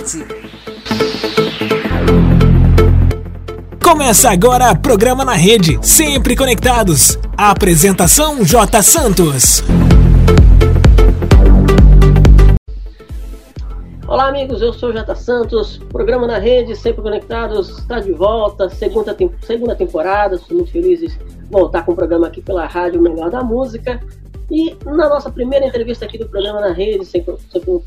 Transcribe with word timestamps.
Na 0.00 0.06
rede. 0.06 0.24
Começa 3.84 4.30
agora 4.30 4.74
programa 4.74 5.24
na 5.26 5.34
rede, 5.34 5.78
sempre 5.82 6.34
conectados. 6.34 7.18
A 7.36 7.50
apresentação 7.50 8.42
J 8.42 8.82
Santos. 8.82 9.62
Olá 14.08 14.28
amigos, 14.28 14.62
eu 14.62 14.72
sou 14.72 14.90
J 14.92 15.14
Santos, 15.14 15.78
programa 15.90 16.26
na 16.26 16.38
rede, 16.38 16.74
sempre 16.74 17.02
conectados, 17.02 17.78
está 17.78 18.00
de 18.00 18.10
volta, 18.10 18.68
segunda, 18.70 19.14
tem 19.14 19.30
segunda 19.42 19.76
temporada, 19.76 20.34
estou 20.34 20.56
muito 20.56 20.72
feliz 20.72 20.98
de 21.00 21.16
voltar 21.50 21.84
com 21.84 21.92
o 21.92 21.94
programa 21.94 22.26
aqui 22.26 22.40
pela 22.40 22.66
Rádio 22.66 23.02
Melhor 23.02 23.30
da 23.30 23.42
Música. 23.44 24.00
E 24.50 24.76
na 24.84 25.08
nossa 25.08 25.30
primeira 25.30 25.66
entrevista 25.66 26.04
aqui 26.04 26.18
do 26.18 26.28
programa 26.28 26.60
na 26.60 26.72
rede, 26.72 27.04
sempre, 27.04 27.36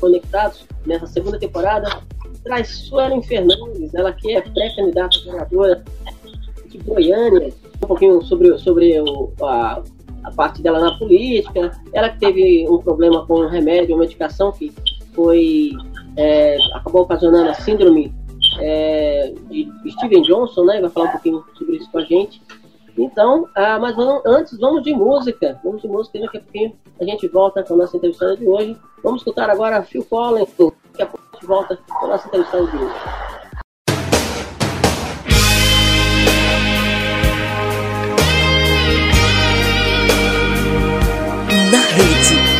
conectados, 0.00 0.66
nessa 0.86 1.06
segunda 1.06 1.38
temporada, 1.38 2.00
traz 2.42 2.68
Suelen 2.88 3.22
Fernandes, 3.22 3.94
ela 3.94 4.12
que 4.12 4.32
é 4.32 4.40
pré-candidata 4.40 5.18
vereadora 5.24 5.84
de 6.66 6.78
Goiânia, 6.78 7.52
um 7.82 7.86
pouquinho 7.86 8.22
sobre, 8.22 8.56
sobre 8.58 8.98
o, 9.00 9.32
a, 9.42 9.82
a 10.24 10.30
parte 10.32 10.62
dela 10.62 10.80
na 10.80 10.98
política, 10.98 11.70
ela 11.92 12.08
que 12.08 12.18
teve 12.18 12.66
um 12.68 12.78
problema 12.78 13.26
com 13.26 13.40
um 13.40 13.48
remédio, 13.48 13.94
uma 13.94 14.02
medicação 14.02 14.50
que 14.52 14.72
foi 15.14 15.70
é, 16.16 16.56
acabou 16.74 17.02
ocasionando 17.02 17.50
a 17.50 17.54
síndrome 17.54 18.12
é, 18.60 19.32
de 19.50 19.70
Steven 19.92 20.22
Johnson, 20.22 20.64
né? 20.64 20.80
Vai 20.80 20.90
falar 20.90 21.08
um 21.08 21.12
pouquinho 21.12 21.44
sobre 21.56 21.76
isso 21.76 21.90
com 21.90 21.98
a 21.98 22.04
gente. 22.04 22.40
Então, 22.96 23.48
ah, 23.56 23.78
mas 23.78 23.96
vamos, 23.96 24.22
antes 24.24 24.58
vamos 24.58 24.82
de 24.82 24.94
música. 24.94 25.60
Vamos 25.64 25.82
de 25.82 25.88
música, 25.88 26.18
daqui 26.20 26.38
a 26.38 26.40
pouquinho 26.40 26.76
a 27.00 27.04
gente 27.04 27.26
volta 27.28 27.62
com 27.62 27.74
a 27.74 27.76
nossa 27.78 27.96
entrevistada 27.96 28.36
de 28.36 28.46
hoje. 28.46 28.76
Vamos 29.02 29.20
escutar 29.20 29.50
agora 29.50 29.82
Phil 29.82 30.04
Collins. 30.04 30.48
Daqui 30.56 31.02
a 31.02 31.06
pouco 31.06 31.26
a 31.32 31.34
gente 31.34 31.46
volta 31.46 31.78
com 31.88 32.06
a 32.06 32.08
nossa 32.08 32.28
entrevistada 32.28 32.66
de 32.66 32.76
hoje. 32.76 32.94
Na 41.70 41.78
rede. 41.78 42.53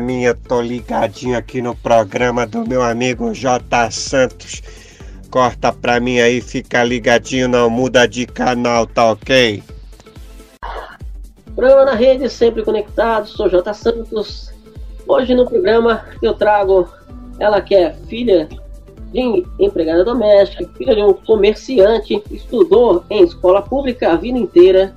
Mim, 0.00 0.22
eu 0.22 0.34
tô 0.34 0.60
ligadinho 0.60 1.36
aqui 1.36 1.62
no 1.62 1.74
programa 1.74 2.46
do 2.46 2.66
meu 2.66 2.82
amigo 2.82 3.32
J. 3.32 3.90
Santos. 3.90 4.62
Corta 5.30 5.72
pra 5.72 6.00
mim 6.00 6.20
aí, 6.20 6.40
fica 6.40 6.84
ligadinho, 6.84 7.48
não 7.48 7.68
muda 7.68 8.06
de 8.06 8.26
canal, 8.26 8.86
tá 8.86 9.10
ok? 9.10 9.62
Programa 11.54 11.84
na 11.84 11.94
rede, 11.94 12.28
sempre 12.28 12.62
conectado, 12.62 13.26
sou 13.28 13.48
J. 13.48 13.72
Santos. 13.74 14.52
Hoje 15.06 15.34
no 15.34 15.46
programa 15.46 16.04
eu 16.22 16.34
trago 16.34 16.88
ela 17.38 17.60
que 17.60 17.74
é 17.74 17.92
filha 18.08 18.48
de 19.12 19.44
empregada 19.60 20.04
doméstica, 20.04 20.68
filha 20.76 20.94
de 20.94 21.02
um 21.02 21.12
comerciante, 21.12 22.22
estudou 22.30 23.04
em 23.10 23.22
escola 23.22 23.62
pública 23.62 24.12
a 24.12 24.16
vida 24.16 24.38
inteira, 24.38 24.94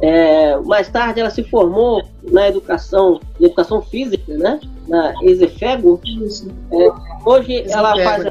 é, 0.00 0.56
mais 0.58 0.88
tarde 0.88 1.20
ela 1.20 1.30
se 1.30 1.44
formou 1.44 2.02
na 2.30 2.48
educação, 2.48 3.20
educação 3.40 3.80
física, 3.80 4.23
né? 4.38 4.60
Na 4.88 5.14
Exefego. 5.22 6.00
É, 6.70 7.28
hoje 7.28 7.64
ela 7.68 7.96
faz 8.02 8.26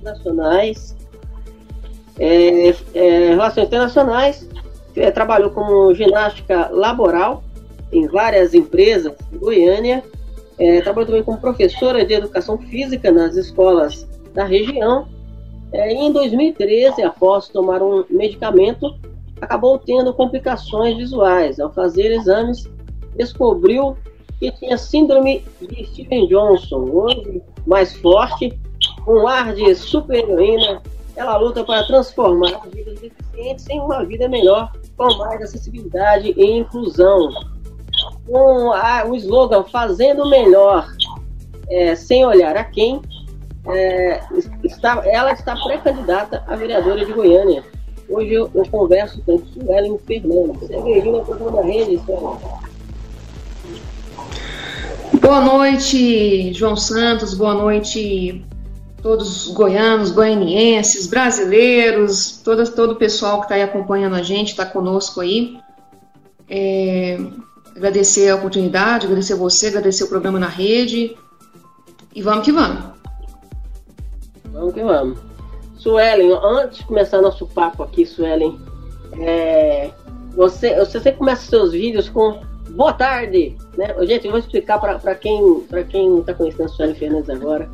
internacionais, 0.00 0.96
é, 2.18 2.74
é, 2.94 3.28
relações 3.30 3.66
internacionais, 3.66 4.48
é, 4.96 5.10
trabalhou 5.10 5.50
como 5.50 5.94
ginástica 5.94 6.68
laboral 6.70 7.42
em 7.92 8.06
várias 8.06 8.54
empresas 8.54 9.12
em 9.32 9.38
Goiânia, 9.38 10.02
é, 10.58 10.80
trabalhou 10.80 11.06
também 11.06 11.22
como 11.22 11.38
professora 11.38 12.04
de 12.04 12.14
educação 12.14 12.58
física 12.58 13.10
nas 13.10 13.36
escolas 13.36 14.06
da 14.34 14.44
região. 14.44 15.08
É, 15.72 15.92
e 15.92 15.96
em 15.96 16.12
2013, 16.12 17.02
após 17.02 17.48
tomar 17.48 17.82
um 17.82 18.04
medicamento, 18.10 18.94
acabou 19.40 19.78
tendo 19.78 20.12
complicações 20.12 20.96
visuais. 20.96 21.58
Ao 21.58 21.72
fazer 21.72 22.12
exames, 22.12 22.68
descobriu 23.16 23.96
que 24.42 24.50
tinha 24.58 24.76
síndrome 24.76 25.44
de 25.60 25.84
Steven 25.86 26.26
Johnson. 26.26 26.88
Hoje, 26.90 27.40
mais 27.64 27.94
forte, 27.94 28.58
com 29.04 29.28
ar 29.28 29.54
de 29.54 29.72
super-heroína, 29.76 30.82
ela 31.14 31.36
luta 31.36 31.62
para 31.62 31.86
transformar 31.86 32.60
as 32.64 32.72
vidas 32.72 32.98
deficientes 32.98 33.68
em 33.68 33.78
uma 33.78 34.04
vida 34.04 34.28
melhor, 34.28 34.72
com 34.96 35.16
mais 35.18 35.40
acessibilidade 35.42 36.34
e 36.36 36.58
inclusão. 36.58 37.30
Com 38.26 38.72
a, 38.72 39.04
o 39.06 39.14
slogan 39.14 39.62
Fazendo 39.64 40.28
Melhor, 40.28 40.88
é, 41.70 41.94
sem 41.94 42.24
olhar 42.24 42.56
a 42.56 42.64
quem, 42.64 43.00
é, 43.68 44.20
está, 44.64 45.02
ela 45.06 45.32
está 45.32 45.54
pré-candidata 45.54 46.42
a 46.48 46.56
vereadora 46.56 47.04
de 47.04 47.12
Goiânia. 47.12 47.62
Hoje 48.08 48.32
eu, 48.32 48.50
eu 48.54 48.68
converso 48.68 49.22
com 49.22 49.38
Suelen 49.38 49.98
Fernandes. 49.98 50.66
Segue 50.66 50.94
aí 50.94 51.02
no 51.02 51.24
programa 51.24 51.58
da 51.58 51.62
rede, 51.62 52.00
Suelen. 52.04 52.71
Boa 55.22 55.40
noite, 55.40 56.52
João 56.52 56.76
Santos. 56.76 57.32
Boa 57.32 57.54
noite, 57.54 58.44
todos 59.00 59.46
os 59.46 59.54
goianos, 59.54 60.10
goianienses, 60.10 61.06
brasileiros, 61.06 62.40
todo, 62.44 62.68
todo 62.74 62.92
o 62.94 62.96
pessoal 62.96 63.38
que 63.38 63.44
está 63.44 63.54
aí 63.54 63.62
acompanhando 63.62 64.16
a 64.16 64.22
gente, 64.22 64.48
está 64.48 64.66
conosco 64.66 65.20
aí. 65.20 65.60
É, 66.50 67.20
agradecer 67.76 68.30
a 68.30 68.34
oportunidade, 68.34 69.06
agradecer 69.06 69.36
você, 69.36 69.68
agradecer 69.68 70.02
o 70.02 70.08
programa 70.08 70.40
na 70.40 70.48
rede. 70.48 71.16
E 72.12 72.20
vamos 72.20 72.44
que 72.44 72.50
vamos. 72.50 72.82
Vamos 74.46 74.74
que 74.74 74.82
vamos. 74.82 75.18
Suelen, 75.78 76.36
antes 76.42 76.78
de 76.78 76.84
começar 76.84 77.22
nosso 77.22 77.46
papo 77.46 77.84
aqui, 77.84 78.04
Suelen, 78.04 78.60
é, 79.20 79.92
você, 80.34 80.74
você 80.74 80.98
sempre 80.98 81.20
começa 81.20 81.48
seus 81.48 81.70
vídeos 81.70 82.08
com 82.08 82.40
boa 82.74 82.92
tarde, 82.92 83.56
né? 83.76 83.94
Gente, 84.06 84.26
eu 84.26 84.32
vou 84.32 84.40
explicar 84.40 84.78
para 84.80 85.14
quem 85.14 85.60
para 85.68 85.84
quem 85.84 86.18
está 86.18 86.34
conhecendo 86.34 86.64
a 86.64 86.68
Suelen 86.68 86.94
Fernandes 86.94 87.30
agora. 87.30 87.68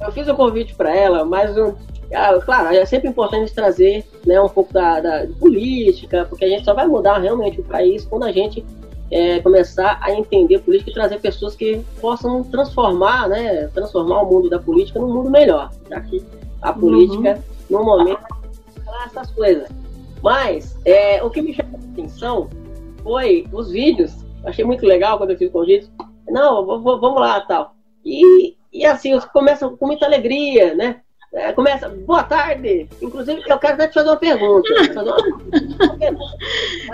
Eu 0.00 0.12
fiz 0.12 0.28
um 0.28 0.34
convite 0.34 0.74
para 0.74 0.94
ela, 0.94 1.24
mas 1.24 1.56
um, 1.56 1.74
ah, 2.12 2.38
claro, 2.44 2.74
é 2.74 2.84
sempre 2.84 3.08
importante 3.08 3.54
trazer 3.54 4.04
né, 4.26 4.40
um 4.40 4.48
pouco 4.48 4.72
da, 4.72 5.00
da 5.00 5.26
política, 5.38 6.26
porque 6.28 6.44
a 6.44 6.48
gente 6.48 6.64
só 6.64 6.74
vai 6.74 6.86
mudar 6.86 7.18
realmente 7.18 7.60
o 7.60 7.64
país 7.64 8.04
quando 8.04 8.24
a 8.24 8.32
gente 8.32 8.64
é, 9.10 9.40
começar 9.40 9.98
a 10.00 10.12
entender 10.12 10.58
política 10.60 10.90
e 10.90 10.94
trazer 10.94 11.20
pessoas 11.20 11.54
que 11.54 11.84
possam 12.00 12.42
transformar, 12.44 13.28
né, 13.28 13.68
transformar 13.68 14.22
o 14.22 14.30
mundo 14.30 14.50
da 14.50 14.58
política 14.58 14.98
num 14.98 15.12
mundo 15.12 15.30
melhor. 15.30 15.70
Já 15.88 16.00
que 16.00 16.24
a 16.60 16.72
política 16.72 17.40
uhum. 17.70 17.78
no 17.78 17.84
momento 17.84 18.32
essas 19.06 19.30
coisas. 19.30 19.68
Mas 20.22 20.76
é, 20.84 21.22
o 21.22 21.30
que 21.30 21.42
me 21.42 21.52
chamou 21.54 21.80
a 21.80 21.92
atenção 21.92 22.48
foi 23.02 23.46
os 23.52 23.70
vídeos. 23.70 24.12
Achei 24.44 24.64
muito 24.64 24.86
legal 24.86 25.18
quando 25.18 25.30
eu 25.30 25.38
fiz 25.38 25.48
o 25.48 25.52
convite. 25.52 25.90
Não, 26.28 26.64
vamos 26.64 27.20
lá, 27.20 27.40
tal. 27.42 27.74
E, 28.04 28.56
e 28.72 28.84
assim, 28.84 29.18
começam 29.32 29.76
com 29.76 29.86
muita 29.86 30.06
alegria, 30.06 30.74
né? 30.74 31.00
É, 31.34 31.50
começa, 31.52 31.88
boa 31.88 32.22
tarde. 32.22 32.86
Inclusive, 33.00 33.42
eu 33.46 33.58
quero 33.58 33.74
até 33.74 33.88
te 33.88 33.94
fazer 33.94 34.10
uma 34.10 34.16
pergunta. 34.16 34.68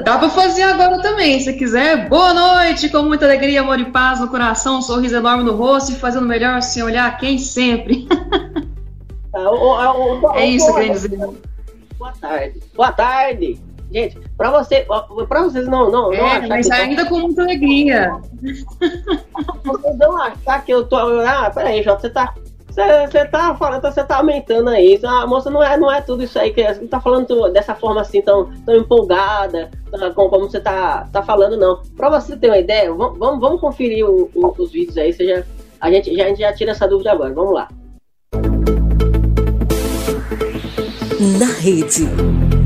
Dá 0.05 0.17
para 0.17 0.29
fazer 0.29 0.63
agora 0.63 1.03
também, 1.03 1.41
se 1.41 1.53
quiser. 1.55 2.09
Boa 2.09 2.33
noite, 2.33 2.89
com 2.89 3.03
muita 3.03 3.25
alegria, 3.25 3.63
amor 3.63 3.81
e 3.81 3.87
paz 3.87 4.21
no 4.21 4.29
coração, 4.29 4.79
um 4.79 4.83
sorriso 4.83 5.17
enorme 5.17 5.43
no 5.43 5.57
rosto 5.57 5.91
e 5.91 5.97
fazendo 5.97 6.27
melhor 6.27 6.63
sem 6.63 6.85
olhar 6.85 7.19
quem 7.19 7.37
sempre. 7.37 8.07
Tá, 9.33 9.41
é 10.37 10.47
isso 10.47 10.73
que 10.73 10.81
eu 10.81 10.93
dizer. 10.93 11.19
Boa 11.99 12.13
tarde. 12.21 12.63
Boa 12.75 12.93
tarde. 12.93 13.68
Gente, 13.91 14.21
para 14.37 14.51
você, 14.51 14.87
para 15.29 15.43
vocês 15.43 15.67
não, 15.67 15.91
não, 15.91 16.13
é, 16.13 16.41
não 16.41 16.49
mas 16.49 16.71
ainda 16.71 17.05
tô... 17.05 17.11
com 17.11 17.21
muita 17.21 17.43
alegria. 17.43 18.13
Vocês 19.65 19.99
não 19.99 20.17
achar 20.21 20.65
que 20.65 20.73
eu 20.73 20.85
tô, 20.85 20.97
ah, 20.97 21.51
peraí, 21.55 21.83
Jota, 21.83 22.03
você 22.03 22.11
tá, 22.11 22.35
você, 22.69 23.07
você 23.07 23.25
tá 23.25 23.55
falando, 23.57 23.81
você 23.81 24.05
tá 24.05 24.19
aumentando 24.19 24.69
aí. 24.69 25.01
A 25.03 25.27
moça 25.27 25.49
não 25.49 25.63
é, 25.63 25.77
não 25.79 25.91
é 25.91 26.03
tudo 26.03 26.23
isso 26.23 26.39
aí 26.39 26.53
que 26.53 26.63
você 26.63 26.87
tá 26.87 27.01
falando 27.01 27.51
dessa 27.51 27.75
forma 27.75 28.03
assim 28.03 28.21
tão, 28.21 28.51
tão 28.67 28.77
empolgada, 28.77 29.71
como, 30.15 30.29
como 30.29 30.51
você 30.51 30.61
tá, 30.61 31.09
tá 31.11 31.23
falando 31.23 31.57
não. 31.57 31.83
Para 31.97 32.11
você 32.11 32.37
ter 32.37 32.49
uma 32.49 32.59
ideia, 32.59 32.93
vamos, 32.93 33.19
vamos 33.19 33.61
conferir 33.61 34.05
o, 34.07 34.31
o, 34.35 34.55
os 34.59 34.71
vídeos 34.71 34.99
aí, 34.99 35.13
seja 35.15 35.47
a 35.81 35.91
gente 35.91 36.15
já 36.15 36.25
a 36.25 36.29
gente 36.29 36.41
já 36.41 36.53
tira 36.53 36.73
essa 36.73 36.89
dúvida 36.89 37.13
agora. 37.13 37.33
Vamos 37.33 37.55
lá. 37.55 37.69
Na 41.39 41.53
rede. 41.61 42.58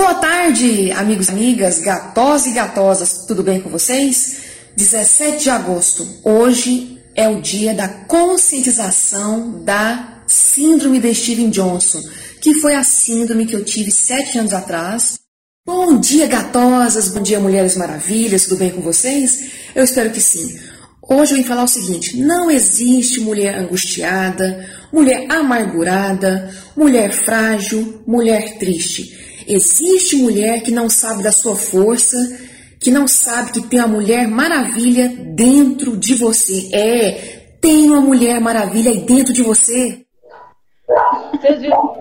Boa 0.00 0.14
tarde, 0.14 0.90
amigos 0.92 1.28
e 1.28 1.30
amigas, 1.30 1.78
gatosos 1.78 2.46
e 2.46 2.52
gatosas, 2.52 3.26
tudo 3.28 3.42
bem 3.42 3.60
com 3.60 3.68
vocês? 3.68 4.38
17 4.74 5.42
de 5.42 5.50
agosto, 5.50 6.08
hoje 6.24 6.98
é 7.14 7.28
o 7.28 7.38
dia 7.38 7.74
da 7.74 7.86
conscientização 7.86 9.62
da 9.62 10.22
síndrome 10.26 11.00
de 11.00 11.14
Steven 11.14 11.50
Johnson, 11.50 12.00
que 12.40 12.54
foi 12.54 12.76
a 12.76 12.82
síndrome 12.82 13.44
que 13.44 13.54
eu 13.54 13.62
tive 13.62 13.90
sete 13.90 14.38
anos 14.38 14.54
atrás. 14.54 15.18
Bom 15.66 16.00
dia, 16.00 16.26
gatosas, 16.26 17.08
bom 17.08 17.20
dia, 17.20 17.38
mulheres 17.38 17.76
maravilhas, 17.76 18.44
tudo 18.44 18.56
bem 18.56 18.70
com 18.70 18.80
vocês? 18.80 19.50
Eu 19.74 19.84
espero 19.84 20.10
que 20.10 20.20
sim. 20.20 20.58
Hoje 21.02 21.32
eu 21.32 21.36
vim 21.36 21.44
falar 21.44 21.64
o 21.64 21.68
seguinte: 21.68 22.16
não 22.16 22.50
existe 22.50 23.20
mulher 23.20 23.54
angustiada, 23.54 24.66
mulher 24.90 25.26
amargurada, 25.30 26.50
mulher 26.74 27.12
frágil, 27.12 28.02
mulher 28.06 28.56
triste. 28.56 29.28
Existe 29.52 30.14
mulher 30.14 30.62
que 30.62 30.70
não 30.70 30.88
sabe 30.88 31.24
da 31.24 31.32
sua 31.32 31.56
força, 31.56 32.16
que 32.78 32.88
não 32.88 33.08
sabe 33.08 33.50
que 33.50 33.60
tem 33.60 33.80
a 33.80 33.86
mulher 33.88 34.28
maravilha 34.28 35.08
dentro 35.08 35.96
de 35.96 36.14
você. 36.14 36.70
É, 36.72 37.56
tem 37.60 37.90
uma 37.90 38.00
mulher 38.00 38.40
maravilha 38.40 38.92
aí 38.92 39.00
dentro 39.00 39.32
de 39.32 39.42
você. 39.42 40.06
Vocês 41.32 41.60
viram 41.60 41.96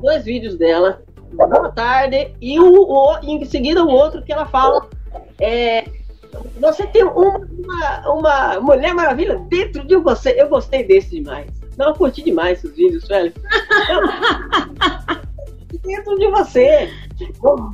dois 0.00 0.24
vídeos 0.24 0.56
dela, 0.56 1.02
boa 1.32 1.72
tarde, 1.72 2.32
e 2.40 2.60
o, 2.60 2.64
o, 2.64 3.18
em 3.24 3.44
seguida 3.44 3.82
o 3.82 3.88
outro 3.88 4.22
que 4.22 4.32
ela 4.32 4.46
fala. 4.46 4.88
É, 5.40 5.84
você 6.60 6.86
tem 6.86 7.02
uma, 7.02 7.40
uma, 8.06 8.08
uma 8.08 8.60
Mulher 8.60 8.94
Maravilha 8.94 9.36
dentro 9.48 9.84
de 9.84 9.96
você. 9.96 10.40
Eu 10.40 10.48
gostei 10.48 10.84
desse 10.84 11.10
demais. 11.10 11.50
Não, 11.76 11.88
eu 11.88 11.94
curti 11.94 12.22
demais 12.22 12.58
esses 12.58 12.76
vídeos, 12.76 13.08
velho. 13.08 13.32
Dentro 15.84 16.16
de 16.16 16.28
você. 16.28 16.90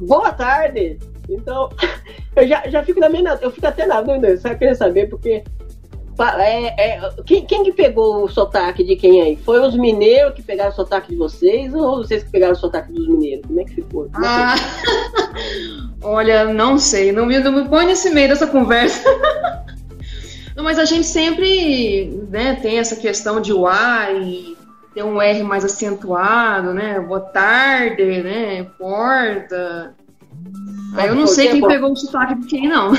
Boa 0.00 0.33
tarde. 0.33 0.99
Então, 1.29 1.69
eu 2.35 2.49
já, 2.49 2.69
já 2.69 2.83
fico 2.83 3.00
na 3.00 3.09
minha. 3.09 3.38
Eu 3.41 3.50
fico 3.50 3.67
até 3.67 3.87
na 3.87 4.00
dúvida, 4.00 4.37
só 4.38 4.55
queria 4.55 4.75
saber, 4.75 5.09
porque. 5.09 5.45
É, 6.41 6.97
é, 6.97 7.11
quem, 7.25 7.47
quem 7.47 7.62
que 7.62 7.73
pegou 7.73 8.25
o 8.25 8.29
sotaque 8.29 8.83
de 8.83 8.97
quem 8.97 9.23
aí? 9.23 9.37
Foi 9.37 9.61
os 9.61 9.77
mineiros 9.77 10.35
que 10.35 10.43
pegaram 10.43 10.73
o 10.73 10.75
sotaque 10.75 11.11
de 11.11 11.17
vocês 11.17 11.73
ou 11.73 11.99
vocês 11.99 12.25
que 12.25 12.31
pegaram 12.31 12.55
o 12.55 12.57
sotaque 12.57 12.93
dos 12.93 13.07
mineiros? 13.07 13.47
Como 13.47 13.61
é 13.61 13.65
que 13.65 13.75
ficou? 13.77 14.07
É 14.07 14.09
ah, 14.15 14.55
olha, 16.03 16.53
não 16.53 16.77
sei. 16.77 17.12
Não 17.12 17.25
me, 17.25 17.38
não 17.38 17.53
me 17.53 17.69
põe 17.69 17.87
nesse 17.87 18.11
meio 18.11 18.29
dessa 18.29 18.49
conversa. 18.49 19.09
Não, 20.57 20.65
mas 20.65 20.77
a 20.77 20.85
gente 20.85 21.07
sempre 21.07 22.21
né, 22.31 22.57
tem 22.61 22.81
essa 22.81 22.97
questão 22.97 23.41
de 23.41 23.53
e 23.53 24.58
ter 24.99 25.05
um 25.05 25.23
R 25.23 25.43
mais 25.45 25.64
acentuado, 25.64 26.75
né? 26.75 26.99
Boa 26.99 27.21
tarde, 27.21 28.21
né? 28.21 28.64
Porta. 28.76 29.95
Aí 30.97 31.07
eu 31.07 31.14
não 31.14 31.26
sei 31.28 31.50
quem 31.50 31.64
pegou 31.64 31.93
o 31.93 31.97
sotaque 31.97 32.35
de 32.35 32.47
quem, 32.49 32.69
não. 32.69 32.90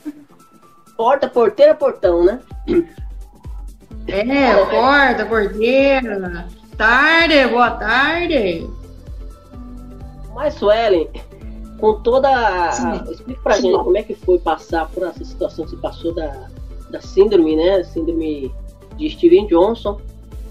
porta, 0.98 1.26
porteira, 1.26 1.74
portão, 1.74 2.22
né? 2.22 2.40
É, 4.06 4.64
porta, 4.66 5.24
porteira. 5.24 6.46
Tarde, 6.76 7.46
boa 7.48 7.70
tarde. 7.70 8.68
Mas, 10.34 10.54
Suelen, 10.54 11.08
com 11.80 12.02
toda. 12.02 12.28
A... 12.28 13.02
Explica 13.10 13.40
pra 13.42 13.58
gente 13.58 13.82
como 13.82 13.96
é 13.96 14.02
que 14.02 14.14
foi 14.14 14.38
passar 14.38 14.86
por 14.90 15.04
essa 15.04 15.24
situação 15.24 15.64
que 15.64 15.70
você 15.70 15.76
passou 15.78 16.14
da, 16.14 16.48
da 16.90 17.00
síndrome, 17.00 17.56
né? 17.56 17.82
Síndrome 17.84 18.54
de 18.98 19.08
Steven 19.08 19.46
Johnson. 19.46 19.98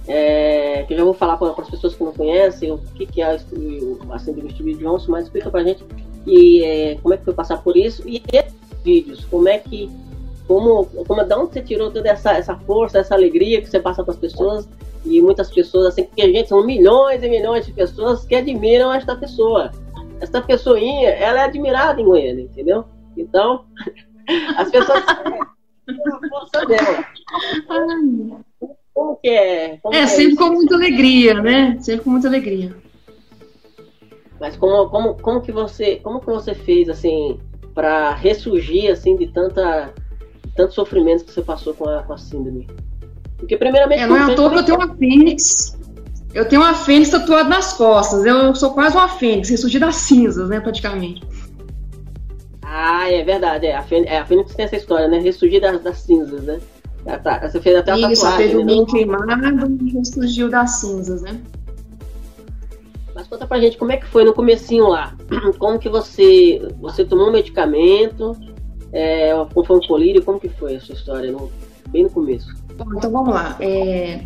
É, 0.08 0.84
que 0.88 0.94
eu 0.94 0.98
já 0.98 1.04
vou 1.04 1.14
falar 1.14 1.36
para 1.36 1.50
as 1.50 1.70
pessoas 1.70 1.94
que 1.94 2.04
não 2.04 2.14
conhecem 2.14 2.72
o 2.72 2.78
que, 2.78 3.06
que 3.06 3.22
é 3.22 3.26
a 3.26 4.20
síndrome 4.20 4.48
de 4.48 4.54
Steven 4.54 4.78
Johnson, 4.78 5.12
mas 5.12 5.26
explica 5.26 5.50
pra 5.52 5.64
gente 5.64 5.84
e, 6.26 6.64
é, 6.64 6.96
como 6.96 7.14
é 7.14 7.18
que 7.18 7.26
foi 7.26 7.34
passar 7.34 7.62
por 7.62 7.76
isso 7.76 8.08
e 8.08 8.24
esses 8.32 8.54
vídeos, 8.84 9.26
como 9.26 9.48
é 9.48 9.58
que. 9.58 9.90
Como, 10.48 10.86
como, 10.86 11.26
de 11.26 11.36
onde 11.36 11.54
você 11.54 11.62
tirou 11.62 11.92
toda 11.92 12.08
essa, 12.08 12.32
essa 12.32 12.56
força, 12.56 13.00
essa 13.00 13.14
alegria 13.14 13.62
que 13.62 13.70
você 13.70 13.82
passa 13.82 14.02
para 14.02 14.14
as 14.14 14.20
pessoas 14.20 14.70
e 15.06 15.22
muitas 15.22 15.52
pessoas, 15.52 15.88
assim, 15.88 16.06
porque 16.06 16.22
a 16.22 16.32
gente 16.32 16.48
são 16.48 16.66
milhões 16.66 17.22
e 17.22 17.28
milhões 17.28 17.66
de 17.66 17.74
pessoas 17.74 18.24
que 18.24 18.34
admiram 18.34 18.94
esta 18.94 19.14
pessoa 19.14 19.74
essa 20.20 20.42
pessoinha, 20.42 21.10
ela 21.10 21.42
é 21.42 21.44
admirada 21.44 22.02
em 22.02 22.06
Goiânia, 22.06 22.44
entendeu? 22.44 22.86
Então, 23.16 23.66
as 24.58 24.70
pessoas 24.70 25.04
a 25.08 26.30
força 26.30 26.66
dela. 26.66 27.06
Como 28.98 29.16
que 29.18 29.30
é? 29.30 29.78
Como 29.78 29.96
é, 29.96 30.00
é 30.00 30.08
sempre 30.08 30.36
com 30.36 30.50
muita 30.50 30.74
alegria, 30.74 31.40
né? 31.40 31.78
Sempre 31.80 32.04
com 32.04 32.10
muita 32.10 32.28
alegria. 32.28 32.76
Mas 34.40 34.58
como, 34.58 34.90
como, 34.90 35.14
como 35.14 35.40
que 35.40 35.52
você, 35.52 35.98
como 35.98 36.20
que 36.20 36.26
você 36.26 36.56
fez 36.56 36.90
assim 36.90 37.40
para 37.76 38.16
ressurgir 38.16 38.92
assim 38.92 39.16
de 39.16 39.28
tanta 39.28 39.94
tantos 40.56 40.74
sofrimentos 40.74 41.22
que 41.26 41.32
você 41.32 41.44
passou 41.44 41.76
com 41.76 41.88
a, 41.88 42.02
com 42.02 42.14
a 42.14 42.18
síndrome? 42.18 42.66
Porque 43.38 43.56
primeiramente 43.56 44.02
é, 44.02 44.08
não 44.08 44.18
é 44.18 44.34
à 44.34 44.36
toa 44.36 44.50
que 44.50 44.58
eu 44.58 44.66
tenho 44.66 44.80
uma 44.80 44.96
fênix 44.96 45.78
eu 46.34 46.48
tenho 46.50 46.64
uma 46.64 46.74
fênix 46.74 47.12
tatuada 47.12 47.50
nas 47.50 47.74
costas. 47.74 48.26
Eu 48.26 48.56
sou 48.56 48.72
quase 48.72 48.96
uma 48.96 49.10
fênix, 49.10 49.48
ressurgi 49.50 49.78
das 49.78 49.96
cinzas, 49.96 50.50
né, 50.50 50.60
praticamente. 50.60 51.22
Ah, 52.64 53.12
é 53.12 53.24
verdade. 53.24 53.68
É, 53.68 53.76
a, 53.76 53.84
fênix, 53.84 54.12
é, 54.12 54.18
a 54.18 54.26
fênix 54.26 54.56
tem 54.56 54.66
essa 54.66 54.76
história, 54.76 55.08
né? 55.08 55.20
Ressurgir 55.20 55.62
das, 55.62 55.80
das 55.84 56.00
cinzas, 56.00 56.42
né? 56.42 56.60
Tá, 57.24 57.48
você 57.48 57.62
fez 57.62 57.78
até 57.78 57.96
uma 57.96 58.12
Isso, 58.12 58.24
tatuagem, 58.24 58.50
teve 58.50 58.58
um 58.58 58.82
né? 58.82 58.86
queimado 58.86 59.78
e 59.82 59.92
ressurgiu 59.92 60.50
das 60.50 60.72
cinzas, 60.72 61.22
né? 61.22 61.40
Mas 63.16 63.28
conta 63.28 63.48
pra 63.48 63.60
gente 63.60 63.78
como 63.78 63.94
é 63.94 63.98
que 63.98 64.06
foi 64.08 64.26
no 64.26 64.34
comecinho 64.34 64.90
lá. 64.90 65.16
Como 65.58 65.80
que 65.80 65.90
você, 65.90 66.62
você 66.80 67.04
tomou 67.04 67.30
um 67.30 67.32
medicamento, 67.32 68.38
é, 68.92 69.32
foi 69.66 69.78
um 69.78 69.88
colírio, 69.88 70.24
como 70.24 70.40
que 70.40 70.50
foi 70.50 70.76
a 70.76 70.82
sua 70.82 70.94
história, 70.94 71.32
no, 71.32 71.52
bem 71.90 72.04
no 72.04 72.10
começo? 72.10 72.54
Bom, 72.78 72.86
então 72.96 73.10
vamos 73.10 73.34
lá. 73.34 73.58
É, 73.60 74.22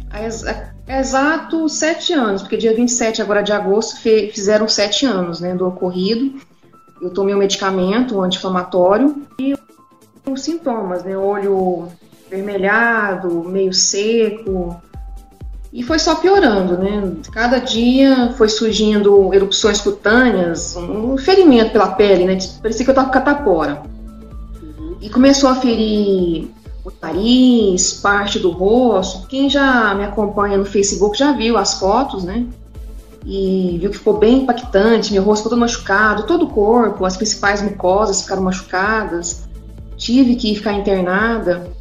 é 0.87 0.99
exato 0.99 1.69
sete 1.69 2.11
anos, 2.11 2.41
porque 2.41 2.57
dia 2.57 2.75
27 2.75 3.21
agora 3.21 3.41
de 3.41 3.53
agosto 3.53 3.97
fizeram 4.01 4.67
sete 4.67 5.05
anos 5.05 5.39
né, 5.39 5.55
do 5.55 5.67
ocorrido. 5.67 6.39
Eu 7.01 7.11
tomei 7.11 7.33
o 7.33 7.37
um 7.37 7.39
medicamento 7.39 8.17
um 8.17 8.21
anti-inflamatório 8.21 9.25
e 9.39 9.55
os 10.29 10.41
sintomas, 10.41 11.03
né? 11.03 11.17
Olho 11.17 11.87
vermelhado, 12.31 13.43
meio 13.43 13.73
seco. 13.73 14.81
E 15.73 15.83
foi 15.83 15.99
só 15.99 16.15
piorando, 16.15 16.77
né? 16.77 17.13
Cada 17.31 17.59
dia 17.59 18.33
foi 18.37 18.49
surgindo 18.49 19.33
erupções 19.33 19.79
cutâneas, 19.81 20.75
um 20.75 21.17
ferimento 21.17 21.71
pela 21.71 21.91
pele, 21.91 22.25
né? 22.25 22.37
Parecia 22.61 22.83
que 22.85 22.91
eu 22.91 22.95
tava 22.95 23.07
com 23.07 23.13
catapora. 23.13 23.83
Uhum. 24.61 24.95
E 25.01 25.09
começou 25.09 25.49
a 25.49 25.55
ferir 25.55 26.49
o 26.83 26.91
nariz, 27.01 27.93
parte 27.93 28.39
do 28.39 28.49
rosto. 28.49 29.27
Quem 29.27 29.49
já 29.49 29.93
me 29.93 30.03
acompanha 30.03 30.57
no 30.57 30.65
Facebook 30.65 31.17
já 31.17 31.31
viu 31.31 31.57
as 31.57 31.75
fotos, 31.75 32.23
né? 32.23 32.45
E 33.25 33.77
viu 33.79 33.91
que 33.91 33.97
ficou 33.97 34.17
bem 34.17 34.39
impactante, 34.39 35.13
meu 35.13 35.23
rosto 35.23 35.47
todo 35.47 35.59
machucado, 35.59 36.23
todo 36.23 36.45
o 36.45 36.49
corpo, 36.49 37.05
as 37.05 37.15
principais 37.15 37.61
mucosas 37.61 38.21
ficaram 38.23 38.41
machucadas. 38.41 39.43
Tive 39.95 40.35
que 40.35 40.55
ficar 40.55 40.73
internada 40.73 41.71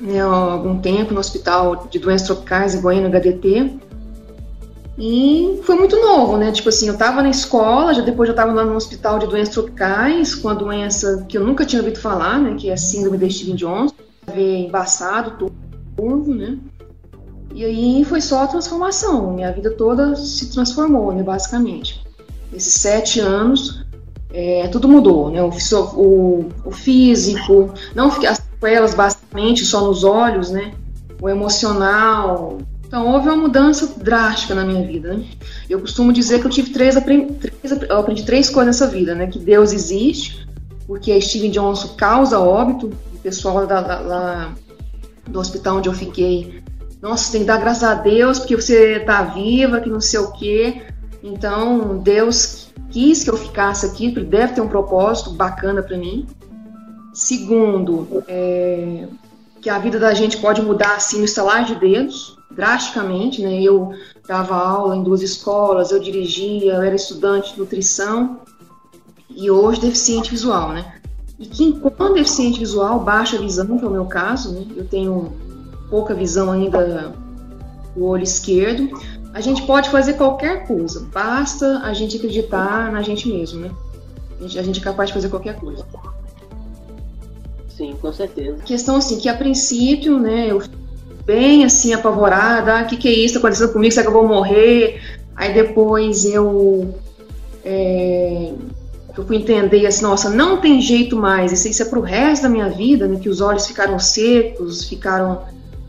né, 0.00 0.20
há 0.20 0.26
algum 0.26 0.78
tempo 0.78 1.12
no 1.12 1.20
hospital 1.20 1.86
de 1.90 1.98
doenças 1.98 2.26
tropicais 2.26 2.74
em 2.74 2.80
Goiânia, 2.80 3.08
HDT. 3.08 3.78
E 5.00 5.60
foi 5.62 5.76
muito 5.76 5.96
novo, 5.96 6.36
né? 6.36 6.50
Tipo 6.50 6.70
assim, 6.70 6.88
eu 6.88 6.96
tava 6.96 7.22
na 7.22 7.30
escola, 7.30 7.94
já 7.94 8.02
depois 8.02 8.28
eu 8.28 8.34
tava 8.34 8.52
lá 8.52 8.64
no 8.64 8.74
hospital 8.74 9.18
de 9.20 9.28
doenças 9.28 9.54
tropicais, 9.54 10.34
com 10.34 10.48
a 10.48 10.54
doença 10.54 11.24
que 11.28 11.38
eu 11.38 11.44
nunca 11.44 11.64
tinha 11.64 11.80
ouvido 11.80 12.00
falar, 12.00 12.40
né? 12.40 12.56
Que 12.58 12.68
é 12.68 12.72
a 12.72 12.76
síndrome 12.76 13.16
de 13.16 13.32
Steven 13.32 13.54
Johnson 13.54 13.94
ver 14.34 14.66
embaçado, 14.66 15.50
turvo, 15.96 16.34
né? 16.34 16.58
E 17.54 17.64
aí 17.64 18.04
foi 18.04 18.20
só 18.20 18.42
a 18.42 18.46
transformação. 18.46 19.32
Minha 19.32 19.52
vida 19.52 19.70
toda 19.70 20.14
se 20.16 20.50
transformou, 20.50 21.12
né, 21.12 21.22
basicamente. 21.22 22.04
Esses 22.52 22.74
sete 22.74 23.20
anos, 23.20 23.84
é, 24.32 24.68
tudo 24.68 24.88
mudou, 24.88 25.30
né? 25.30 25.42
O, 25.42 25.50
o, 25.96 26.48
o 26.64 26.70
físico, 26.70 27.72
não 27.94 28.08
as 28.08 28.47
sequelas 28.58 28.94
basicamente 28.94 29.64
só 29.64 29.86
nos 29.86 30.02
olhos, 30.04 30.50
né? 30.50 30.74
O 31.20 31.28
emocional. 31.28 32.58
Então 32.86 33.06
houve 33.06 33.28
uma 33.28 33.36
mudança 33.36 33.94
drástica 33.98 34.54
na 34.54 34.64
minha 34.64 34.84
vida, 34.84 35.14
né? 35.14 35.24
Eu 35.68 35.80
costumo 35.80 36.12
dizer 36.12 36.40
que 36.40 36.46
eu 36.46 36.50
tive 36.50 36.70
três, 36.70 36.96
aprendi, 36.96 37.34
três, 37.34 37.72
aprendi 37.90 38.24
três 38.24 38.50
coisas 38.50 38.80
nessa 38.80 38.90
vida, 38.90 39.14
né? 39.14 39.26
Que 39.26 39.38
Deus 39.38 39.72
existe, 39.72 40.48
porque 40.86 41.20
Steven 41.20 41.50
Johnson 41.50 41.88
causa 41.96 42.40
óbito, 42.40 42.90
o 43.14 43.18
pessoal 43.18 43.66
da, 43.66 43.80
da, 43.80 44.00
lá 44.00 44.54
do 45.26 45.38
hospital 45.38 45.76
onde 45.76 45.88
eu 45.88 45.92
fiquei, 45.92 46.62
nossa, 47.00 47.30
tem 47.30 47.42
que 47.42 47.46
dar 47.46 47.58
graças 47.58 47.84
a 47.84 47.94
Deus 47.94 48.38
porque 48.38 48.56
você 48.56 48.96
está 48.96 49.22
viva, 49.22 49.80
que 49.80 49.88
não 49.88 50.00
sei 50.00 50.20
o 50.20 50.32
quê. 50.32 50.82
Então, 51.22 51.98
Deus 51.98 52.68
quis 52.90 53.22
que 53.22 53.30
eu 53.30 53.36
ficasse 53.36 53.86
aqui, 53.86 54.10
deve 54.10 54.54
ter 54.54 54.60
um 54.60 54.68
propósito 54.68 55.30
bacana 55.30 55.82
para 55.82 55.96
mim. 55.96 56.26
Segundo, 57.18 58.22
é, 58.28 59.08
que 59.60 59.68
a 59.68 59.76
vida 59.80 59.98
da 59.98 60.14
gente 60.14 60.36
pode 60.36 60.62
mudar 60.62 60.94
assim 60.94 61.18
no 61.18 61.24
estalar 61.24 61.64
de 61.64 61.74
dedos, 61.74 62.38
drasticamente, 62.48 63.42
né? 63.42 63.60
Eu 63.60 63.90
dava 64.28 64.54
aula 64.54 64.94
em 64.94 65.02
duas 65.02 65.20
escolas, 65.20 65.90
eu 65.90 65.98
dirigia, 65.98 66.74
eu 66.74 66.82
era 66.82 66.94
estudante 66.94 67.54
de 67.54 67.58
nutrição 67.58 68.38
e 69.28 69.50
hoje 69.50 69.80
deficiente 69.80 70.30
visual, 70.30 70.68
né? 70.68 70.94
E 71.40 71.46
quem, 71.46 71.72
quando 71.72 72.12
é 72.12 72.20
deficiente 72.20 72.60
visual, 72.60 73.00
baixa 73.00 73.36
visão, 73.36 73.76
que 73.76 73.84
é 73.84 73.88
o 73.88 73.90
meu 73.90 74.06
caso, 74.06 74.52
né? 74.52 74.64
Eu 74.76 74.86
tenho 74.86 75.32
pouca 75.90 76.14
visão 76.14 76.52
ainda 76.52 77.12
do 77.96 78.04
olho 78.04 78.22
esquerdo. 78.22 78.96
A 79.34 79.40
gente 79.40 79.62
pode 79.62 79.90
fazer 79.90 80.12
qualquer 80.12 80.68
coisa, 80.68 81.04
basta 81.12 81.80
a 81.80 81.92
gente 81.92 82.16
acreditar 82.16 82.92
na 82.92 83.02
gente 83.02 83.28
mesmo, 83.28 83.58
né? 83.58 83.72
A 84.38 84.42
gente, 84.42 84.58
a 84.60 84.62
gente 84.62 84.78
é 84.78 84.84
capaz 84.84 85.08
de 85.08 85.14
fazer 85.14 85.28
qualquer 85.28 85.56
coisa. 85.58 85.84
Sim, 87.78 87.96
com 88.02 88.12
certeza. 88.12 88.56
Questão 88.64 88.96
assim, 88.96 89.20
que 89.20 89.28
a 89.28 89.36
princípio, 89.36 90.18
né, 90.18 90.50
eu 90.50 90.60
bem 91.24 91.64
assim 91.64 91.92
apavorada, 91.92 92.72
o 92.72 92.76
ah, 92.78 92.84
que, 92.84 92.96
que 92.96 93.06
é 93.06 93.12
isso? 93.12 93.34
Tá 93.34 93.38
acontecendo 93.38 93.72
comigo, 93.72 93.94
será 93.94 94.02
que 94.02 94.08
eu 94.08 94.18
vou 94.18 94.26
morrer? 94.26 95.00
Aí 95.36 95.54
depois 95.54 96.24
eu 96.24 96.92
é, 97.64 98.52
eu 99.16 99.24
fui 99.24 99.36
entender 99.36 99.86
assim, 99.86 100.02
nossa, 100.02 100.28
não 100.28 100.60
tem 100.60 100.80
jeito 100.80 101.16
mais, 101.16 101.52
isso, 101.52 101.68
isso 101.68 101.82
é 101.82 101.84
pro 101.84 102.00
resto 102.00 102.42
da 102.42 102.48
minha 102.48 102.68
vida, 102.68 103.06
né, 103.06 103.20
que 103.20 103.28
os 103.28 103.40
olhos 103.40 103.68
ficaram 103.68 103.96
secos, 104.00 104.82
ficaram, 104.82 105.42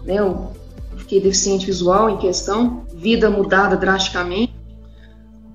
né, 0.06 0.20
eu 0.20 0.52
fiquei 0.98 1.20
deficiente 1.20 1.66
visual 1.66 2.08
em 2.12 2.18
questão, 2.18 2.84
vida 2.94 3.32
mudada 3.32 3.76
drasticamente. 3.76 4.54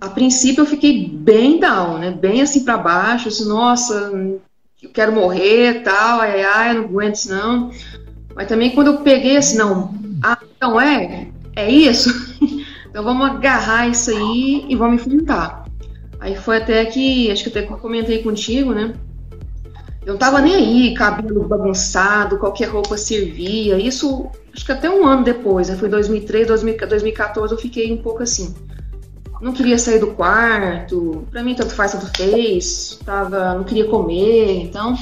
A 0.01 0.09
princípio 0.09 0.63
eu 0.63 0.67
fiquei 0.67 1.09
bem 1.09 1.61
down, 1.61 1.99
né, 1.99 2.11
bem 2.11 2.43
assim 2.43 2.65
para 2.65 2.77
baixo, 2.77 3.29
assim, 3.29 3.47
nossa, 3.47 4.11
eu 4.85 4.91
quero 4.91 5.13
morrer, 5.13 5.83
tal, 5.83 6.21
ai, 6.21 6.43
ai, 6.43 6.75
não 6.75 6.85
aguento 6.85 7.15
isso 7.17 7.31
não. 7.31 7.71
Mas 8.35 8.49
também 8.49 8.71
quando 8.71 8.89
eu 8.89 8.99
peguei 8.99 9.37
assim, 9.37 9.57
não, 9.57 9.95
ah, 10.23 10.39
então 10.57 10.81
é, 10.81 11.29
é 11.55 11.71
isso, 11.71 12.11
então 12.89 13.05
vamos 13.05 13.27
agarrar 13.27 13.89
isso 13.89 14.11
aí 14.11 14.67
e 14.69 14.75
vamos 14.75 15.01
enfrentar. 15.01 15.65
Aí 16.21 16.37
foi 16.37 16.57
até 16.57 16.85
que, 16.87 17.31
acho 17.31 17.43
que 17.43 17.51
até 17.51 17.63
comentei 17.63 18.23
contigo, 18.23 18.73
né? 18.73 18.95
Eu 20.07 20.15
não 20.15 20.19
tava 20.19 20.41
nem 20.41 20.55
aí, 20.55 20.95
cabelo 20.95 21.49
bagunçado, 21.49 22.39
qualquer 22.39 22.69
roupa 22.69 22.97
servia. 22.97 23.79
Isso, 23.79 24.27
acho 24.55 24.65
que 24.65 24.73
até 24.73 24.89
um 24.89 25.07
ano 25.07 25.25
depois, 25.25 25.69
né? 25.69 25.77
Foi 25.77 25.89
2003, 25.89 26.47
2014, 26.47 27.55
eu 27.55 27.59
fiquei 27.59 27.91
um 27.93 27.97
pouco 27.99 28.23
assim. 28.23 28.55
Não 29.41 29.53
queria 29.53 29.79
sair 29.79 29.99
do 29.99 30.09
quarto, 30.09 31.27
pra 31.31 31.43
mim 31.43 31.55
tanto 31.55 31.75
faz, 31.75 31.93
tanto 31.93 32.11
fez. 32.17 32.99
Tava, 33.05 33.55
não 33.55 33.65
queria 33.65 33.87
comer, 33.87 34.63
então. 34.63 34.97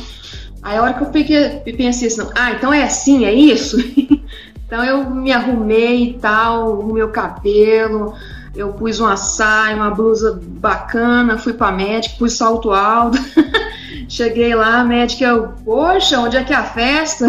Aí 0.63 0.77
a 0.77 0.83
hora 0.83 0.95
que 0.95 1.03
eu 1.03 1.09
peguei, 1.09 1.61
pensei 1.77 2.09
assim, 2.09 2.29
ah, 2.37 2.53
então 2.53 2.73
é 2.73 2.85
assim, 2.85 3.25
é 3.25 3.33
isso? 3.33 3.77
então 4.67 4.85
eu 4.85 5.11
me 5.11 5.33
arrumei 5.33 6.05
e 6.05 6.15
tal, 6.15 6.81
o 6.81 6.93
meu 6.93 7.11
cabelo, 7.11 8.15
eu 8.55 8.73
pus 8.73 9.01
uma 9.01 9.17
saia, 9.17 9.75
uma 9.75 9.91
blusa 9.91 10.41
bacana, 10.43 11.39
fui 11.39 11.53
para 11.53 11.73
médico, 11.73 12.19
pus 12.19 12.35
salto 12.35 12.71
alto. 12.71 13.19
Cheguei 14.09 14.55
lá, 14.55 14.81
a 14.81 14.85
médica, 14.85 15.25
eu, 15.25 15.49
poxa, 15.65 16.21
onde 16.21 16.37
é 16.37 16.45
que 16.45 16.53
é 16.53 16.57
a 16.57 16.65
festa? 16.65 17.27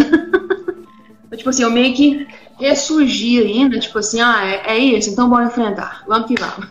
tipo 1.35 1.49
assim, 1.49 1.63
eu 1.63 1.71
meio 1.71 1.93
que 1.93 2.27
ressurgi 2.59 3.41
ainda, 3.41 3.79
tipo 3.79 3.99
assim, 3.99 4.21
ah, 4.21 4.45
é, 4.45 4.73
é 4.73 4.77
isso, 4.77 5.09
então 5.09 5.29
bora 5.29 5.45
enfrentar, 5.45 6.03
vamos 6.07 6.27
que 6.27 6.35
vamos. 6.39 6.67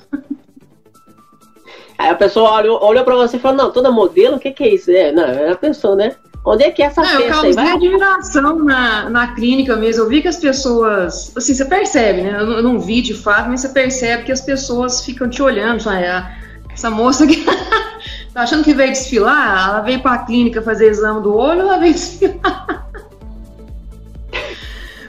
Aí 1.98 2.08
a 2.08 2.14
pessoa 2.14 2.52
olhou, 2.52 2.84
olhou 2.84 3.04
pra 3.04 3.14
você 3.14 3.36
e 3.36 3.40
falou, 3.40 3.56
não, 3.56 3.70
toda 3.70 3.90
modelo, 3.90 4.36
o 4.36 4.40
que 4.40 4.50
que 4.50 4.64
é 4.64 4.74
isso? 4.74 4.90
É, 4.90 5.12
não, 5.12 5.24
ela 5.24 5.54
pensou, 5.54 5.94
né? 5.94 6.16
Onde 6.44 6.64
é 6.64 6.70
que 6.72 6.82
é 6.82 6.86
essa 6.86 7.00
não, 7.00 7.20
eu 7.20 7.28
causei? 7.28 7.52
Vai... 7.52 7.70
admiração 7.70 8.58
na, 8.64 9.08
na 9.08 9.34
clínica 9.34 9.76
mesmo. 9.76 10.02
Eu 10.02 10.08
vi 10.08 10.20
que 10.20 10.26
as 10.26 10.38
pessoas. 10.38 11.32
Assim, 11.36 11.54
você 11.54 11.64
percebe, 11.64 12.22
né? 12.22 12.40
Eu 12.40 12.46
não, 12.46 12.56
eu 12.56 12.62
não 12.64 12.80
vi 12.80 13.00
de 13.00 13.14
fato, 13.14 13.48
mas 13.48 13.60
você 13.60 13.68
percebe 13.68 14.24
que 14.24 14.32
as 14.32 14.40
pessoas 14.40 15.04
ficam 15.04 15.30
te 15.30 15.40
olhando. 15.40 15.84
Fala, 15.84 15.98
ah, 16.00 16.34
essa 16.72 16.90
moça 16.90 17.26
que 17.28 17.44
tá 18.34 18.42
achando 18.42 18.64
que 18.64 18.74
veio 18.74 18.90
desfilar, 18.90 19.68
ela 19.68 19.80
veio 19.82 20.00
pra 20.00 20.18
clínica 20.18 20.60
fazer 20.60 20.88
exame 20.88 21.22
do 21.22 21.32
olho, 21.32 21.60
ela 21.60 21.78
veio 21.78 21.94
desfilar. 21.94 22.88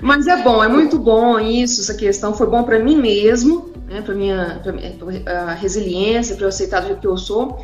Mas 0.04 0.28
é 0.28 0.44
bom, 0.44 0.62
é 0.62 0.68
muito 0.68 1.00
bom 1.00 1.40
isso, 1.40 1.80
essa 1.80 1.94
questão. 1.94 2.34
Foi 2.34 2.46
bom 2.46 2.64
para 2.64 2.78
mim 2.78 2.98
mesmo, 2.98 3.70
né, 3.88 4.02
para 4.02 4.14
minha, 4.14 4.60
pra 4.62 4.74
minha 4.74 4.92
a 5.26 5.54
resiliência, 5.54 6.36
para 6.36 6.44
eu 6.44 6.50
aceitar 6.50 6.82
do 6.82 6.88
jeito 6.88 7.00
que 7.00 7.08
eu 7.08 7.18
sou 7.18 7.64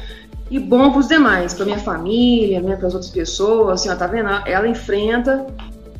e 0.49 0.57
bom 0.57 0.89
para 0.89 0.99
os 0.99 1.07
demais, 1.07 1.53
para 1.53 1.65
minha 1.65 1.77
família, 1.77 2.61
né, 2.61 2.77
para 2.77 2.87
as 2.87 2.93
outras 2.93 3.11
pessoas. 3.11 3.81
Assim, 3.81 3.89
ó, 3.89 3.95
tá 3.95 4.07
vendo? 4.07 4.29
Ela 4.47 4.67
enfrenta 4.67 5.45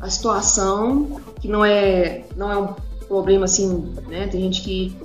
a 0.00 0.08
situação 0.08 1.20
que 1.40 1.46
não 1.46 1.62
é 1.62 2.24
não 2.36 2.50
é 2.50 2.56
um 2.56 2.74
problema 3.06 3.44
assim, 3.44 3.94
né? 4.08 4.26
Tem 4.26 4.40
gente 4.40 4.62
que 4.62 4.96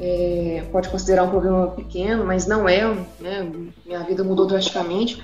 é, 0.00 0.64
pode 0.72 0.88
considerar 0.88 1.22
um 1.22 1.30
problema 1.30 1.68
pequeno, 1.68 2.24
mas 2.24 2.46
não 2.46 2.68
é. 2.68 2.84
Né? 3.20 3.48
Minha 3.86 4.00
vida 4.00 4.24
mudou 4.24 4.46
drasticamente. 4.46 5.22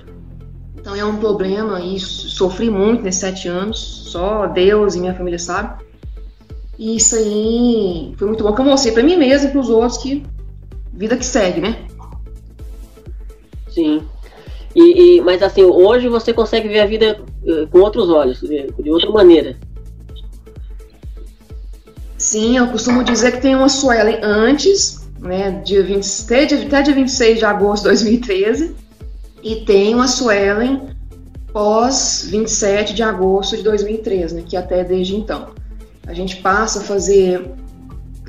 Então 0.80 0.96
é 0.96 1.04
um 1.04 1.16
problema 1.18 1.80
e 1.80 2.00
sofri 2.00 2.70
muito 2.70 3.02
nesses 3.02 3.20
sete 3.20 3.48
anos. 3.48 3.78
Só 4.08 4.46
Deus 4.46 4.94
e 4.94 5.00
minha 5.00 5.14
família 5.14 5.38
sabem. 5.38 5.86
E 6.78 6.96
isso 6.96 7.14
aí 7.14 8.14
foi 8.16 8.26
muito 8.26 8.42
bom 8.42 8.54
que 8.54 8.60
eu 8.60 8.64
mostrei 8.64 8.92
para 8.92 9.02
mim 9.02 9.16
mesma 9.16 9.48
e 9.48 9.52
para 9.52 9.60
os 9.60 9.68
outros 9.68 9.98
que 9.98 10.24
vida 10.92 11.16
que 11.16 11.24
segue, 11.24 11.60
né? 11.60 11.86
Sim. 13.68 14.02
E, 14.74 15.18
e, 15.18 15.20
mas 15.20 15.42
assim, 15.42 15.62
hoje 15.62 16.08
você 16.08 16.32
consegue 16.32 16.68
ver 16.68 16.80
a 16.80 16.86
vida 16.86 17.20
uh, 17.44 17.66
com 17.68 17.80
outros 17.80 18.08
olhos, 18.08 18.40
de 18.40 18.90
outra 18.90 19.10
maneira. 19.10 19.58
Sim, 22.16 22.58
eu 22.58 22.66
costumo 22.68 23.02
dizer 23.02 23.32
que 23.32 23.40
tem 23.40 23.56
uma 23.56 23.68
Suelen 23.68 24.20
antes, 24.22 25.08
né, 25.18 25.50
dia 25.64 25.82
20, 25.82 26.06
até, 26.24 26.44
dia, 26.44 26.66
até 26.66 26.82
dia 26.82 26.94
26 26.94 27.38
de 27.38 27.44
agosto 27.44 27.84
de 27.84 27.88
2013, 27.88 28.76
e 29.42 29.56
tem 29.64 29.94
uma 29.94 30.08
Suelen 30.08 30.96
pós 31.52 32.26
27 32.30 32.94
de 32.94 33.02
agosto 33.02 33.56
de 33.56 33.62
2013, 33.62 34.34
né, 34.34 34.42
que 34.46 34.56
até 34.56 34.84
desde 34.84 35.16
então. 35.16 35.50
A 36.06 36.14
gente 36.14 36.36
passa 36.36 36.80
a 36.80 36.82
fazer 36.82 37.54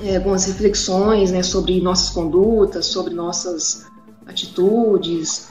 é, 0.02 0.18
algumas 0.18 0.46
reflexões 0.46 1.32
né, 1.32 1.44
sobre 1.44 1.80
nossas 1.82 2.10
condutas, 2.10 2.88
sobre 2.88 3.14
nossas 3.14 3.86
atitudes. 4.26 5.50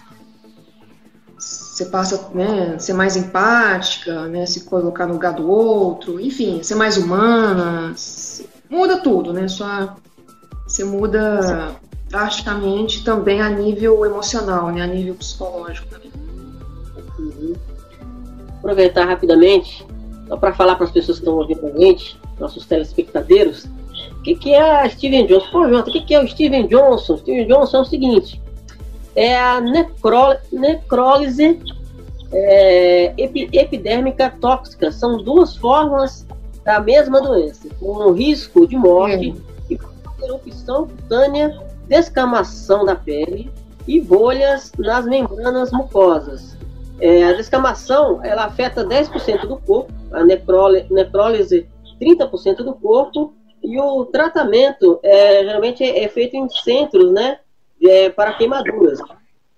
Você 1.38 1.86
passa 1.86 2.28
né, 2.34 2.78
ser 2.78 2.92
mais 2.92 3.16
empática, 3.16 4.26
né, 4.26 4.46
se 4.46 4.64
colocar 4.64 5.06
no 5.06 5.14
lugar 5.14 5.34
do 5.34 5.48
outro, 5.48 6.20
enfim, 6.20 6.62
ser 6.62 6.74
mais 6.74 6.96
humana. 6.96 7.94
Muda 8.68 8.98
tudo, 8.98 9.32
né? 9.32 9.48
Sua, 9.48 9.96
você 10.66 10.84
muda 10.84 11.74
drasticamente 12.10 13.04
também 13.04 13.40
a 13.40 13.48
nível 13.48 14.04
emocional, 14.04 14.70
né, 14.70 14.82
a 14.82 14.86
nível 14.86 15.14
psicológico. 15.14 15.86
Uhum. 17.18 17.54
Aproveitar 18.58 19.06
rapidamente, 19.06 19.86
só 20.28 20.36
para 20.36 20.52
falar 20.52 20.74
para 20.74 20.86
as 20.86 20.90
pessoas 20.90 21.18
que 21.18 21.24
estão 21.24 21.38
ouvindo 21.38 21.66
a 21.66 21.78
gente, 21.78 22.20
nossos 22.38 22.66
telespectadores, 22.66 23.64
o 24.18 24.22
que, 24.22 24.34
que 24.34 24.52
é 24.52 24.82
a 24.82 24.88
Steven 24.88 25.26
Johnson? 25.26 25.50
Pô, 25.50 25.68
Jota, 25.68 25.88
o 25.88 25.92
que, 25.92 26.00
que 26.02 26.14
é 26.14 26.22
o 26.22 26.28
Steven 26.28 26.66
Johnson? 26.66 27.16
Steven 27.18 27.46
Johnson 27.46 27.78
é 27.78 27.80
o 27.80 27.84
seguinte: 27.84 28.42
é 29.14 29.38
a 29.38 29.60
necró 29.60 30.36
necrólise 30.52 31.58
é, 32.32 33.14
epidérmica 33.16 34.34
tóxica. 34.40 34.92
São 34.92 35.22
duas 35.22 35.56
formas 35.56 36.26
da 36.64 36.80
mesma 36.80 37.20
doença, 37.20 37.68
com 37.78 38.12
risco 38.12 38.66
de 38.66 38.76
morte 38.76 39.34
e 39.70 39.78
erupção 40.22 40.86
cutânea, 40.86 41.69
descamação 41.90 42.84
da 42.84 42.94
pele 42.94 43.50
e 43.86 44.00
bolhas 44.00 44.72
nas 44.78 45.04
membranas 45.04 45.72
mucosas. 45.72 46.56
É, 47.00 47.24
a 47.24 47.32
descamação 47.32 48.24
ela 48.24 48.44
afeta 48.44 48.84
10% 48.84 49.46
do 49.46 49.58
corpo, 49.58 49.92
a 50.12 50.22
necrólise, 50.22 50.86
necrólise 50.92 51.68
30% 52.00 52.58
do 52.58 52.74
corpo 52.74 53.34
e 53.62 53.78
o 53.78 54.04
tratamento 54.06 55.00
é, 55.02 55.44
geralmente 55.44 55.82
é 55.82 56.08
feito 56.08 56.36
em 56.36 56.48
centros, 56.48 57.12
né? 57.12 57.38
é, 57.82 58.10
para 58.10 58.34
queimaduras, 58.34 59.00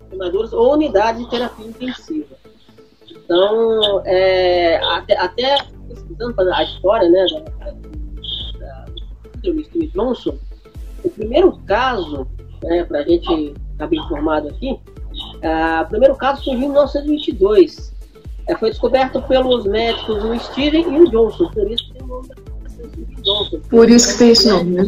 queimaduras 0.09 0.53
ou 0.53 0.73
unidade 0.73 1.25
de 1.25 1.31
terapia 1.31 1.67
intensiva. 1.67 2.35
Então, 3.11 4.03
é, 4.07 4.77
até, 4.95 5.19
até 5.19 5.57
pesquisando 5.89 6.41
a 6.41 6.63
história 6.63 7.09
né, 7.11 7.27
da, 7.59 7.71
da, 8.59 8.85
do 9.43 9.65
Steve 9.65 9.89
Johnson, 9.89 10.39
o 11.05 11.11
primeiro 11.11 11.53
caso, 11.67 12.27
né, 12.63 12.85
para 12.85 13.01
a 13.01 13.03
gente 13.03 13.55
ficar 13.73 13.87
bem 13.87 14.01
informado 14.01 14.49
aqui, 14.49 14.71
uh, 14.73 15.83
o 15.83 15.89
primeiro 15.89 16.17
caso 16.17 16.43
surgiu 16.43 16.65
em 16.65 16.71
1922. 16.71 17.93
É, 18.49 18.57
foi 18.57 18.71
descoberto 18.71 19.23
pelos 19.23 19.65
médicos 19.67 20.25
o 20.25 20.39
Steven 20.39 20.95
e 20.95 21.01
o 21.01 21.11
Johnson, 21.11 21.49
por 21.51 21.71
isso 21.71 21.87
que 21.87 21.93
tem 21.95 22.03
o 22.03 22.07
nome 22.07 22.29
da 22.29 22.35
Johnson. 23.23 23.61
Por 23.71 23.89
isso 23.89 24.13
que 24.13 24.19
tem 24.19 24.31
esse 24.31 24.49
nome, 24.49 24.71
né? 24.71 24.85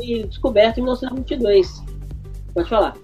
foi 0.00 0.24
descoberto 0.24 0.78
em 0.78 0.82
1922. 0.82 1.82
Pode 2.54 2.68
falar. 2.68 2.96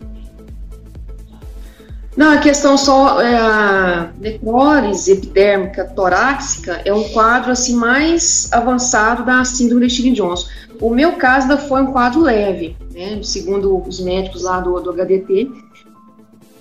Não, 2.17 2.33
a 2.33 2.39
questão 2.39 2.79
só 2.79 3.21
é 3.21 3.37
a 3.37 4.11
necrólise 4.19 5.13
epidérmica 5.13 5.85
torácica 5.85 6.81
é 6.83 6.93
um 6.93 7.05
quadro 7.11 7.53
assim 7.53 7.77
mais 7.77 8.51
avançado 8.53 9.23
da 9.25 9.45
síndrome 9.45 9.87
de 9.87 9.93
Steven 9.93 10.15
Johnson. 10.15 10.49
O 10.81 10.91
meu 10.91 11.13
caso 11.17 11.43
ainda 11.43 11.59
foi 11.59 11.83
um 11.83 11.93
quadro 11.93 12.21
leve, 12.21 12.77
né? 12.93 13.23
Segundo 13.23 13.83
os 13.87 14.01
médicos 14.01 14.43
lá 14.43 14.61
do, 14.61 14.81
do 14.81 14.91
HDT, 14.91 15.51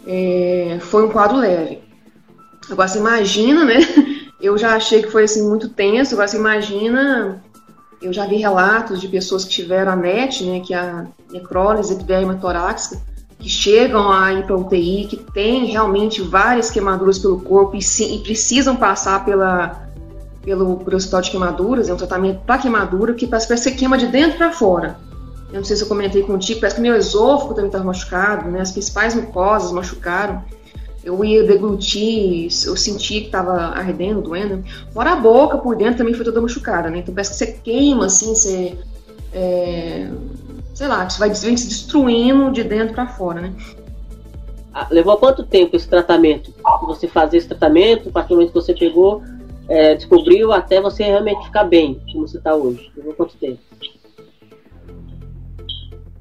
é, 0.08 0.78
foi 0.82 1.06
um 1.06 1.10
quadro 1.10 1.38
leve. 1.38 1.80
Agora 2.70 2.88
você 2.88 3.00
imagina, 3.00 3.66
né? 3.66 3.80
Eu 4.42 4.58
já 4.58 4.76
achei 4.76 5.02
que 5.02 5.12
foi 5.12 5.24
assim 5.24 5.48
muito 5.48 5.70
tenso. 5.70 6.14
Agora 6.14 6.28
você 6.28 6.38
imagina 6.38 7.42
eu 8.02 8.14
já 8.14 8.26
vi 8.26 8.38
relatos 8.38 9.02
de 9.02 9.08
pessoas 9.08 9.44
que 9.44 9.52
tiveram 9.52 9.94
a 9.94 9.96
NET, 9.96 10.44
né, 10.44 10.60
que 10.60 10.74
é 10.74 10.78
a 10.78 11.08
necrólise 11.32 11.94
epidérmica 11.94 12.40
torácica, 12.40 13.02
que 13.40 13.50
chegam 13.50 14.12
a 14.12 14.34
ir 14.34 14.46
para 14.46 14.56
UTI, 14.56 15.08
que 15.10 15.18
tem 15.18 15.66
realmente 15.66 16.22
várias 16.22 16.70
queimaduras 16.70 17.20
pelo 17.20 17.42
corpo 17.42 17.76
e, 17.76 17.82
sim, 17.82 18.18
e 18.18 18.24
precisam 18.24 18.76
passar 18.76 19.26
pela, 19.26 19.85
pelo, 20.46 20.82
hospital 20.96 21.22
de 21.22 21.32
queimaduras, 21.32 21.90
é 21.90 21.94
um 21.94 21.98
tratamento 21.98 22.42
para 22.46 22.60
queimadura, 22.60 23.14
que 23.14 23.28
parece 23.28 23.48
que 23.48 23.58
você 23.58 23.72
queima 23.72 23.98
de 23.98 24.08
dentro 24.08 24.38
para 24.38 24.52
fora. 24.52 24.98
Eu 25.52 25.58
não 25.58 25.66
sei 25.66 25.76
se 25.76 25.84
eu 25.84 25.88
comentei 25.88 26.22
contigo, 26.22 26.62
parece 26.62 26.76
que 26.76 26.82
meu 26.82 26.96
esôfago 26.96 27.54
também 27.54 27.68
estava 27.68 27.84
machucado, 27.84 28.50
né, 28.50 28.62
as 28.62 28.72
principais 28.72 29.14
mucosas 29.16 29.72
machucaram 29.72 30.44
eu 31.06 31.24
ia 31.24 31.44
deglutir, 31.44 32.50
eu 32.66 32.76
sentia 32.76 33.22
que 33.22 33.28
estava 33.28 33.54
ardendo, 33.54 34.24
doendo. 34.24 34.64
Fora 34.92 35.12
a 35.12 35.16
boca, 35.16 35.60
por 35.60 35.76
dentro 35.76 36.00
também 36.00 36.16
foi 36.16 36.26
toda 36.26 36.42
machucada, 36.42 36.90
né? 36.90 36.98
Então 36.98 37.14
parece 37.14 37.30
que 37.30 37.38
você 37.38 37.48
queima, 37.64 38.08
assim, 38.08 38.34
você. 38.34 38.76
É, 39.32 40.10
sei 40.74 40.88
lá, 40.88 41.08
você 41.08 41.20
vai 41.20 41.34
se 41.36 41.68
destruindo 41.68 42.52
de 42.52 42.64
dentro 42.64 42.96
para 42.96 43.06
fora, 43.06 43.40
né? 43.40 43.54
Ah, 44.74 44.88
levou 44.90 45.16
quanto 45.18 45.44
tempo 45.44 45.76
esse 45.76 45.88
tratamento? 45.88 46.52
Você 46.88 47.08
fazer 47.08 47.38
esse 47.38 47.48
tratamento, 47.48 48.10
a 48.10 48.12
partir 48.12 48.30
do 48.30 48.36
momento 48.36 48.50
que 48.50 48.56
você 48.56 48.74
pegou, 48.74 49.22
é, 49.68 49.96
descobriu, 49.96 50.52
até 50.52 50.82
você 50.82 51.04
realmente 51.04 51.46
ficar 51.46 51.64
bem, 51.64 52.02
como 52.12 52.28
você 52.28 52.38
está 52.38 52.56
hoje? 52.56 52.92
Levou 52.96 53.14
quanto 53.14 53.36
tempo? 53.38 53.60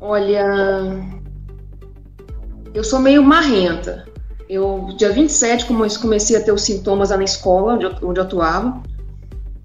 Olha, 0.01 0.45
eu 2.75 2.85
sou 2.85 2.99
meio 2.99 3.23
marrenta. 3.23 4.07
Eu, 4.49 4.89
dia 4.99 5.11
27, 5.11 5.65
comecei 5.67 6.37
a 6.37 6.43
ter 6.43 6.53
os 6.53 6.63
sintomas 6.63 7.11
lá 7.11 7.17
na 7.17 7.25
escola, 7.25 7.75
onde 7.75 7.85
eu, 7.85 7.95
onde 8.03 8.21
eu 8.21 8.25
atuava. 8.25 8.83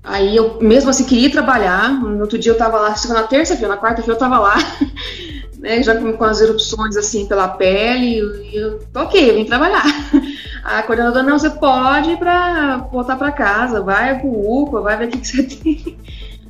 Aí 0.02 0.36
eu, 0.36 0.58
mesmo 0.62 0.90
assim, 0.90 1.04
queria 1.04 1.30
trabalhar. 1.30 1.92
No 1.92 2.22
outro 2.22 2.38
dia 2.38 2.52
eu 2.52 2.58
tava 2.58 2.80
lá, 2.80 2.96
na 3.10 3.24
terça-feira, 3.24 3.76
na 3.76 3.82
quarta-feira 3.82 4.14
eu 4.14 4.20
tava 4.20 4.40
lá, 4.40 4.56
né, 5.60 5.84
já 5.84 5.96
com, 5.96 6.12
com, 6.14 6.24
as 6.24 6.42
erupções 6.42 6.96
assim 6.98 7.28
pela 7.28 7.48
pele. 7.48 8.20
E 8.52 8.56
eu, 8.56 8.80
ok, 8.96 9.30
eu 9.30 9.36
vim 9.36 9.46
trabalhar. 9.46 9.84
A 10.64 10.84
coordenadora, 10.84 11.24
não, 11.24 11.40
você 11.40 11.50
pode 11.50 12.18
pra, 12.18 12.78
voltar 12.92 13.18
para 13.18 13.32
casa, 13.32 13.82
vai 13.82 14.20
pro 14.20 14.30
UPA, 14.30 14.82
vai 14.82 14.98
ver 14.98 15.08
o 15.08 15.12
que, 15.12 15.18
que 15.20 15.28
você 15.28 15.44
tem. 15.56 15.98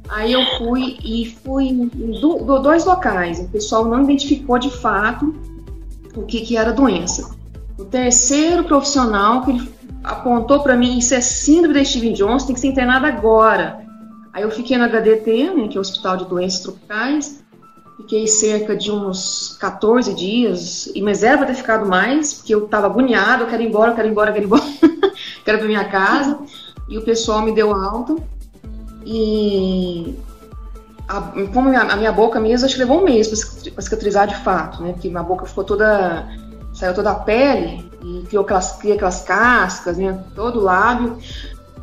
Aí 0.09 0.33
eu 0.33 0.41
fui 0.57 0.97
e 1.03 1.37
fui 1.43 1.67
em 1.67 1.87
do, 2.19 2.59
dois 2.59 2.85
locais. 2.85 3.39
O 3.39 3.47
pessoal 3.49 3.85
não 3.85 4.03
identificou 4.03 4.57
de 4.57 4.71
fato 4.71 5.35
o 6.15 6.23
que, 6.23 6.41
que 6.41 6.57
era 6.57 6.71
a 6.71 6.73
doença. 6.73 7.35
o 7.77 7.85
terceiro 7.85 8.63
profissional 8.63 9.43
que 9.43 9.51
ele 9.51 9.71
apontou 10.03 10.61
para 10.61 10.75
mim, 10.75 10.97
isso 10.97 11.13
é 11.13 11.21
síndrome 11.21 11.75
da 11.75 11.85
Steven 11.85 12.13
Johnson, 12.13 12.47
tem 12.47 12.55
que 12.55 12.61
ser 12.61 12.67
internado 12.67 13.05
agora. 13.05 13.85
Aí 14.33 14.43
eu 14.43 14.51
fiquei 14.51 14.77
no 14.77 14.85
HDT, 14.85 15.53
né, 15.53 15.67
que 15.67 15.77
é 15.77 15.79
o 15.79 15.81
Hospital 15.81 16.17
de 16.17 16.25
Doenças 16.25 16.61
Tropicais, 16.61 17.43
fiquei 17.99 18.27
cerca 18.27 18.75
de 18.75 18.89
uns 18.91 19.57
14 19.59 20.13
dias, 20.13 20.91
mas 21.03 21.21
era 21.21 21.37
para 21.37 21.47
ter 21.47 21.55
ficado 21.55 21.85
mais, 21.85 22.33
porque 22.33 22.55
eu 22.55 22.65
estava 22.65 22.87
agoniada, 22.87 23.43
eu 23.43 23.47
quero 23.47 23.61
ir 23.61 23.67
embora, 23.67 23.91
eu 23.91 23.95
quero 23.95 24.07
ir 24.07 24.11
embora, 24.11 24.29
eu 24.29 24.33
quero 24.33 24.45
ir 24.45 24.47
embora, 24.47 24.63
quero 25.43 25.57
para 25.57 25.67
minha 25.67 25.83
casa, 25.83 26.39
e 26.87 26.97
o 26.97 27.01
pessoal 27.01 27.41
me 27.41 27.51
deu 27.51 27.73
alta, 27.75 28.15
e 29.05 30.17
a, 31.07 31.21
como 31.53 31.75
a, 31.75 31.81
a 31.81 31.95
minha 31.97 32.11
boca 32.11 32.39
mesmo, 32.39 32.65
acho 32.65 32.75
que 32.75 32.81
levou 32.81 33.01
um 33.01 33.03
mês 33.03 33.27
para 33.69 33.81
cicatrizar 33.81 34.27
de 34.27 34.37
fato, 34.37 34.81
né, 34.81 34.93
porque 34.93 35.09
minha 35.09 35.23
boca 35.23 35.45
ficou 35.45 35.65
toda, 35.65 36.25
saiu 36.73 36.93
toda 36.93 37.11
a 37.11 37.15
pele, 37.15 37.89
e 38.01 38.23
criou 38.27 38.45
aquelas, 38.45 38.77
cria 38.77 38.95
aquelas 38.95 39.23
cascas, 39.23 39.97
né, 39.97 40.23
todo 40.33 40.59
o 40.59 40.63
lábio, 40.63 41.17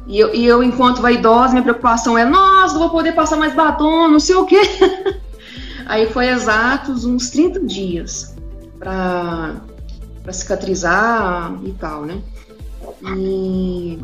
e 0.06 0.18
eu, 0.18 0.34
e 0.34 0.46
eu, 0.46 0.62
enquanto 0.62 1.02
vaidosa, 1.02 1.50
minha 1.50 1.62
preocupação 1.62 2.16
é, 2.16 2.24
nossa, 2.24 2.72
não 2.72 2.80
vou 2.80 2.90
poder 2.90 3.12
passar 3.12 3.36
mais 3.36 3.54
batom, 3.54 4.08
não 4.08 4.20
sei 4.20 4.36
o 4.36 4.46
quê. 4.46 4.60
Aí 5.86 6.10
foi 6.12 6.28
exatos 6.28 7.04
uns 7.04 7.30
30 7.30 7.60
dias 7.60 8.34
para 8.78 9.54
cicatrizar 10.32 11.56
e 11.64 11.72
tal, 11.72 12.04
né? 12.04 12.20
E, 13.16 13.98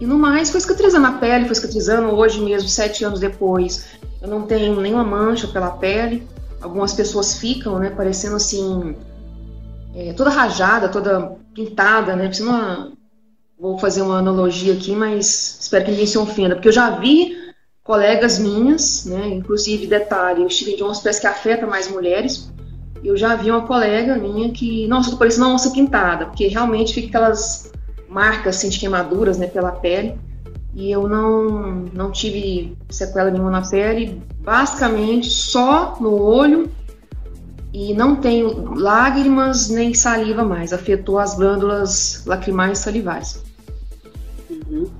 e 0.00 0.06
no 0.06 0.18
mais 0.18 0.50
foi 0.50 0.60
cicatrizando 0.60 1.06
a 1.06 1.12
pele, 1.12 1.46
foi 1.46 1.54
cicatrizando 1.54 2.08
hoje 2.08 2.40
mesmo, 2.40 2.68
sete 2.68 3.04
anos 3.04 3.20
depois. 3.20 3.86
Eu 4.20 4.28
não 4.28 4.42
tenho 4.42 4.80
nenhuma 4.80 5.04
mancha 5.04 5.46
pela 5.46 5.70
pele. 5.70 6.26
Algumas 6.60 6.92
pessoas 6.92 7.34
ficam, 7.34 7.78
né, 7.78 7.90
parecendo 7.90 8.34
assim, 8.34 8.96
é, 9.94 10.12
toda 10.12 10.30
rajada, 10.30 10.88
toda 10.88 11.36
pintada, 11.54 12.16
né? 12.16 12.28
Uma, 12.40 12.92
vou 13.58 13.78
fazer 13.78 14.02
uma 14.02 14.18
analogia 14.18 14.72
aqui, 14.72 14.92
mas 14.96 15.58
espero 15.60 15.84
que 15.84 15.90
ninguém 15.92 16.06
se 16.06 16.18
ofenda, 16.18 16.56
porque 16.56 16.68
eu 16.68 16.72
já 16.72 16.90
vi 16.90 17.45
colegas 17.86 18.38
minhas, 18.38 19.04
né, 19.04 19.28
inclusive 19.28 19.86
detalhe, 19.86 20.44
o 20.44 20.50
Steven 20.50 20.76
Jones 20.76 20.98
parece 20.98 21.20
que 21.20 21.26
afeta 21.26 21.66
mais 21.66 21.88
mulheres, 21.88 22.52
eu 23.04 23.16
já 23.16 23.36
vi 23.36 23.50
uma 23.50 23.64
colega 23.64 24.16
minha 24.16 24.50
que, 24.50 24.88
nossa, 24.88 25.12
tô 25.12 25.16
parecendo 25.16 25.46
uma 25.46 25.54
onça 25.54 25.70
pintada, 25.70 26.26
porque 26.26 26.48
realmente 26.48 26.92
fica 26.92 27.06
aquelas 27.06 27.72
marcas 28.08 28.56
assim, 28.56 28.68
de 28.68 28.80
queimaduras 28.80 29.38
né, 29.38 29.46
pela 29.46 29.70
pele, 29.70 30.18
e 30.74 30.90
eu 30.90 31.08
não, 31.08 31.84
não 31.92 32.10
tive 32.10 32.76
sequela 32.90 33.30
nenhuma 33.30 33.50
na 33.50 33.62
pele, 33.62 34.20
basicamente 34.40 35.30
só 35.30 35.96
no 36.00 36.20
olho, 36.20 36.68
e 37.72 37.94
não 37.94 38.16
tenho 38.16 38.74
lágrimas 38.74 39.68
nem 39.68 39.94
saliva 39.94 40.42
mais, 40.42 40.72
afetou 40.72 41.18
as 41.18 41.36
glândulas 41.36 42.24
lacrimais 42.26 42.80
e 42.80 42.82
salivares. 42.82 43.44
Uhum. 44.50 44.90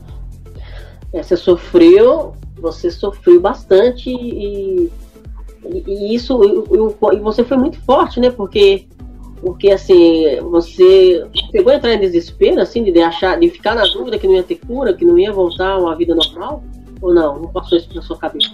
Você 1.12 1.36
sofreu, 1.36 2.34
você 2.66 2.90
sofreu 2.90 3.40
bastante 3.40 4.10
e, 4.10 4.90
e, 5.64 5.84
e 5.86 6.14
isso 6.14 6.42
e, 6.44 7.16
e, 7.16 7.20
você 7.20 7.44
foi 7.44 7.56
muito 7.56 7.80
forte, 7.82 8.18
né? 8.20 8.30
Porque 8.30 8.86
porque 9.40 9.70
assim 9.70 10.40
você 10.50 11.24
chegou 11.52 11.72
a 11.72 11.76
entrar 11.76 11.94
em 11.94 12.00
desespero, 12.00 12.60
assim, 12.60 12.82
de 12.82 13.00
achar, 13.00 13.38
de 13.38 13.50
ficar 13.50 13.74
na 13.74 13.84
dúvida 13.84 14.18
que 14.18 14.26
não 14.26 14.34
ia 14.34 14.42
ter 14.42 14.56
cura, 14.56 14.94
que 14.94 15.04
não 15.04 15.18
ia 15.18 15.32
voltar 15.32 15.72
a 15.72 15.78
uma 15.78 15.94
vida 15.94 16.14
normal 16.14 16.64
ou 17.00 17.14
não? 17.14 17.40
Não 17.40 17.52
passou 17.52 17.78
isso 17.78 17.94
na 17.94 18.02
sua 18.02 18.18
cabeça? 18.18 18.50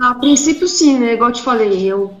A 0.00 0.14
princípio 0.14 0.68
sim, 0.68 0.98
né? 0.98 1.14
Igual 1.14 1.30
eu 1.30 1.34
te 1.34 1.42
falei, 1.42 1.86
eu, 1.86 2.12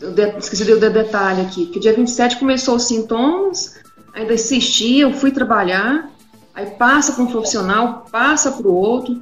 eu 0.00 0.12
de, 0.12 0.38
esqueci 0.38 0.64
de, 0.64 0.78
de 0.78 0.90
detalhe 0.90 1.42
aqui, 1.42 1.66
que 1.66 1.78
dia 1.78 1.92
27 1.92 2.38
começou 2.38 2.76
os 2.76 2.84
sintomas, 2.84 3.80
ainda 4.14 4.34
assisti, 4.34 5.00
eu 5.00 5.12
fui 5.12 5.30
trabalhar, 5.30 6.10
aí 6.54 6.66
passa 6.66 7.12
para 7.12 7.22
um 7.22 7.26
profissional, 7.26 8.04
passa 8.10 8.50
para 8.52 8.66
o 8.66 8.74
outro, 8.74 9.20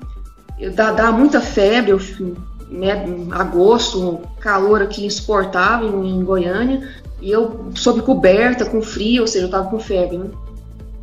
dá, 0.74 0.92
dá 0.92 1.12
muita 1.12 1.40
febre, 1.40 1.92
eu, 1.92 2.00
né, 2.68 3.04
agosto, 3.30 4.20
calor 4.40 4.82
aqui 4.82 5.06
insuportável 5.06 6.04
em, 6.04 6.22
Goiânia, 6.22 6.88
e 7.20 7.30
eu 7.30 7.70
sob 7.74 8.02
coberta, 8.02 8.64
com 8.64 8.82
frio, 8.82 9.22
ou 9.22 9.28
seja, 9.28 9.46
eu 9.46 9.50
tava 9.50 9.70
com 9.70 9.78
febre, 9.78 10.18
né? 10.18 10.26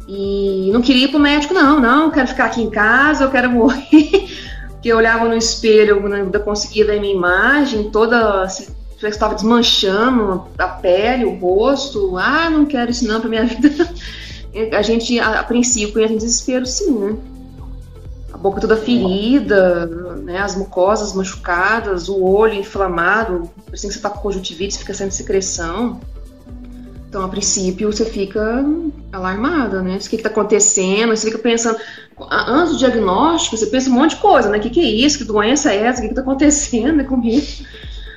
E 0.08 0.70
não 0.72 0.82
queria 0.82 1.06
ir 1.06 1.08
pro 1.10 1.20
médico, 1.20 1.54
não, 1.54 1.80
não, 1.80 2.12
quero 2.12 2.28
ficar 2.28 2.46
aqui 2.46 2.62
em 2.62 2.70
casa, 2.70 3.24
eu 3.24 3.32
quero 3.32 3.50
morrer. 3.50 4.28
Porque 4.70 4.90
eu 4.90 4.98
olhava 4.98 5.28
no 5.28 5.36
espelho, 5.36 5.98
eu 5.98 6.14
ainda 6.14 6.40
conseguia 6.40 6.86
ver 6.86 7.00
minha 7.00 7.14
imagem, 7.14 7.90
toda. 7.90 8.44
Assim, 8.44 8.68
que 9.00 9.08
estava 9.08 9.36
desmanchando 9.36 10.46
a 10.58 10.68
pele, 10.68 11.26
o 11.26 11.36
rosto. 11.36 12.18
Ah, 12.18 12.50
não 12.50 12.66
quero 12.66 12.92
isso 12.92 13.08
não 13.08 13.20
pra 13.20 13.30
minha 13.30 13.46
vida. 13.46 13.70
A 14.72 14.82
gente, 14.84 15.20
a, 15.20 15.40
a 15.40 15.44
princípio, 15.44 16.00
em 16.02 16.16
desespero, 16.16 16.66
sim, 16.66 16.92
né? 16.92 17.16
A 18.36 18.38
boca 18.38 18.60
toda 18.60 18.76
ferida, 18.76 19.86
né? 20.18 20.40
As 20.40 20.58
mucosas 20.58 21.14
machucadas, 21.14 22.10
o 22.10 22.22
olho 22.22 22.56
inflamado, 22.56 23.50
assim 23.72 23.88
que 23.88 23.94
você 23.94 24.02
tá 24.02 24.10
com 24.10 24.20
conjuntivite, 24.20 24.78
fica 24.78 24.94
sendo 24.94 25.12
secreção. 25.12 26.02
Então, 27.08 27.24
a 27.24 27.30
princípio, 27.30 27.90
você 27.90 28.04
fica 28.04 28.62
alarmada, 29.10 29.82
né? 29.82 29.96
O 29.96 30.10
que 30.10 30.18
está 30.18 30.28
acontecendo? 30.28 31.16
Você 31.16 31.28
fica 31.28 31.42
pensando. 31.42 31.80
Antes 32.30 32.74
do 32.74 32.80
diagnóstico, 32.80 33.56
você 33.56 33.68
pensa 33.68 33.90
um 33.90 33.94
monte 33.94 34.16
de 34.16 34.22
coisa, 34.22 34.50
né? 34.50 34.58
O 34.58 34.62
que, 34.62 34.70
que 34.70 34.82
é 34.82 34.84
isso? 34.84 35.20
Que 35.20 35.24
doença 35.24 35.72
é 35.72 35.84
essa? 35.84 36.02
O 36.02 36.04
que 36.04 36.10
está 36.10 36.20
acontecendo 36.20 37.02
comigo? 37.08 37.48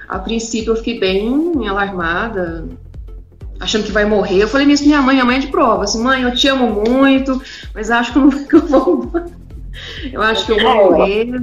A 0.09 0.19
princípio, 0.19 0.73
eu 0.73 0.77
fiquei 0.77 0.99
bem 0.99 1.69
alarmada, 1.69 2.67
achando 3.61 3.85
que 3.85 3.93
vai 3.93 4.05
morrer. 4.05 4.43
Eu 4.43 4.49
falei 4.49 4.67
isso 4.67 4.85
minha 4.85 5.01
mãe, 5.01 5.15
minha 5.15 5.25
mãe 5.25 5.37
é 5.37 5.41
de 5.41 5.47
prova, 5.47 5.85
assim, 5.85 6.03
mãe, 6.03 6.23
eu 6.23 6.35
te 6.35 6.49
amo 6.49 6.83
muito, 6.91 7.41
mas 7.73 7.93
acho 7.93 8.13
que 8.13 8.19
eu, 8.19 8.23
não, 8.23 8.31
que 8.45 8.57
eu 8.57 8.67
vou. 8.67 9.13
Eu 10.13 10.23
acho 10.23 10.47
que 10.47 10.53
eu 10.53 10.61
vou 10.61 10.93
morrer. 10.93 11.43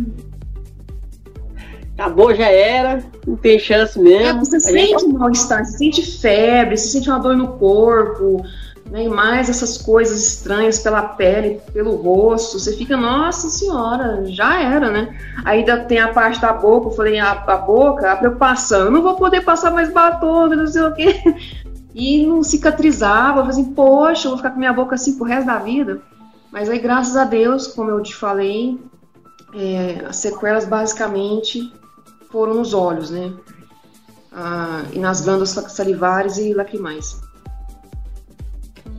Acabou, 1.98 2.36
já 2.36 2.48
era, 2.48 3.02
não 3.26 3.38
tem 3.38 3.58
chance 3.58 3.98
mesmo. 3.98 4.28
É, 4.28 4.34
você 4.34 4.60
sente 4.60 5.00
gente... 5.00 5.08
mal-estar, 5.13 5.65
você 5.65 5.78
sente 5.78 6.02
febre, 6.19 6.76
você 6.76 6.89
sente 6.89 7.10
uma 7.10 7.19
dor 7.19 7.38
no 7.38 7.54
corpo, 7.54 8.45
né, 8.91 9.06
e 9.06 9.10
mais 9.10 9.50
essas 9.50 9.78
coisas 9.78 10.28
estranhas 10.28 10.80
pela 10.80 11.02
pele, 11.02 11.62
pelo 11.74 11.95
rosto, 11.95 12.60
você 12.60 12.76
fica, 12.76 12.98
nossa 12.98 13.50
senhora, 13.50 14.26
já 14.26 14.62
era, 14.62 14.91
né? 14.91 15.17
Ainda 15.45 15.86
tem 15.86 16.00
a 16.00 16.10
parte 16.10 16.41
da 16.41 16.52
boca, 16.52 16.88
eu 16.88 16.91
falei, 16.91 17.17
a, 17.17 17.32
a 17.32 17.58
boca, 17.58 18.12
a 18.12 18.17
preocupação, 18.17 18.82
eu 18.82 18.91
não 18.91 19.02
vou 19.02 19.15
poder 19.15 19.41
passar 19.41 19.71
mais 19.71 19.91
batom, 19.91 20.48
não 20.48 20.67
sei 20.67 20.82
o 20.84 20.93
quê 20.93 21.21
e 21.95 22.26
não 22.28 22.43
cicatrizava. 22.43 23.39
Eu 23.39 23.45
falei 23.45 23.62
assim, 23.62 23.74
poxa, 23.74 24.28
eu 24.28 24.32
vou 24.32 24.38
ficar 24.38 24.52
com 24.52 24.60
minha 24.60 24.74
boca 24.74 24.95
assim 24.95 25.17
pro 25.17 25.26
resto 25.26 25.48
da 25.48 25.58
vida. 25.58 26.02
Mas 26.56 26.70
aí, 26.70 26.80
graças 26.80 27.18
a 27.18 27.26
Deus, 27.26 27.68
como 27.68 27.89
eu 27.89 28.02
te 28.02 28.15
falei, 28.15 28.80
é, 29.54 30.06
as 30.08 30.15
sequelas 30.15 30.63
basicamente 30.63 31.70
foram 32.32 32.54
nos 32.54 32.74
olhos, 32.74 33.10
né? 33.10 33.34
Ah, 34.32 34.84
e 34.94 34.98
nas 34.98 35.20
glândulas 35.20 35.50
salivares 35.50 36.38
e 36.38 36.54
lacrimais. 36.54 37.20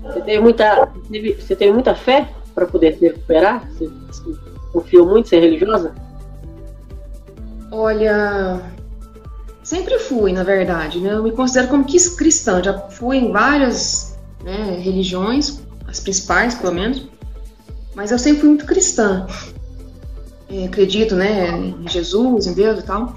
Você 0.03 0.21
teve 0.21 0.39
muita, 0.39 0.93
você 1.39 1.57
teve 1.57 1.73
muita 1.73 1.95
fé 1.95 2.29
para 2.55 2.67
poder 2.67 2.99
se 2.99 3.07
recuperar? 3.07 3.67
Você, 3.71 3.87
você 3.87 4.37
confiou 4.71 5.07
muito 5.07 5.31
ser 5.31 5.41
religiosa? 5.41 5.95
Olha, 7.73 8.61
Sempre 9.65 9.99
fui, 9.99 10.31
na 10.31 10.43
verdade. 10.43 11.01
Né? 11.01 11.11
Eu 11.11 11.23
me 11.23 11.33
considero 11.33 11.69
como 11.69 11.87
cristã. 12.19 12.63
Já 12.63 12.79
fui 12.91 13.17
em 13.17 13.33
várias 13.33 14.19
né, 14.45 14.77
religiões, 14.79 15.63
as 15.89 16.01
principais, 16.01 16.55
pelo 16.55 16.75
menos. 16.75 17.16
Mas 17.97 18.13
eu 18.13 18.19
sempre 18.19 18.41
fui 18.41 18.51
muito 18.51 18.67
cristã. 18.67 19.27
É, 20.51 20.67
acredito, 20.67 21.17
né, 21.17 21.51
em 21.59 21.89
Jesus, 21.89 22.47
em 22.47 22.53
Deus 22.53 22.81
e 22.81 22.83
tal. 22.83 23.17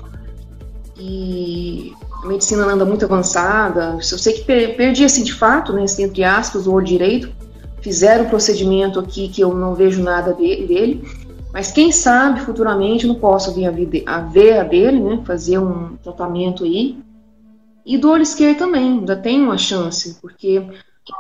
E 0.97 1.93
a 2.23 2.25
medicina 2.25 2.63
anda 2.65 2.85
muito 2.85 3.03
avançada. 3.03 3.97
Eu 3.97 4.17
sei 4.17 4.33
que 4.33 4.45
perdi, 4.45 5.03
assim, 5.03 5.23
de 5.23 5.33
fato, 5.33 5.73
né, 5.73 5.83
entre 5.99 6.23
aspas, 6.23 6.65
o 6.65 6.71
olho 6.71 6.85
direito. 6.85 7.29
Fizeram 7.81 8.25
um 8.25 8.29
procedimento 8.29 9.01
aqui 9.01 9.27
que 9.27 9.41
eu 9.41 9.53
não 9.53 9.75
vejo 9.75 10.01
nada 10.01 10.33
dele. 10.33 11.03
Mas 11.51 11.71
quem 11.71 11.91
sabe 11.91 12.39
futuramente 12.39 13.05
eu 13.05 13.13
não 13.13 13.19
posso 13.19 13.53
vir 13.53 13.65
a, 13.65 14.21
ver 14.21 14.59
a 14.59 14.63
dele, 14.63 14.99
né? 14.99 15.21
Fazer 15.25 15.57
um 15.57 15.97
tratamento 15.97 16.63
aí. 16.63 16.97
E 17.85 17.97
do 17.97 18.09
olho 18.09 18.21
esquerdo 18.21 18.59
também, 18.59 18.99
ainda 18.99 19.15
tem 19.15 19.41
uma 19.41 19.57
chance, 19.57 20.17
porque 20.21 20.63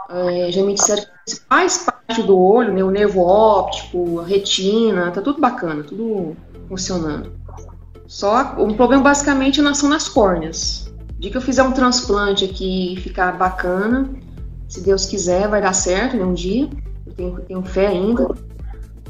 é, 0.09 0.51
já 0.51 0.63
me 0.63 0.73
disseram 0.73 1.03
que 1.25 1.35
faz 1.47 1.77
parte 1.77 2.23
do 2.23 2.37
olho, 2.37 2.73
né? 2.73 2.83
O 2.83 2.91
nervo 2.91 3.21
óptico, 3.21 4.19
a 4.19 4.25
retina, 4.25 5.11
tá 5.11 5.21
tudo 5.21 5.39
bacana, 5.39 5.83
tudo 5.83 6.35
funcionando. 6.67 7.31
Só 8.07 8.55
o 8.57 8.73
problema 8.73 9.03
basicamente 9.03 9.61
são 9.75 9.89
nas 9.89 10.09
córneas. 10.09 10.91
De 11.19 11.29
que 11.29 11.37
eu 11.37 11.41
fizer 11.41 11.63
um 11.63 11.73
transplante 11.73 12.45
aqui 12.45 12.93
e 12.93 12.97
ficar 12.97 13.37
bacana, 13.37 14.09
se 14.67 14.81
Deus 14.81 15.05
quiser, 15.05 15.47
vai 15.47 15.61
dar 15.61 15.73
certo 15.73 16.15
né, 16.15 16.23
um 16.23 16.33
dia. 16.33 16.69
Eu 17.05 17.13
tenho, 17.13 17.39
tenho 17.41 17.63
fé 17.63 17.87
ainda. 17.87 18.29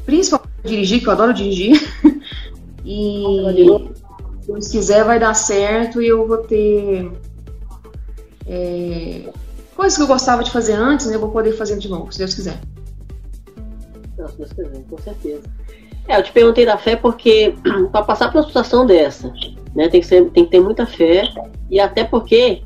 Principalmente 0.04 0.50
dirigir, 0.64 1.00
que 1.00 1.06
eu 1.06 1.12
adoro 1.12 1.32
dirigir. 1.32 1.80
e 2.84 3.86
se 4.40 4.46
Deus 4.46 4.68
quiser 4.68 5.04
vai 5.04 5.18
dar 5.18 5.34
certo 5.34 6.02
e 6.02 6.08
eu 6.08 6.26
vou 6.26 6.38
ter. 6.38 7.12
É, 8.46 9.30
coisas 9.80 9.96
que 9.96 10.02
eu 10.02 10.06
gostava 10.06 10.44
de 10.44 10.50
fazer 10.50 10.74
antes, 10.74 11.06
né, 11.06 11.14
eu 11.14 11.20
vou 11.20 11.30
poder 11.30 11.54
fazer 11.54 11.78
de 11.78 11.88
novo, 11.88 12.12
se 12.12 12.18
Deus 12.18 12.34
quiser. 12.34 12.60
Não, 14.18 14.28
se 14.28 14.36
Deus 14.36 14.52
quiser, 14.52 14.84
com 14.90 14.98
certeza. 14.98 15.42
É, 16.06 16.18
eu 16.18 16.22
te 16.22 16.32
perguntei 16.32 16.66
da 16.66 16.76
fé 16.76 16.96
porque 16.96 17.54
para 17.90 18.04
passar 18.04 18.30
por 18.30 18.40
uma 18.40 18.46
situação 18.46 18.84
dessa, 18.84 19.32
né, 19.74 19.88
tem 19.88 20.02
que, 20.02 20.06
ser, 20.06 20.28
tem 20.32 20.44
que 20.44 20.50
ter 20.50 20.60
muita 20.60 20.84
fé 20.84 21.22
e 21.70 21.80
até 21.80 22.04
porque 22.04 22.62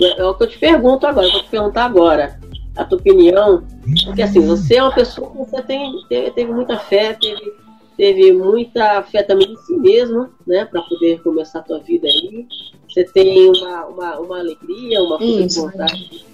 é, 0.00 0.18
é 0.18 0.24
o 0.24 0.32
que 0.32 0.44
eu 0.44 0.48
te 0.48 0.58
pergunto 0.58 1.06
agora, 1.06 1.26
eu 1.26 1.32
vou 1.32 1.42
te 1.42 1.50
perguntar 1.50 1.84
agora 1.84 2.40
a 2.74 2.84
tua 2.86 2.98
opinião, 2.98 3.62
porque 4.06 4.22
assim, 4.22 4.40
você 4.40 4.76
é 4.76 4.82
uma 4.82 4.94
pessoa 4.94 5.30
que 5.30 5.36
você 5.36 5.60
tem, 5.60 5.92
teve, 6.08 6.30
teve 6.30 6.52
muita 6.52 6.78
fé, 6.78 7.12
teve, 7.20 7.52
teve 7.98 8.32
muita 8.32 9.02
fé 9.02 9.22
também 9.22 9.52
em 9.52 9.56
si 9.58 9.76
mesmo, 9.76 10.30
né, 10.46 10.64
para 10.64 10.80
poder 10.80 11.20
começar 11.22 11.58
a 11.58 11.62
tua 11.62 11.80
vida 11.80 12.06
aí. 12.06 12.46
Você 12.88 13.04
tem 13.04 13.50
uma, 13.50 13.84
uma, 13.86 14.18
uma 14.20 14.38
alegria, 14.38 15.02
uma 15.02 15.18
força 15.18 15.46
de 15.46 15.54
vontade. 15.54 16.26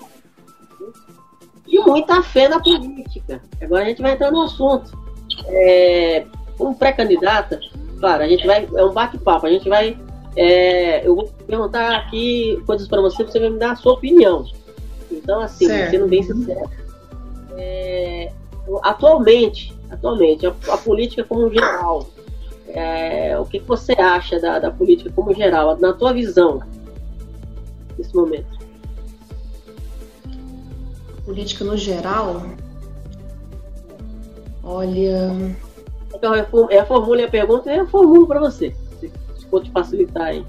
E 1.72 1.78
muita 1.78 2.22
fé 2.22 2.50
na 2.50 2.60
política. 2.60 3.40
Agora 3.58 3.82
a 3.82 3.86
gente 3.86 4.02
vai 4.02 4.12
entrar 4.12 4.30
no 4.30 4.42
assunto. 4.42 4.92
É, 5.46 6.26
como 6.58 6.76
pré-candidata, 6.76 7.58
claro, 7.98 8.22
a 8.22 8.28
gente 8.28 8.46
vai. 8.46 8.68
É 8.76 8.84
um 8.84 8.92
bate-papo, 8.92 9.46
a 9.46 9.50
gente 9.50 9.66
vai. 9.70 9.98
É, 10.36 11.06
eu 11.06 11.16
vou 11.16 11.28
perguntar 11.46 11.96
aqui 11.96 12.62
coisas 12.66 12.86
para 12.86 13.00
você, 13.00 13.24
você 13.24 13.40
vai 13.40 13.48
me 13.48 13.58
dar 13.58 13.72
a 13.72 13.76
sua 13.76 13.94
opinião. 13.94 14.44
Então, 15.10 15.40
assim, 15.40 15.66
certo. 15.66 15.90
sendo 15.92 16.08
bem 16.08 16.22
sincero. 16.22 16.70
É, 17.56 18.30
atualmente, 18.82 19.74
atualmente, 19.90 20.46
a, 20.46 20.54
a, 20.68 20.76
política 20.76 21.24
como 21.24 21.50
geral, 21.50 22.06
é, 22.68 23.38
o 23.38 23.44
que, 23.44 23.58
que 23.58 23.66
você 23.66 23.92
acha 23.92 24.38
da, 24.38 24.58
da 24.58 24.70
política 24.70 25.10
como 25.14 25.34
geral, 25.34 25.78
na 25.78 25.92
tua 25.92 26.12
visão, 26.12 26.62
nesse 27.98 28.14
momento? 28.14 28.61
Política 31.24 31.64
no 31.64 31.76
geral? 31.76 32.42
Olha. 34.62 35.56
Então, 36.14 36.34
eu 36.36 36.86
formule 36.86 37.24
a 37.24 37.28
pergunta 37.28 37.72
e 37.72 37.78
eu 37.78 37.86
formulo 37.86 38.26
para 38.26 38.40
você, 38.40 38.74
se 39.00 39.46
for 39.50 39.62
te 39.62 39.70
facilitar 39.70 40.26
aí. 40.26 40.46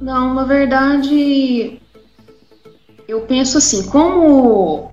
Não, 0.00 0.34
na 0.34 0.44
verdade, 0.44 1.80
eu 3.06 3.20
penso 3.22 3.58
assim, 3.58 3.86
como 3.88 4.92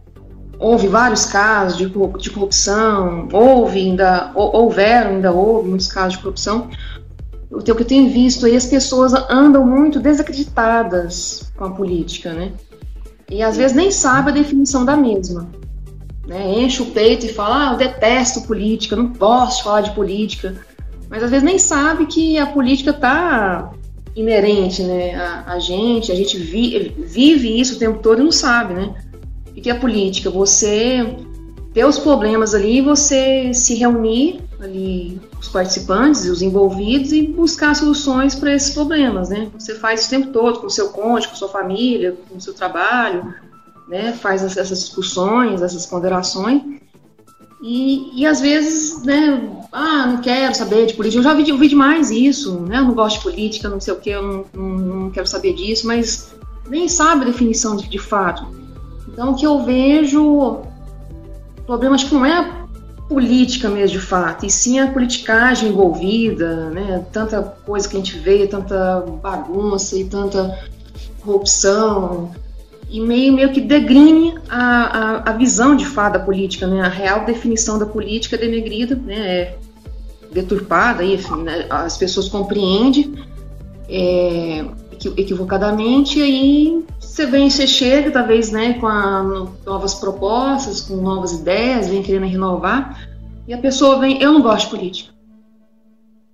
houve 0.60 0.88
vários 0.88 1.26
casos 1.26 1.78
de, 1.78 1.86
de 1.86 2.30
corrupção, 2.30 3.28
houve 3.32 3.80
ainda, 3.80 4.32
houveram, 4.36 5.12
ainda 5.12 5.32
houve 5.32 5.70
muitos 5.70 5.88
casos 5.88 6.14
de 6.14 6.20
corrupção, 6.20 6.70
o 7.50 7.60
que 7.60 7.72
eu 7.72 7.86
tenho 7.86 8.10
visto 8.10 8.46
aí, 8.46 8.56
as 8.56 8.66
pessoas 8.66 9.14
andam 9.30 9.66
muito 9.66 10.00
desacreditadas 10.00 11.52
com 11.56 11.66
a 11.66 11.72
política, 11.72 12.34
né? 12.34 12.52
E 13.30 13.44
às 13.44 13.58
vezes 13.58 13.76
nem 13.76 13.92
sabe 13.92 14.32
a 14.32 14.34
definição 14.34 14.86
da 14.86 14.96
mesma. 14.96 15.50
Né? 16.26 16.60
Enche 16.60 16.82
o 16.82 16.88
peito 16.88 17.26
e 17.26 17.34
fala, 17.34 17.70
ah, 17.70 17.74
eu 17.74 17.78
detesto 17.78 18.42
política, 18.42 18.96
não 18.96 19.12
posso 19.12 19.64
falar 19.64 19.82
de 19.82 19.92
política. 19.92 20.56
Mas 21.10 21.24
às 21.24 21.30
vezes 21.30 21.44
nem 21.44 21.58
sabe 21.58 22.06
que 22.06 22.38
a 22.38 22.46
política 22.46 22.92
está 22.92 23.72
inerente 24.16 24.82
né, 24.82 25.16
a, 25.16 25.54
a, 25.54 25.60
gente, 25.60 26.12
a 26.12 26.16
gente 26.16 26.38
vi, 26.38 26.94
vive 26.98 27.60
isso 27.60 27.76
o 27.76 27.80
tempo 27.80 28.00
todo 28.00 28.20
e 28.20 28.24
não 28.24 28.32
sabe, 28.32 28.74
né? 28.74 28.96
O 29.50 29.62
que 29.62 29.70
é 29.70 29.74
política? 29.74 30.30
Você 30.30 31.16
ter 31.74 31.86
os 31.86 32.00
problemas 32.00 32.56
ali, 32.56 32.82
você 32.82 33.54
se 33.54 33.76
reunir 33.76 34.42
ali, 34.60 35.22
os 35.40 35.48
participantes 35.50 36.26
e 36.26 36.30
os 36.30 36.42
envolvidos 36.42 37.12
e 37.12 37.22
buscar 37.24 37.76
soluções 37.76 38.36
para 38.36 38.54
esses 38.54 38.74
problemas, 38.74 39.30
né? 39.30 39.50
Você 39.58 39.76
faz 39.76 40.06
o 40.06 40.10
tempo 40.10 40.32
todo 40.32 40.60
com 40.60 40.68
o 40.68 40.72
seu 40.72 40.90
cônjuge, 40.90 41.30
com 41.30 41.36
sua 41.36 41.50
família, 41.50 42.18
com 42.28 42.38
o 42.38 42.42
seu 42.42 42.54
trabalho, 42.54 43.34
né? 43.88 44.14
Faz 44.14 44.44
essas 44.44 44.70
discussões, 44.70 45.62
essas 45.62 45.86
ponderações 45.86 46.62
e, 47.62 48.22
e 48.22 48.26
às 48.26 48.40
vezes, 48.40 49.04
né, 49.04 49.50
ah, 49.72 50.06
não 50.08 50.22
quero 50.22 50.54
saber 50.54 50.86
de 50.86 50.94
política. 50.94 51.20
Eu 51.20 51.24
já 51.24 51.34
vi, 51.34 51.50
eu 51.50 51.58
vi 51.58 51.68
demais 51.68 52.12
isso, 52.12 52.60
né? 52.62 52.78
Eu 52.78 52.86
não 52.86 52.94
gosto 52.94 53.18
de 53.18 53.24
política, 53.24 53.68
não 53.68 53.80
sei 53.80 53.94
o 53.94 53.98
que, 53.98 54.12
eu 54.12 54.22
não, 54.22 54.46
não, 54.54 54.78
não, 54.78 55.12
quero 55.12 55.28
saber 55.28 55.54
disso, 55.54 55.88
mas 55.88 56.36
nem 56.70 56.88
sabe 56.88 57.24
a 57.24 57.26
definição 57.26 57.76
de, 57.76 57.88
de 57.90 57.98
fato. 57.98 58.46
Então, 59.08 59.32
o 59.32 59.36
que 59.36 59.46
eu 59.46 59.64
vejo, 59.64 60.24
o 60.24 61.64
problema 61.66 61.96
acho 61.96 62.08
que 62.08 62.14
não 62.14 62.26
é 62.26 62.67
política 63.08 63.70
mesmo 63.70 64.00
de 64.00 64.06
fato, 64.06 64.46
e 64.46 64.50
sim 64.50 64.80
a 64.80 64.92
politicagem 64.92 65.70
envolvida, 65.70 66.70
né? 66.70 67.06
Tanta 67.12 67.42
coisa 67.42 67.88
que 67.88 67.96
a 67.96 68.00
gente 68.00 68.18
vê, 68.18 68.46
tanta 68.48 69.02
bagunça 69.22 69.98
e 69.98 70.06
tanta 70.06 70.60
corrupção 71.22 72.32
e 72.90 73.00
meio, 73.00 73.34
meio 73.34 73.52
que 73.52 73.62
degrine 73.62 74.38
a, 74.50 74.60
a, 74.60 75.30
a, 75.30 75.34
visão 75.34 75.76
de 75.76 75.86
fato 75.86 76.14
da 76.14 76.20
política, 76.20 76.68
né? 76.68 76.82
A 76.82 76.90
real 76.90 77.26
definição 77.26 77.80
da 77.80 77.86
política 77.86 78.36
é 78.36 78.40
denegrida, 78.40 78.96
né? 78.96 79.16
É 79.16 79.56
deturpada, 80.32 81.04
enfim, 81.04 81.44
né? 81.44 81.66
as 81.70 81.98
pessoas 81.98 82.28
compreendem 82.28 83.16
é, 83.90 84.66
equivocadamente, 85.18 86.20
e 86.20 86.24
aí 86.24 86.86
você 87.00 87.26
vem, 87.26 87.50
você 87.50 87.68
chega, 87.68 88.12
talvez, 88.12 88.52
né, 88.52 88.74
com 88.74 88.88
a, 88.88 89.24
novas 89.66 89.94
propostas, 89.96 90.82
com 90.82 90.96
novas 90.98 91.34
ideias, 91.34 91.88
vem 91.88 92.04
querendo 92.04 92.28
renovar, 92.28 93.08
e 93.48 93.54
a 93.54 93.58
pessoa 93.58 94.00
vem, 94.00 94.22
eu 94.22 94.34
não 94.34 94.42
gosto 94.42 94.66
de 94.66 94.76
política 94.76 95.14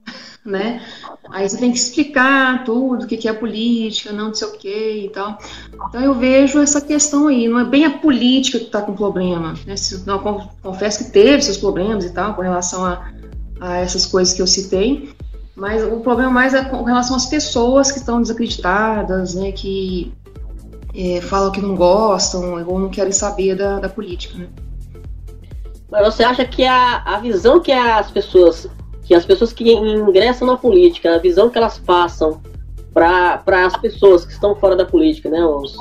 né? 0.46 0.82
Aí 1.30 1.48
você 1.48 1.58
tem 1.58 1.72
que 1.72 1.78
explicar 1.78 2.64
tudo, 2.64 3.06
o 3.06 3.08
que 3.08 3.28
é 3.28 3.34
política, 3.34 4.12
não 4.12 4.34
sei 4.34 4.48
o 4.48 4.52
que 4.52 5.06
e 5.06 5.10
tal. 5.10 5.38
Então 5.90 6.02
eu 6.02 6.14
vejo 6.14 6.60
essa 6.60 6.82
questão 6.82 7.28
aí, 7.28 7.48
não 7.48 7.60
é 7.60 7.66
bem 7.66 7.86
a 7.86 7.98
política 7.98 8.60
que 8.60 8.66
está 8.66 8.82
com 8.82 8.94
problema, 8.94 9.54
né? 9.66 9.76
Não, 10.06 10.20
confesso 10.62 11.06
que 11.06 11.12
teve 11.12 11.42
seus 11.42 11.58
problemas 11.58 12.04
e 12.06 12.14
tal, 12.14 12.34
com 12.34 12.42
relação 12.42 12.86
a, 12.86 13.10
a 13.62 13.78
essas 13.78 14.06
coisas 14.06 14.34
que 14.34 14.42
eu 14.42 14.48
citei, 14.48 15.14
mas 15.56 15.84
o 15.84 16.00
problema 16.00 16.32
mais 16.32 16.54
é 16.54 16.64
com 16.64 16.84
relação 16.84 17.16
às 17.16 17.26
pessoas 17.26 17.92
que 17.92 18.00
estão 18.00 18.22
desacreditadas, 18.22 19.36
né? 19.36 19.52
Que 19.52 20.12
é, 20.96 21.22
falam 21.22 21.52
que 21.52 21.62
não 21.62 21.76
gostam 21.76 22.64
ou 22.66 22.80
não 22.80 22.90
querem 22.90 23.12
saber 23.12 23.56
da, 23.56 23.80
da 23.80 23.90
política, 23.90 24.38
né? 24.38 24.48
Mas 25.92 26.06
você 26.06 26.24
acha 26.24 26.44
que 26.44 26.66
a, 26.66 27.04
a 27.04 27.20
visão 27.20 27.60
que 27.60 27.72
as 27.72 28.10
pessoas 28.10 28.68
que 29.04 29.14
as 29.14 29.26
pessoas 29.26 29.52
que 29.52 29.72
ingressam 29.72 30.48
na 30.48 30.58
política, 30.58 31.16
a 31.16 31.20
visão 31.20 31.50
que 31.50 31.58
elas 31.58 31.78
passam 31.78 32.42
para 32.94 33.66
as 33.66 33.76
pessoas 33.78 34.26
que 34.26 34.32
estão 34.32 34.56
fora 34.56 34.76
da 34.76 34.86
política, 34.86 35.30
né, 35.30 35.46
os, 35.46 35.76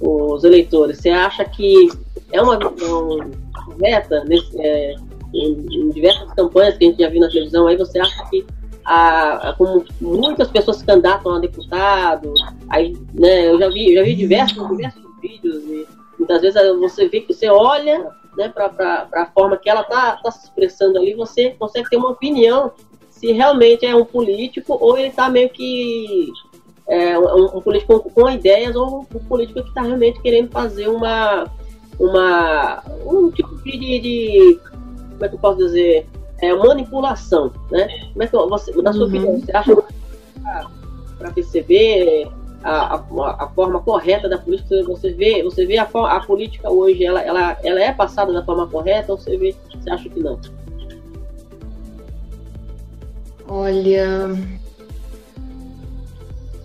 os 0.00 0.44
eleitores, 0.44 0.98
você 0.98 1.10
acha 1.10 1.44
que 1.44 1.88
é 2.32 2.40
uma 2.40 2.56
visão 2.56 3.18
correta 3.64 4.24
nesse, 4.24 4.60
é, 4.60 4.94
em, 5.34 5.66
em, 5.70 5.90
diversas 5.90 6.32
campanhas 6.34 6.76
que 6.76 6.84
a 6.84 6.88
gente 6.88 7.02
já 7.02 7.08
viu 7.08 7.20
na 7.20 7.28
televisão, 7.28 7.66
aí 7.66 7.76
você 7.76 7.98
acha 7.98 8.24
que 8.30 8.46
a, 8.88 9.50
a, 9.50 9.52
como 9.52 9.84
muitas 10.00 10.48
pessoas 10.48 10.78
se 10.78 10.86
candidatam 10.86 11.34
a 11.34 11.38
deputado, 11.38 12.32
aí, 12.70 12.96
né, 13.12 13.50
eu 13.50 13.58
já 13.58 13.68
vi, 13.68 13.94
já 13.94 14.02
vi 14.02 14.14
diversos, 14.14 14.66
diversos 14.66 15.02
vídeos 15.20 15.56
e 15.64 15.86
muitas 16.18 16.40
vezes 16.40 16.60
você 16.80 17.06
vê 17.06 17.20
que 17.20 17.34
você 17.34 17.50
olha 17.50 18.10
né, 18.34 18.48
para 18.48 19.06
a 19.12 19.26
forma 19.26 19.58
que 19.58 19.68
ela 19.68 19.82
está 19.82 20.16
tá 20.16 20.30
se 20.30 20.46
expressando 20.46 20.96
ali, 20.96 21.14
você 21.14 21.50
consegue 21.58 21.90
ter 21.90 21.98
uma 21.98 22.08
opinião 22.08 22.72
se 23.10 23.30
realmente 23.30 23.84
é 23.84 23.94
um 23.94 24.06
político 24.06 24.78
ou 24.80 24.96
ele 24.96 25.08
está 25.08 25.28
meio 25.28 25.50
que 25.50 26.32
é, 26.86 27.18
um, 27.18 27.58
um, 27.58 27.60
político 27.60 28.00
com, 28.00 28.08
com, 28.08 28.30
ideias 28.30 28.74
ou 28.74 29.06
um 29.14 29.24
político 29.24 29.62
que 29.62 29.68
está 29.68 29.82
realmente 29.82 30.18
querendo 30.22 30.50
fazer 30.50 30.88
uma, 30.88 31.46
uma 32.00 32.82
um 33.04 33.30
tipo 33.32 33.54
de, 33.62 34.00
de 34.00 34.60
como 35.10 35.24
é 35.26 35.28
que 35.28 35.34
eu 35.34 35.38
posso 35.38 35.58
dizer 35.58 36.06
é, 36.40 36.54
manipulação, 36.54 37.52
né? 37.70 37.88
Como 38.12 38.22
é 38.22 38.26
que 38.26 38.36
você, 38.36 38.82
na 38.82 38.92
sua 38.92 39.02
uhum. 39.02 39.08
opinião, 39.08 39.40
você 39.40 39.56
acha 39.56 39.76
para 41.18 41.32
perceber 41.32 42.28
a, 42.62 42.94
a, 42.96 43.44
a, 43.44 43.48
forma 43.48 43.80
correta 43.80 44.28
da 44.28 44.38
política, 44.38 44.82
você 44.84 45.12
vê, 45.12 45.42
você 45.42 45.66
vê 45.66 45.78
a, 45.78 45.84
a 45.84 46.20
política 46.20 46.70
hoje, 46.70 47.04
ela, 47.04 47.20
ela, 47.20 47.56
ela 47.62 47.80
é 47.80 47.92
passada 47.92 48.32
da 48.32 48.44
forma 48.44 48.66
correta 48.66 49.12
ou 49.12 49.18
você, 49.18 49.36
vê, 49.36 49.54
você 49.72 49.90
acha 49.90 50.08
que 50.08 50.20
não? 50.20 50.38
Olha, 53.48 54.30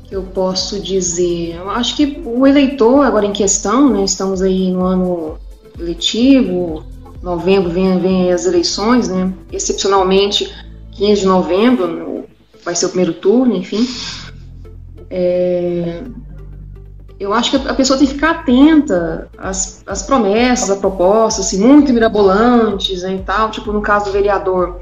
que 0.03 0.15
eu 0.15 0.23
posso 0.23 0.79
dizer? 0.79 1.55
Eu 1.55 1.69
acho 1.69 1.95
que 1.95 2.21
o 2.25 2.45
eleitor 2.45 3.05
agora 3.05 3.25
em 3.25 3.33
questão, 3.33 3.89
né, 3.89 4.03
estamos 4.03 4.41
aí 4.41 4.71
no 4.71 4.83
ano 4.83 5.37
eletivo, 5.79 6.83
novembro 7.23 7.71
vem, 7.71 7.99
vem 7.99 8.31
as 8.31 8.45
eleições, 8.45 9.07
né, 9.07 9.33
excepcionalmente 9.51 10.53
15 10.91 11.21
de 11.21 11.27
novembro 11.27 12.25
vai 12.63 12.75
ser 12.75 12.85
o 12.85 12.89
primeiro 12.89 13.13
turno, 13.13 13.55
enfim. 13.55 13.87
É, 15.09 16.01
eu 17.19 17.33
acho 17.33 17.51
que 17.51 17.67
a 17.67 17.73
pessoa 17.73 17.97
tem 17.97 18.07
que 18.07 18.15
ficar 18.15 18.31
atenta 18.31 19.29
às, 19.37 19.83
às 19.85 20.03
promessas, 20.03 20.69
às 20.69 20.79
propostas, 20.79 21.45
assim, 21.45 21.59
muito 21.59 21.93
mirabolantes 21.93 23.03
né, 23.03 23.15
e 23.15 23.19
tal, 23.19 23.49
tipo 23.51 23.71
no 23.71 23.81
caso 23.81 24.05
do 24.05 24.11
vereador. 24.11 24.79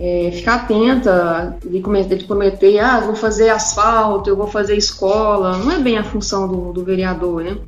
É, 0.00 0.30
ficar 0.32 0.54
atenta, 0.54 1.58
de 1.60 1.80
prometer, 1.80 2.24
prometer, 2.24 2.78
ah, 2.78 3.00
vou 3.00 3.16
fazer 3.16 3.48
asfalto, 3.48 4.30
eu 4.30 4.36
vou 4.36 4.46
fazer 4.46 4.76
escola, 4.76 5.56
não 5.56 5.72
é 5.72 5.78
bem 5.80 5.98
a 5.98 6.04
função 6.04 6.46
do, 6.46 6.72
do 6.72 6.84
vereador, 6.84 7.42
né? 7.42 7.58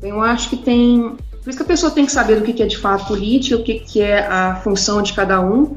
Eu 0.00 0.20
acho 0.20 0.48
que 0.48 0.56
tem. 0.56 1.16
Por 1.42 1.50
isso 1.50 1.58
que 1.58 1.64
a 1.64 1.66
pessoa 1.66 1.90
tem 1.90 2.06
que 2.06 2.12
saber 2.12 2.38
o 2.38 2.42
que 2.42 2.62
é 2.62 2.66
de 2.66 2.78
fato 2.78 3.08
política, 3.08 3.56
o 3.56 3.64
que 3.64 4.00
é 4.00 4.26
a 4.26 4.56
função 4.56 5.02
de 5.02 5.12
cada 5.12 5.40
um, 5.40 5.76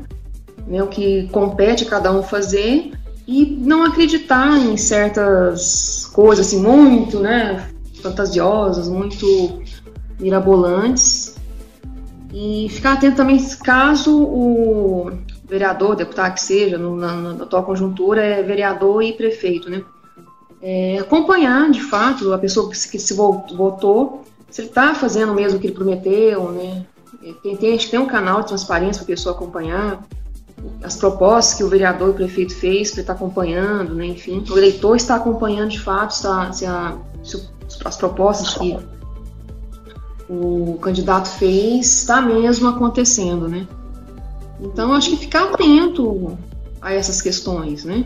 né, 0.67 0.81
o 0.83 0.87
que 0.87 1.27
compete 1.29 1.85
cada 1.85 2.11
um 2.11 2.21
fazer, 2.21 2.91
e 3.27 3.45
não 3.45 3.83
acreditar 3.83 4.57
em 4.57 4.77
certas 4.77 6.05
coisas 6.13 6.47
assim, 6.47 6.61
muito 6.61 7.19
né, 7.19 7.67
fantasiosas, 8.01 8.87
muito 8.87 9.63
mirabolantes. 10.19 11.35
E 12.31 12.67
ficar 12.69 12.93
atento 12.93 13.15
também 13.15 13.43
caso 13.63 14.21
o 14.21 15.11
vereador, 15.47 15.95
deputado 15.95 16.33
que 16.33 16.43
seja, 16.43 16.77
no, 16.77 16.95
na, 16.95 17.13
na, 17.13 17.43
atual 17.43 17.63
conjuntura, 17.63 18.21
é 18.23 18.43
vereador 18.43 19.01
e 19.01 19.13
prefeito, 19.13 19.69
né? 19.69 19.83
É, 20.61 20.97
acompanhar, 20.99 21.69
de 21.71 21.81
fato, 21.81 22.33
a 22.33 22.37
pessoa 22.37 22.69
que 22.69 22.77
se, 22.77 22.89
que 22.89 22.99
se 22.99 23.13
votou, 23.13 24.23
se 24.55 24.61
ele 24.61 24.69
está 24.69 24.95
fazendo 24.95 25.33
mesmo 25.33 25.57
o 25.57 25.61
que 25.61 25.67
ele 25.67 25.73
prometeu, 25.73 26.49
né? 26.49 26.85
É, 27.21 27.33
tem, 27.43 27.57
tem, 27.57 27.77
tem 27.77 27.99
um 27.99 28.05
canal 28.05 28.39
de 28.39 28.47
transparência 28.47 29.03
para 29.03 29.13
a 29.13 29.17
pessoa 29.17 29.35
acompanhar 29.35 30.07
as 30.81 30.95
propostas 30.95 31.55
que 31.55 31.63
o 31.65 31.67
vereador 31.67 32.07
e 32.07 32.11
o 32.11 32.13
prefeito 32.13 32.55
fez 32.55 32.89
para 32.89 33.01
estar 33.01 33.15
tá 33.15 33.19
acompanhando, 33.19 33.93
né? 33.93 34.05
Enfim, 34.05 34.41
o 34.49 34.57
eleitor 34.57 34.95
está 34.95 35.15
acompanhando 35.17 35.71
de 35.71 35.79
fato 35.81 36.11
está, 36.11 36.53
se, 36.53 36.65
a, 36.65 36.97
se 37.21 37.49
as 37.83 37.97
propostas 37.97 38.53
que 38.53 38.79
o 40.29 40.77
candidato 40.81 41.27
fez 41.27 41.87
está 41.87 42.21
mesmo 42.21 42.69
acontecendo, 42.69 43.49
né? 43.49 43.67
Então, 44.61 44.93
acho 44.93 45.09
que 45.09 45.17
ficar 45.17 45.51
atento 45.51 46.37
a 46.81 46.93
essas 46.93 47.21
questões, 47.21 47.83
né? 47.83 48.05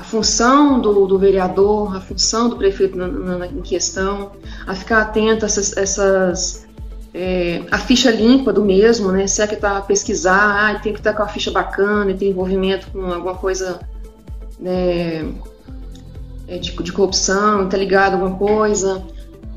A 0.00 0.02
função 0.02 0.80
do, 0.80 1.06
do 1.06 1.18
vereador, 1.18 1.94
a 1.94 2.00
função 2.00 2.48
do 2.48 2.56
prefeito 2.56 2.96
na, 2.96 3.06
na, 3.06 3.46
em 3.46 3.60
questão, 3.60 4.32
a 4.66 4.74
ficar 4.74 5.02
atento 5.02 5.44
a 5.44 5.46
essas, 5.46 5.76
essas 5.76 6.66
é, 7.12 7.62
a 7.70 7.76
ficha 7.76 8.10
limpa 8.10 8.50
do 8.50 8.64
mesmo, 8.64 9.12
né? 9.12 9.26
Se 9.26 9.42
é 9.42 9.46
que 9.46 9.56
está 9.56 9.76
a 9.76 9.82
pesquisar, 9.82 10.70
ah, 10.70 10.78
tem 10.78 10.94
que 10.94 11.00
estar 11.00 11.12
tá 11.12 11.18
com 11.18 11.22
a 11.22 11.28
ficha 11.28 11.50
bacana, 11.50 12.14
tem 12.14 12.30
envolvimento 12.30 12.86
com 12.90 13.12
alguma 13.12 13.34
coisa 13.34 13.78
né, 14.58 15.30
é, 16.48 16.56
de, 16.56 16.72
de 16.72 16.92
corrupção, 16.92 17.64
está 17.64 17.76
ligado 17.76 18.14
a 18.14 18.16
alguma 18.16 18.38
coisa 18.38 19.04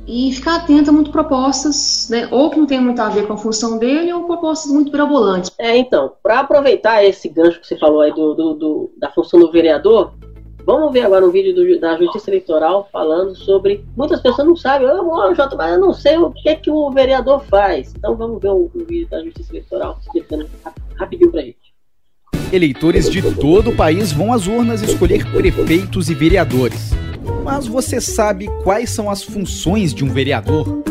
e 0.05 0.33
ficar 0.33 0.57
atento 0.57 0.89
a 0.89 0.93
muito 0.93 1.09
propostas, 1.09 2.09
né, 2.09 2.27
ou 2.29 2.49
que 2.49 2.59
não 2.59 2.65
tem 2.65 2.81
muito 2.81 3.01
a 3.01 3.07
ver 3.07 3.25
com 3.25 3.33
a 3.33 3.37
função 3.37 3.77
dele, 3.77 4.11
ou 4.11 4.25
propostas 4.25 4.69
muito 4.69 4.91
mirabolantes. 4.91 5.51
É, 5.57 5.77
então, 5.77 6.11
para 6.21 6.41
aproveitar 6.41 7.01
esse 7.05 7.29
gancho 7.29 7.61
que 7.61 7.67
você 7.67 7.77
falou 7.77 8.01
aí 8.01 8.11
do, 8.11 8.33
do, 8.33 8.53
do, 8.53 8.91
da 8.97 9.09
função 9.09 9.39
do 9.39 9.49
vereador, 9.49 10.11
vamos 10.65 10.91
ver 10.91 11.01
agora 11.01 11.25
um 11.25 11.31
vídeo 11.31 11.53
do, 11.53 11.79
da 11.79 11.97
Justiça 11.97 12.29
Eleitoral 12.29 12.87
falando 12.91 13.35
sobre. 13.35 13.83
Muitas 13.95 14.21
pessoas 14.21 14.47
não 14.47 14.55
sabem, 14.55 14.87
eu, 14.87 14.95
eu, 14.95 15.35
Jota, 15.35 15.55
mas 15.55 15.73
eu 15.73 15.79
não 15.79 15.93
sei 15.93 16.17
o 16.17 16.31
que 16.31 16.49
é 16.49 16.55
que 16.55 16.69
o 16.69 16.89
vereador 16.91 17.43
faz. 17.45 17.93
Então 17.95 18.15
vamos 18.15 18.41
ver 18.41 18.49
o, 18.49 18.69
vídeo 18.73 19.07
da 19.09 19.23
Justiça 19.23 19.51
Eleitoral 19.51 19.97
explicando 20.01 20.49
rapidinho 20.95 21.31
para 21.31 21.41
gente. 21.41 21.73
Eleitores 22.51 23.09
de 23.09 23.21
todo 23.35 23.71
o 23.71 23.75
país 23.75 24.11
vão 24.11 24.31
às 24.31 24.45
urnas 24.45 24.81
escolher 24.81 25.25
prefeitos 25.31 26.09
e 26.09 26.13
vereadores. 26.13 26.91
Mas 27.43 27.65
você 27.65 27.99
sabe 27.99 28.47
quais 28.63 28.89
são 28.89 29.09
as 29.09 29.23
funções 29.23 29.93
de 29.93 30.03
um 30.03 30.09
vereador? 30.09 30.83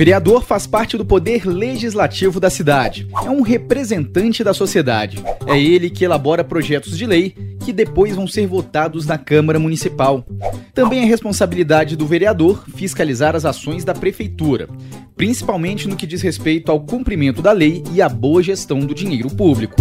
Vereador 0.00 0.42
faz 0.42 0.66
parte 0.66 0.96
do 0.96 1.04
poder 1.04 1.44
legislativo 1.44 2.40
da 2.40 2.48
cidade. 2.48 3.06
É 3.22 3.28
um 3.28 3.42
representante 3.42 4.42
da 4.42 4.54
sociedade. 4.54 5.22
É 5.46 5.60
ele 5.60 5.90
que 5.90 6.06
elabora 6.06 6.42
projetos 6.42 6.96
de 6.96 7.04
lei 7.04 7.34
que 7.62 7.70
depois 7.70 8.16
vão 8.16 8.26
ser 8.26 8.46
votados 8.46 9.04
na 9.04 9.18
Câmara 9.18 9.58
Municipal. 9.58 10.24
Também 10.72 11.02
é 11.02 11.04
responsabilidade 11.04 11.96
do 11.96 12.06
vereador 12.06 12.64
fiscalizar 12.74 13.36
as 13.36 13.44
ações 13.44 13.84
da 13.84 13.92
prefeitura, 13.92 14.70
principalmente 15.18 15.86
no 15.86 15.96
que 15.96 16.06
diz 16.06 16.22
respeito 16.22 16.72
ao 16.72 16.80
cumprimento 16.80 17.42
da 17.42 17.52
lei 17.52 17.84
e 17.92 18.00
à 18.00 18.08
boa 18.08 18.42
gestão 18.42 18.80
do 18.80 18.94
dinheiro 18.94 19.28
público. 19.28 19.76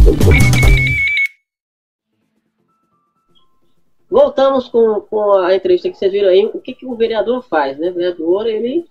Voltamos 4.11 4.67
com, 4.67 4.99
com 4.99 5.31
a 5.37 5.55
entrevista 5.55 5.89
que 5.89 5.95
vocês 5.95 6.11
viram 6.11 6.27
aí, 6.27 6.45
o 6.53 6.59
que, 6.59 6.73
que 6.73 6.85
o 6.85 6.97
vereador 6.97 7.41
faz, 7.41 7.79
né? 7.79 7.89
O 7.89 7.93
vereador, 7.93 8.47
ele, 8.47 8.83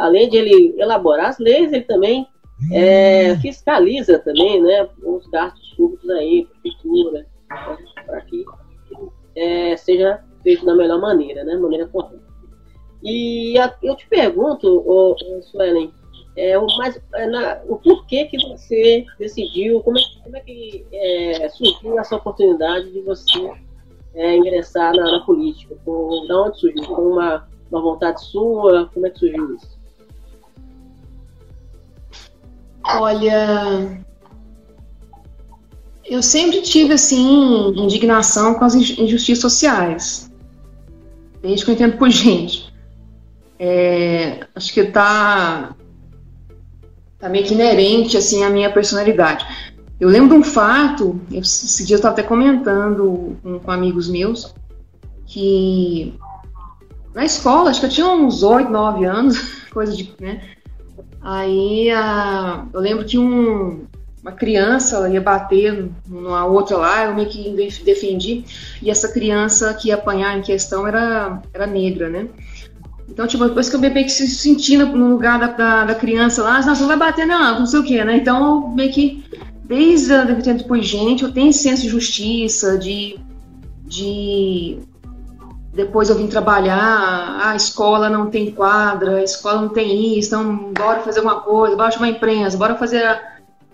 além 0.00 0.28
de 0.28 0.36
ele 0.36 0.74
elaborar 0.78 1.26
as 1.26 1.38
leis, 1.38 1.72
ele 1.72 1.84
também 1.84 2.26
é, 2.72 3.36
fiscaliza 3.36 4.18
também, 4.18 4.62
né? 4.62 4.88
Os 5.02 5.26
gastos 5.28 5.74
públicos 5.74 6.08
aí, 6.10 6.46
prefeitura, 6.46 7.26
para 8.06 8.20
que 8.22 8.44
é, 9.36 9.76
seja 9.76 10.22
feito 10.42 10.64
da 10.66 10.74
melhor 10.74 11.00
maneira, 11.00 11.44
né? 11.44 11.56
Maneira 11.56 11.86
correta. 11.86 12.30
E 13.02 13.58
a, 13.58 13.74
eu 13.82 13.96
te 13.96 14.06
pergunto, 14.08 15.16
Suelen, 15.42 15.90
é, 16.36 16.58
o, 16.58 16.66
mais, 16.76 17.00
é, 17.14 17.26
na, 17.26 17.60
o 17.66 17.76
porquê 17.76 18.26
que 18.26 18.38
você 18.48 19.04
decidiu, 19.18 19.80
como 19.80 19.98
é, 19.98 20.02
como 20.22 20.36
é 20.36 20.40
que 20.40 20.86
é, 20.92 21.48
surgiu 21.48 21.98
essa 21.98 22.16
oportunidade 22.16 22.92
de 22.92 23.00
você 23.00 23.50
é, 24.14 24.36
ingressar 24.36 24.94
na, 24.94 25.10
na 25.12 25.20
política? 25.20 25.76
Com, 25.84 26.26
da 26.28 26.42
onde 26.42 26.60
surgiu? 26.60 26.84
Com 26.84 27.12
uma, 27.12 27.48
uma 27.70 27.80
vontade 27.80 28.22
sua? 28.26 28.86
Como 28.92 29.06
é 29.06 29.10
que 29.10 29.18
surgiu 29.18 29.54
isso? 29.54 29.79
Olha, 32.98 34.00
eu 36.04 36.22
sempre 36.22 36.60
tive 36.62 36.94
assim 36.94 37.72
indignação 37.76 38.54
com 38.54 38.64
as 38.64 38.74
injustiças 38.74 39.40
sociais, 39.40 40.30
desde 41.40 41.64
que 41.64 41.70
eu 41.70 41.74
entendo 41.74 41.96
por 41.96 42.08
gente. 42.10 42.72
É, 43.58 44.46
acho 44.54 44.72
que 44.72 44.80
está 44.80 45.76
tá 47.18 47.28
meio 47.28 47.44
que 47.44 47.54
inerente 47.54 48.16
assim 48.16 48.42
à 48.42 48.50
minha 48.50 48.72
personalidade. 48.72 49.46
Eu 50.00 50.08
lembro 50.08 50.30
de 50.30 50.34
um 50.36 50.42
fato, 50.42 51.20
esse 51.30 51.84
dia 51.84 51.94
eu 51.94 51.98
estava 51.98 52.14
até 52.14 52.22
comentando 52.22 53.36
com, 53.42 53.60
com, 53.60 53.70
amigos 53.70 54.08
meus, 54.08 54.54
que 55.26 56.18
na 57.14 57.24
escola, 57.24 57.70
acho 57.70 57.80
que 57.80 57.86
eu 57.86 57.90
tinha 57.90 58.08
uns 58.08 58.42
8, 58.42 58.70
9 58.70 59.04
anos, 59.04 59.38
coisa 59.70 59.94
de, 59.94 60.12
né? 60.18 60.40
Aí 61.22 61.90
a, 61.90 62.66
eu 62.72 62.80
lembro 62.80 63.04
que 63.04 63.18
um, 63.18 63.84
uma 64.22 64.32
criança 64.32 65.08
ia 65.08 65.20
bater 65.20 65.90
numa 66.06 66.44
outra 66.46 66.76
lá, 66.76 67.04
eu 67.04 67.14
meio 67.14 67.28
que 67.28 67.50
defendi, 67.84 68.44
e 68.82 68.90
essa 68.90 69.12
criança 69.12 69.72
que 69.74 69.88
ia 69.88 69.94
apanhar 69.94 70.36
em 70.38 70.42
questão 70.42 70.86
era, 70.86 71.42
era 71.52 71.66
negra, 71.66 72.08
né? 72.08 72.28
Então, 73.08 73.26
tipo, 73.26 73.44
depois 73.44 73.68
que 73.68 73.74
eu 73.74 73.80
meio 73.80 73.92
que 73.92 74.08
se 74.08 74.28
sentindo 74.28 74.86
no 74.86 75.10
lugar 75.10 75.38
da, 75.38 75.48
da, 75.48 75.84
da 75.86 75.94
criança 75.94 76.42
lá, 76.42 76.64
nossa, 76.64 76.80
não 76.80 76.86
vai 76.86 76.96
bater, 76.96 77.26
não, 77.26 77.60
não 77.60 77.66
sei 77.66 77.80
o 77.80 77.84
que, 77.84 78.02
né? 78.04 78.16
Então, 78.16 78.72
meio 78.72 78.92
que 78.92 79.24
desde 79.64 80.12
a 80.12 80.26
por 80.66 80.80
gente, 80.80 81.24
eu 81.24 81.32
tenho 81.32 81.52
senso 81.52 81.82
de 81.82 81.88
justiça, 81.88 82.78
de, 82.78 83.18
de 83.84 84.78
depois 85.72 86.10
eu 86.10 86.16
vim 86.16 86.26
trabalhar, 86.26 87.38
a 87.42 87.54
escola 87.54 88.10
não 88.10 88.28
tem 88.28 88.50
quadra, 88.50 89.18
a 89.18 89.22
escola 89.22 89.62
não 89.62 89.68
tem 89.68 90.18
isso, 90.18 90.28
então 90.28 90.72
bora 90.72 91.00
fazer 91.00 91.20
uma 91.20 91.40
coisa, 91.40 91.76
bora 91.76 91.92
chamar 91.92 92.06
a 92.06 92.10
imprensa, 92.10 92.56
bora 92.56 92.74
fazer 92.74 93.20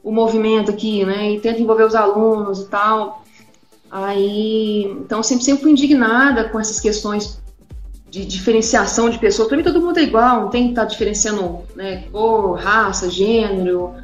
o 0.05 0.13
movimento 0.13 0.71
aqui, 0.71 1.05
né? 1.07 1.33
E 1.33 1.41
tenta 1.41 1.59
envolver 1.59 1.85
os 1.85 1.95
alunos 1.95 2.61
e 2.61 2.67
tal. 2.67 3.25
Aí, 3.91 4.85
então 5.01 5.23
sempre 5.23 5.45
sempre 5.45 5.63
fui 5.63 5.73
indignada 5.73 6.49
com 6.51 6.61
essas 6.61 6.79
questões 6.79 7.41
de 8.11 8.27
diferenciação 8.27 9.09
de 9.09 9.19
pessoas. 9.19 9.49
Para 9.49 9.57
mim 9.57 9.63
todo 9.63 9.81
mundo 9.81 9.99
é 9.99 10.03
igual, 10.03 10.43
não 10.43 10.49
tem 10.51 10.65
que 10.65 10.71
estar 10.71 10.83
tá 10.83 10.89
diferenciando, 10.89 11.63
né? 11.75 12.05
Cor, 12.13 12.59
raça, 12.59 13.09
gênero, 13.09 13.95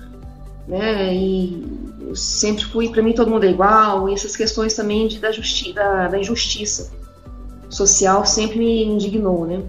né? 0.67 1.15
E 1.15 2.15
sempre 2.15 2.65
fui, 2.65 2.89
para 2.89 3.03
mim 3.03 3.13
todo 3.13 3.31
mundo 3.31 3.45
é 3.45 3.51
igual, 3.51 4.09
e 4.09 4.15
essas 4.15 4.35
questões 4.35 4.73
também 4.75 5.09
de, 5.09 5.19
da, 5.19 5.31
justi 5.31 5.75
da, 5.75 6.09
da 6.09 6.19
injustiça 6.19 7.02
social 7.73 8.25
sempre 8.27 8.59
me 8.59 8.85
indignou, 8.85 9.47
né? 9.47 9.63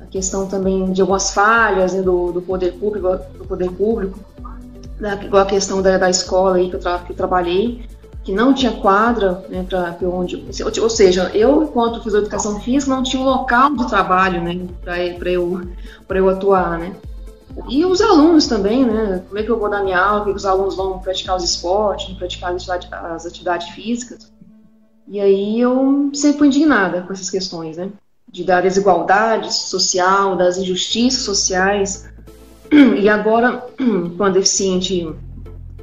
A 0.00 0.06
questão 0.06 0.46
também 0.46 0.92
de 0.92 1.00
algumas 1.00 1.32
falhas 1.32 1.92
né, 1.92 2.02
do, 2.02 2.32
do 2.32 2.40
poder 2.40 2.72
público, 2.74 3.08
do 3.36 3.44
poder 3.44 3.70
público, 3.72 4.18
né, 4.98 5.18
igual 5.24 5.42
a 5.42 5.46
questão 5.46 5.82
da, 5.82 5.98
da 5.98 6.08
escola 6.08 6.56
aí 6.56 6.70
que 6.70 6.76
eu, 6.76 6.80
tra 6.80 7.00
que 7.00 7.12
eu 7.12 7.16
trabalhei, 7.16 7.84
que 8.22 8.32
não 8.32 8.54
tinha 8.54 8.72
quadra, 8.72 9.44
né, 9.48 9.66
para 9.68 9.96
onde, 10.08 10.42
ou 10.80 10.90
seja, 10.90 11.30
eu 11.34 11.64
enquanto 11.64 12.02
fiz 12.02 12.14
educação 12.14 12.60
física 12.60 12.94
não 12.94 13.02
tinha 13.02 13.20
um 13.20 13.26
local 13.26 13.74
de 13.74 13.88
trabalho, 13.88 14.42
né, 14.42 14.66
para 14.82 15.30
eu 15.30 15.60
para 16.06 16.18
eu 16.18 16.28
atuar, 16.28 16.78
né? 16.78 16.94
E 17.68 17.84
os 17.84 18.00
alunos 18.00 18.46
também, 18.46 18.84
né? 18.84 19.22
Como 19.28 19.38
é 19.38 19.42
que 19.42 19.48
eu 19.48 19.58
vou 19.58 19.70
dar 19.70 19.82
minha 19.82 19.98
aula? 19.98 20.24
Como 20.24 20.34
os 20.34 20.44
alunos 20.44 20.74
vão 20.74 20.98
praticar 20.98 21.36
os 21.36 21.44
esportes, 21.44 22.12
praticar 22.16 22.52
as 22.52 23.24
atividades 23.24 23.68
físicas? 23.68 24.32
E 25.06 25.20
aí 25.20 25.60
eu 25.60 26.10
sempre 26.14 26.38
fui 26.38 26.46
indignada 26.46 27.02
com 27.02 27.12
essas 27.12 27.30
questões, 27.30 27.76
né? 27.76 27.90
De 28.30 28.42
da 28.42 28.60
desigualdade 28.60 29.52
social, 29.52 30.36
das 30.36 30.58
injustiças 30.58 31.22
sociais. 31.22 32.08
E 33.00 33.08
agora, 33.08 33.66
com 34.16 34.24
a 34.24 34.30
deficiente, 34.30 35.08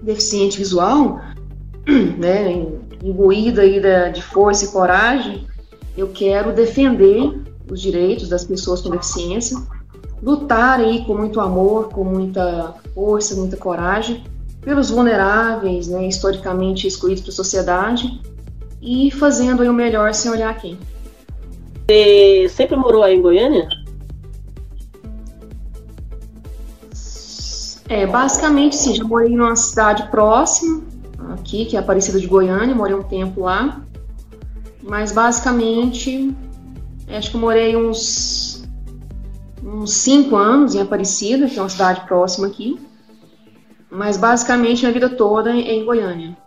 deficiente 0.01 0.57
visual, 0.57 1.22
né? 2.17 2.67
Imbuída 3.03 3.61
aí 3.61 3.80
de 4.11 4.22
força 4.22 4.65
e 4.65 4.67
coragem, 4.69 5.47
eu 5.97 6.09
quero 6.09 6.53
defender 6.53 7.41
os 7.69 7.82
direitos 7.82 8.28
das 8.28 8.43
pessoas 8.43 8.82
com 8.82 8.89
deficiência, 8.89 9.57
lutar 10.22 10.80
aí 10.80 11.03
com 11.05 11.15
muito 11.15 11.39
amor, 11.39 11.89
com 11.89 12.03
muita 12.03 12.76
força, 12.93 13.36
muita 13.36 13.57
coragem 13.57 14.24
pelos 14.61 14.91
vulneráveis, 14.91 15.88
né, 15.88 16.07
historicamente 16.07 16.86
excluídos 16.86 17.24
para 17.24 17.32
a 17.32 17.36
sociedade 17.36 18.22
e 18.82 19.11
fazendo 19.11 19.61
aí 19.61 19.69
o 19.69 19.73
melhor 19.73 20.13
sem 20.13 20.32
olhar 20.32 20.57
quem. 20.57 20.77
Você 21.88 22.47
sempre 22.49 22.75
morou 22.75 23.03
aí 23.03 23.15
em 23.15 23.21
Goiânia? 23.21 23.67
É, 27.88 28.07
basicamente 28.07 28.77
sim, 28.77 28.95
já 28.95 29.03
morei 29.03 29.36
numa 29.36 29.55
cidade 29.55 30.09
próxima, 30.09 30.82
aqui, 31.34 31.65
que 31.65 31.75
é 31.75 31.79
Aparecida 31.79 32.19
de 32.19 32.27
Goiânia, 32.27 32.73
morei 32.73 32.95
um 32.95 33.03
tempo 33.03 33.41
lá. 33.41 33.84
Mas 34.82 35.11
basicamente, 35.11 36.34
acho 37.09 37.29
que 37.29 37.36
eu 37.36 37.41
morei 37.41 37.75
uns, 37.75 38.63
uns 39.63 39.93
cinco 39.93 40.38
anos 40.38 40.73
em 40.73 40.82
Aparecida, 40.82 41.47
que 41.47 41.59
é 41.59 41.61
uma 41.61 41.69
cidade 41.69 42.05
próxima 42.07 42.47
aqui. 42.47 42.79
Mas 43.89 44.15
basicamente 44.15 44.86
a 44.86 44.91
vida 44.91 45.09
toda 45.09 45.51
é 45.51 45.73
em 45.75 45.84
Goiânia. 45.84 46.38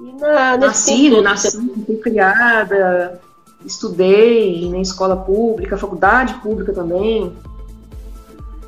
Na, 0.00 0.56
nasci, 0.56 1.10
né, 1.10 1.20
nasci, 1.20 1.58
fui 1.84 1.96
criada, 1.96 3.20
estudei 3.64 4.68
na 4.70 4.78
escola 4.78 5.16
pública, 5.16 5.76
faculdade 5.76 6.34
pública 6.34 6.72
também. 6.72 7.32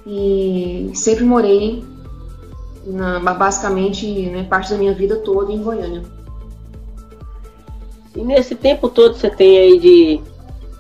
E 0.07 0.91
sempre 0.95 1.25
morei, 1.25 1.85
na, 2.85 3.21
basicamente, 3.21 4.07
né, 4.27 4.45
parte 4.45 4.71
da 4.71 4.79
minha 4.79 4.95
vida 4.95 5.17
toda 5.17 5.53
em 5.53 5.63
Goiânia. 5.63 6.03
E 8.17 8.23
nesse 8.23 8.57
tempo 8.57 8.89
todo 8.89 9.15
você 9.15 9.31
tem 9.31 9.57
aí 9.57 9.79
de, 9.79 10.21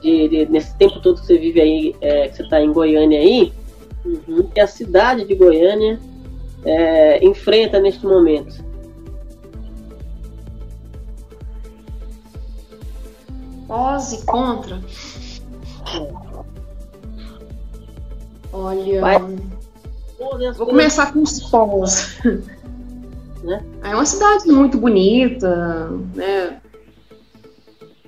de, 0.02 0.28
de 0.28 0.46
nesse 0.50 0.76
tempo 0.76 0.98
todo 1.00 1.20
que 1.20 1.26
você 1.26 1.38
vive 1.38 1.60
aí, 1.60 1.96
é, 2.00 2.28
que 2.28 2.36
você 2.36 2.42
está 2.42 2.60
em 2.60 2.72
Goiânia 2.72 3.20
aí, 3.20 3.52
uhum. 4.04 4.48
que 4.52 4.58
a 4.58 4.66
cidade 4.66 5.24
de 5.24 5.34
Goiânia 5.36 6.00
é, 6.64 7.24
enfrenta 7.24 7.78
neste 7.78 8.04
momento? 8.04 8.69
Pós 13.70 14.12
e 14.12 14.26
contra. 14.26 14.80
Olha. 18.52 19.00
Vai. 19.00 19.18
Vou 20.56 20.66
começar 20.66 21.12
com 21.12 21.22
os 21.22 21.38
pós. 21.48 22.18
Né? 23.42 23.64
É 23.82 23.94
uma 23.94 24.04
cidade 24.04 24.48
muito 24.48 24.76
bonita, 24.76 25.88
né? 26.14 26.60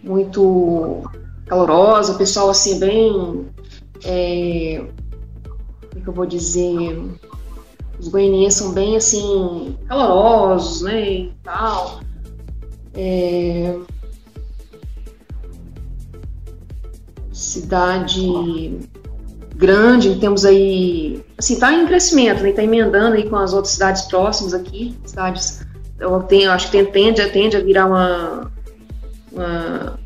Muito 0.02 1.04
calorosa, 1.46 2.12
o 2.12 2.18
pessoal 2.18 2.50
assim 2.50 2.80
bem. 2.80 3.46
É, 4.04 4.84
como 5.88 5.96
é 5.96 6.00
que 6.00 6.08
eu 6.08 6.12
vou 6.12 6.26
dizer? 6.26 7.02
Os 8.00 8.08
goianienses 8.08 8.58
são 8.58 8.72
bem 8.72 8.96
assim 8.96 9.78
calorosos, 9.88 10.82
né? 10.82 11.08
E 11.08 11.32
tal. 11.42 12.00
É, 12.94 13.78
cidade 17.42 18.78
grande, 19.54 20.16
temos 20.16 20.44
aí, 20.44 21.22
assim, 21.38 21.58
tá 21.58 21.72
em 21.72 21.86
crescimento, 21.86 22.42
né, 22.42 22.52
tá 22.52 22.64
emendando 22.64 23.16
aí 23.16 23.28
com 23.28 23.36
as 23.36 23.52
outras 23.52 23.74
cidades 23.74 24.02
próximas 24.02 24.54
aqui, 24.54 24.96
cidades, 25.04 25.64
eu, 26.00 26.20
tenho, 26.20 26.50
acho 26.50 26.70
que 26.70 26.82
tende, 26.84 27.24
tende 27.30 27.56
a 27.56 27.60
virar 27.60 27.86
uma, 27.86 28.50
uma, 29.30 29.98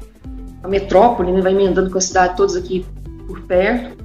uma 0.60 0.68
metrópole, 0.68 1.32
né, 1.32 1.40
vai 1.40 1.52
emendando 1.52 1.90
com 1.90 1.96
as 1.96 2.04
cidades 2.04 2.36
todas 2.36 2.56
aqui 2.56 2.84
por 3.26 3.40
perto, 3.42 3.96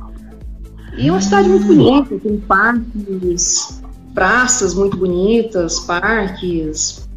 e 0.98 1.08
é 1.08 1.12
uma 1.12 1.22
cidade 1.22 1.50
muito 1.50 1.66
bonita, 1.66 2.18
tem 2.18 2.38
parques, 2.38 3.82
praças 4.14 4.74
muito 4.74 4.96
bonitas, 4.96 5.80
parques, 5.80 7.10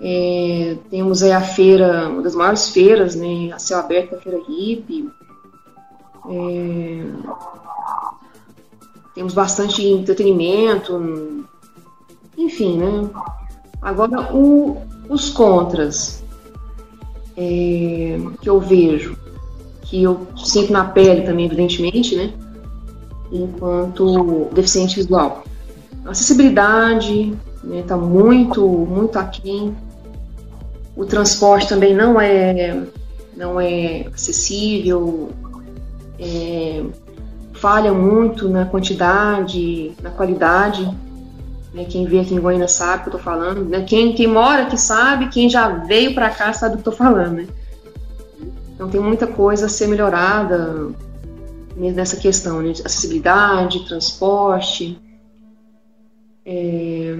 é, 0.00 0.76
temos 0.90 1.22
aí 1.22 1.32
a 1.32 1.40
feira, 1.40 2.08
uma 2.08 2.22
das 2.22 2.34
maiores 2.34 2.68
feiras, 2.68 3.16
né, 3.16 3.50
a 3.52 3.58
céu 3.58 3.78
aberto, 3.78 4.14
a 4.14 4.20
feira 4.20 4.38
hippie, 4.46 5.08
é, 6.28 7.04
temos 9.14 9.34
bastante 9.34 9.86
entretenimento, 9.86 11.44
enfim, 12.36 12.78
né? 12.78 13.08
Agora, 13.80 14.34
o, 14.34 14.78
os 15.08 15.30
contras 15.30 16.24
é, 17.36 18.18
que 18.40 18.48
eu 18.48 18.58
vejo, 18.60 19.16
que 19.82 20.02
eu 20.02 20.26
sinto 20.36 20.72
na 20.72 20.84
pele 20.84 21.22
também, 21.22 21.46
evidentemente, 21.46 22.16
né? 22.16 22.32
Enquanto 23.30 24.48
deficiente 24.52 24.96
visual. 24.96 25.44
A 26.04 26.10
acessibilidade 26.10 27.36
está 27.54 27.66
né, 27.66 27.82
tá 27.82 27.96
muito, 27.96 28.66
muito 28.66 29.18
aquém. 29.18 29.74
O 30.96 31.04
transporte 31.04 31.68
também 31.68 31.94
não 31.94 32.20
é, 32.20 32.84
não 33.36 33.60
é 33.60 34.06
acessível, 34.14 35.30
é, 36.18 36.84
falha 37.54 37.92
muito 37.92 38.48
na 38.48 38.64
quantidade, 38.64 39.92
na 40.02 40.10
qualidade. 40.10 40.84
Né? 41.72 41.84
Quem 41.84 42.06
vê 42.06 42.20
aqui 42.20 42.34
em 42.34 42.40
Goiânia 42.40 42.68
sabe 42.68 42.98
o 42.98 43.02
que 43.02 43.08
eu 43.08 43.18
estou 43.18 43.20
falando. 43.20 43.64
Né? 43.64 43.82
Quem, 43.82 44.14
quem 44.14 44.26
mora 44.26 44.62
aqui 44.62 44.78
sabe, 44.78 45.28
quem 45.28 45.48
já 45.48 45.68
veio 45.68 46.14
para 46.14 46.30
cá 46.30 46.52
sabe 46.52 46.74
o 46.74 46.78
que 46.78 46.88
eu 46.88 46.92
estou 46.92 47.06
falando. 47.06 47.36
Né? 47.36 47.48
Então 48.74 48.88
tem 48.88 49.00
muita 49.00 49.26
coisa 49.26 49.66
a 49.66 49.68
ser 49.68 49.86
melhorada 49.86 50.90
nessa 51.76 52.16
questão 52.16 52.60
né? 52.60 52.72
de 52.72 52.82
acessibilidade, 52.82 53.86
transporte. 53.86 55.00
É, 56.46 57.16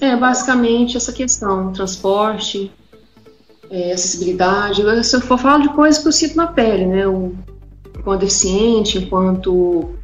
é 0.00 0.16
basicamente 0.16 0.96
essa 0.96 1.12
questão, 1.12 1.72
transporte, 1.72 2.70
é, 3.70 3.92
acessibilidade. 3.92 4.82
Se 5.04 5.16
eu 5.16 5.20
for 5.20 5.38
falar 5.38 5.62
de 5.62 5.68
coisas 5.70 6.00
que 6.00 6.08
eu 6.08 6.12
sinto 6.12 6.36
na 6.36 6.46
pele, 6.46 6.86
né? 6.86 7.06
O, 7.06 7.34
enquanto 7.98 8.20
deficiente, 8.20 8.98
enquanto 8.98 9.94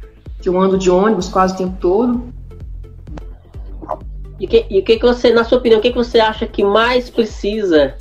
que 0.41 0.49
eu 0.49 0.59
ando 0.59 0.77
de 0.77 0.89
ônibus 0.89 1.29
quase 1.29 1.53
o 1.53 1.57
tempo 1.57 1.77
todo. 1.79 2.33
E 4.39 4.45
o 4.45 4.49
que, 4.49 4.65
e 4.69 4.81
que, 4.81 4.97
que 4.97 5.05
você, 5.05 5.31
na 5.31 5.43
sua 5.43 5.57
opinião, 5.57 5.79
o 5.79 5.81
que, 5.81 5.91
que 5.91 5.97
você 5.97 6.19
acha 6.19 6.45
que 6.45 6.63
mais 6.63 7.09
precisa 7.09 7.95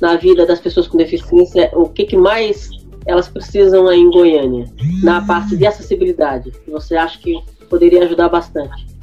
na 0.00 0.16
vida 0.16 0.44
das 0.44 0.58
pessoas 0.58 0.88
com 0.88 0.96
deficiência? 0.96 1.70
O 1.72 1.88
que, 1.88 2.04
que 2.04 2.16
mais 2.16 2.68
elas 3.06 3.28
precisam 3.28 3.86
aí 3.86 4.00
em 4.00 4.10
Goiânia? 4.10 4.66
Na 5.02 5.24
parte 5.24 5.56
de 5.56 5.66
acessibilidade, 5.66 6.52
você 6.66 6.96
acha 6.96 7.18
que 7.18 7.34
poderia 7.70 8.04
ajudar 8.04 8.28
bastante? 8.28 8.93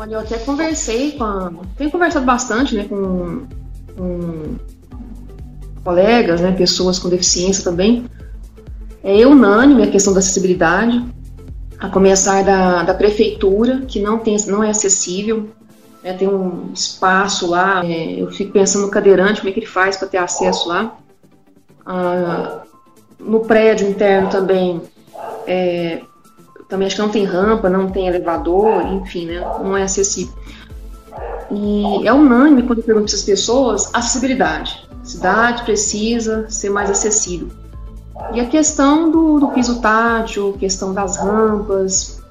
Olha, 0.00 0.14
eu 0.14 0.20
até 0.20 0.38
conversei 0.38 1.12
com. 1.12 1.24
A, 1.24 1.52
tenho 1.76 1.90
conversado 1.90 2.24
bastante 2.24 2.74
né, 2.74 2.84
com, 2.88 3.46
com 3.94 4.56
colegas, 5.84 6.40
né, 6.40 6.52
pessoas 6.52 6.98
com 6.98 7.10
deficiência 7.10 7.62
também. 7.62 8.06
É 9.04 9.26
unânime 9.26 9.82
a 9.82 9.90
questão 9.90 10.14
da 10.14 10.20
acessibilidade, 10.20 11.04
a 11.78 11.90
começar 11.90 12.42
da, 12.42 12.82
da 12.82 12.94
prefeitura, 12.94 13.82
que 13.86 14.00
não, 14.00 14.18
tem, 14.18 14.38
não 14.46 14.64
é 14.64 14.70
acessível. 14.70 15.50
Né, 16.02 16.14
tem 16.14 16.28
um 16.28 16.72
espaço 16.72 17.46
lá, 17.46 17.84
é, 17.84 18.22
eu 18.22 18.30
fico 18.30 18.52
pensando 18.52 18.86
no 18.86 18.90
cadeirante, 18.90 19.40
como 19.40 19.50
é 19.50 19.52
que 19.52 19.60
ele 19.60 19.66
faz 19.66 19.98
para 19.98 20.08
ter 20.08 20.16
acesso 20.16 20.66
lá. 20.66 20.96
Ah, 21.84 22.62
no 23.18 23.40
prédio 23.40 23.86
interno 23.86 24.30
também, 24.30 24.80
é, 25.46 26.00
também 26.70 26.86
acho 26.86 26.94
que 26.94 27.02
não 27.02 27.08
tem 27.08 27.24
rampa, 27.24 27.68
não 27.68 27.90
tem 27.90 28.06
elevador, 28.06 28.86
enfim, 28.86 29.26
né? 29.26 29.40
Não 29.62 29.76
é 29.76 29.82
acessível. 29.82 30.32
E 31.50 32.06
é 32.06 32.12
unânime 32.12 32.62
quando 32.62 32.78
eu 32.78 32.84
pergunto 32.84 33.06
para 33.06 33.14
essas 33.14 33.24
pessoas 33.24 33.90
acessibilidade. 33.92 34.88
A 35.02 35.04
cidade 35.04 35.64
precisa 35.64 36.48
ser 36.48 36.70
mais 36.70 36.88
acessível. 36.88 37.48
E 38.32 38.40
a 38.40 38.46
questão 38.46 39.10
do, 39.10 39.40
do 39.40 39.48
piso 39.48 39.80
tátil, 39.80 40.54
questão 40.60 40.94
das 40.94 41.16
rampas. 41.16 42.22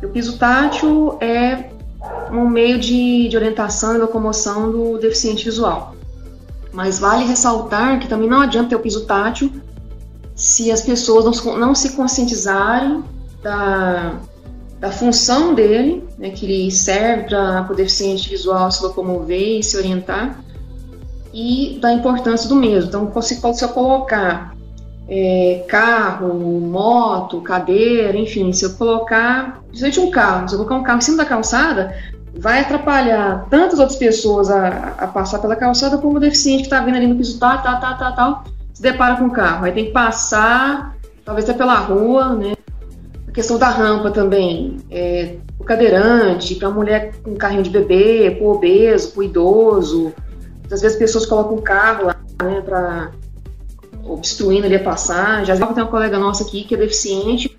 O 0.00 0.08
piso 0.08 0.38
tátil 0.38 1.18
é 1.20 1.70
um 2.30 2.48
meio 2.48 2.78
de, 2.78 3.28
de 3.28 3.36
orientação 3.36 3.96
e 3.96 3.98
locomoção 3.98 4.70
do 4.70 4.98
deficiente 4.98 5.44
visual. 5.44 5.96
Mas 6.72 7.00
vale 7.00 7.24
ressaltar 7.24 7.98
que 7.98 8.06
também 8.06 8.28
não 8.28 8.40
adianta 8.40 8.68
ter 8.68 8.76
o 8.76 8.80
piso 8.80 9.04
tátil 9.06 9.50
se 10.36 10.70
as 10.70 10.82
pessoas 10.82 11.24
não, 11.24 11.58
não 11.58 11.74
se 11.74 11.92
conscientizarem 11.92 13.02
da, 13.44 14.14
da 14.80 14.90
função 14.90 15.54
dele, 15.54 16.02
né, 16.18 16.30
que 16.30 16.46
ele 16.46 16.70
serve 16.70 17.24
para 17.24 17.68
o 17.70 17.74
deficiente 17.74 18.28
visual 18.28 18.72
se 18.72 18.82
locomover 18.82 19.58
e 19.58 19.62
se 19.62 19.76
orientar, 19.76 20.40
e 21.32 21.78
da 21.80 21.92
importância 21.92 22.48
do 22.48 22.56
mesmo. 22.56 22.88
Então, 22.88 23.22
se, 23.22 23.36
se 23.36 23.64
eu 23.64 23.68
colocar 23.68 24.54
é, 25.08 25.64
carro, 25.68 26.34
moto, 26.34 27.40
cadeira, 27.42 28.16
enfim, 28.16 28.52
se 28.52 28.64
eu 28.64 28.70
colocar, 28.70 29.60
principalmente 29.68 30.00
um 30.00 30.10
carro, 30.10 30.48
se 30.48 30.54
eu 30.54 30.58
colocar 30.58 30.76
um 30.76 30.82
carro 30.82 30.98
em 30.98 31.02
cima 31.02 31.18
da 31.18 31.24
calçada, 31.26 31.94
vai 32.36 32.60
atrapalhar 32.60 33.46
tantas 33.50 33.78
outras 33.78 33.98
pessoas 33.98 34.50
a, 34.50 34.94
a 34.98 35.06
passar 35.06 35.38
pela 35.38 35.54
calçada 35.54 35.98
como 35.98 36.16
o 36.16 36.20
deficiente 36.20 36.62
que 36.62 36.66
está 36.66 36.80
vindo 36.80 36.96
ali 36.96 37.06
no 37.06 37.16
piso 37.16 37.38
tal, 37.38 37.62
tal, 37.62 37.78
tal, 37.80 37.98
tal, 37.98 38.14
tal, 38.14 38.44
se 38.72 38.82
depara 38.82 39.16
com 39.16 39.26
o 39.26 39.30
carro. 39.30 39.66
Aí 39.66 39.72
tem 39.72 39.86
que 39.86 39.92
passar, 39.92 40.96
talvez 41.24 41.48
até 41.48 41.58
pela 41.58 41.74
rua, 41.74 42.34
né? 42.34 42.54
Questão 43.34 43.58
da 43.58 43.68
rampa 43.68 44.12
também. 44.12 44.76
É, 44.90 45.34
o 45.58 45.64
cadeirante, 45.64 46.54
para 46.54 46.70
mulher 46.70 47.12
com 47.22 47.34
carrinho 47.34 47.64
de 47.64 47.70
bebê, 47.70 48.30
para 48.30 48.46
obeso, 48.46 49.10
para 49.10 49.24
idoso. 49.24 50.14
Às 50.70 50.80
vezes 50.80 50.96
pessoas 50.96 51.26
colocam 51.26 51.56
o 51.56 51.62
carro 51.62 52.06
lá, 52.06 52.16
né, 52.42 52.60
para 52.60 53.10
obstruindo 54.04 54.66
ali 54.66 54.76
a 54.76 54.82
passagem. 54.82 55.52
Às 55.52 55.58
vezes 55.58 55.74
tem 55.74 55.82
uma 55.82 55.90
colega 55.90 56.16
nossa 56.16 56.44
aqui 56.44 56.62
que 56.62 56.76
é 56.76 56.78
deficiente, 56.78 57.58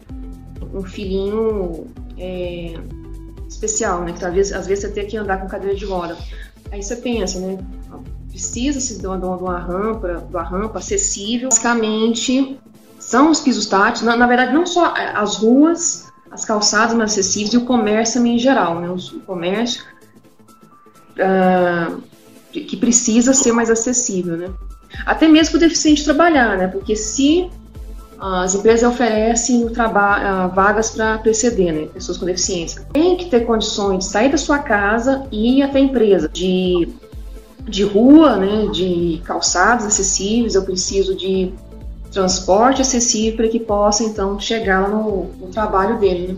um 0.74 0.82
filhinho 0.82 1.88
é, 2.18 2.76
especial, 3.50 4.02
né? 4.04 4.14
Que 4.14 4.20
talvez 4.22 4.54
às 4.54 4.68
vezes 4.68 4.86
você 4.86 4.92
tem 4.92 5.08
que 5.08 5.18
andar 5.18 5.42
com 5.42 5.48
cadeira 5.48 5.76
de 5.76 5.86
roda. 5.86 6.18
Aí 6.72 6.82
você 6.82 6.96
pensa, 6.96 7.40
né? 7.40 7.58
Precisa-se 8.30 9.00
de, 9.00 9.08
uma, 9.08 9.18
de 9.18 9.26
uma 9.26 9.60
rampa, 9.60 10.26
de 10.26 10.34
uma 10.34 10.44
rampa 10.44 10.80
acessível. 10.80 11.50
Basicamente, 11.50 12.60
são 13.06 13.30
os 13.30 13.40
pisos 13.40 13.68
táteis, 13.68 14.02
na, 14.02 14.18
na, 14.18 14.26
verdade, 14.26 14.52
não 14.52 14.66
só 14.66 14.92
as 14.96 15.38
ruas, 15.38 16.12
as 16.32 16.44
calçadas 16.44 16.96
mais 16.96 17.12
acessíveis 17.12 17.54
e 17.54 17.58
o 17.58 17.62
comércio 17.62 18.26
em 18.26 18.40
geral, 18.40 18.80
né? 18.80 18.90
O, 18.90 19.20
comércio 19.20 19.84
uh, 21.20 22.02
que 22.52 22.76
precisa 22.76 23.32
ser 23.32 23.52
mais 23.52 23.70
acessível, 23.70 24.36
né? 24.36 24.50
Até 25.06 25.28
mesmo 25.28 25.52
para 25.52 25.58
o 25.58 25.60
deficiente 25.60 26.04
trabalhar, 26.04 26.58
né? 26.58 26.68
Porque 26.68 26.96
se 26.96 27.48
as 28.20 28.56
empresas 28.56 28.90
oferecem 28.90 29.70
ah, 29.78 30.48
vagas 30.48 30.90
para 30.90 31.20
PCD, 31.20 31.72
né, 31.72 31.86
pessoas 31.94 32.18
com 32.18 32.26
deficiência. 32.26 32.88
Tem 32.92 33.18
que 33.18 33.26
ter 33.26 33.42
condições 33.46 34.00
de 34.00 34.06
sair 34.06 34.32
da 34.32 34.38
sua 34.38 34.58
casa 34.58 35.28
e 35.32 35.60
ir 35.60 35.62
até 35.62 35.78
a 35.78 35.82
empresa, 35.82 36.28
de, 36.28 36.88
de 37.66 37.84
rua, 37.84 38.38
né, 38.38 38.68
de 38.72 39.22
calçados 39.26 39.86
acessíveis, 39.86 40.56
eu 40.56 40.64
preciso 40.64 41.14
de 41.14 41.54
transporte 42.16 42.82
acessível 42.82 43.36
para 43.36 43.50
que 43.50 43.60
possa, 43.60 44.02
então, 44.02 44.40
chegar 44.40 44.90
no, 44.90 45.26
no 45.38 45.48
trabalho 45.52 46.00
dele. 46.00 46.30
Né. 46.30 46.38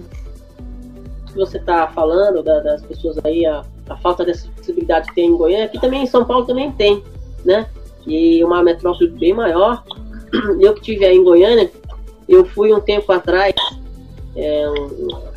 Você 1.35 1.59
está 1.59 1.87
falando 1.89 2.41
da, 2.41 2.59
das 2.61 2.81
pessoas 2.81 3.15
aí, 3.23 3.45
a, 3.45 3.63
a 3.87 3.95
falta 3.97 4.25
de 4.25 4.31
acessibilidade 4.31 5.09
que 5.09 5.15
tem 5.15 5.27
em 5.27 5.37
Goiânia, 5.37 5.65
aqui 5.65 5.79
também 5.79 6.01
em 6.01 6.07
São 6.07 6.25
Paulo 6.25 6.47
também 6.47 6.71
tem, 6.71 7.03
né? 7.45 7.69
E 8.07 8.43
uma 8.43 8.63
metrópole 8.63 9.07
bem 9.11 9.35
maior, 9.35 9.83
eu 10.59 10.73
que 10.73 10.79
estive 10.79 11.05
aí 11.05 11.15
em 11.15 11.23
Goiânia, 11.23 11.69
eu 12.27 12.43
fui 12.43 12.73
um 12.73 12.79
tempo 12.79 13.11
atrás 13.11 13.53
é, 14.35 14.65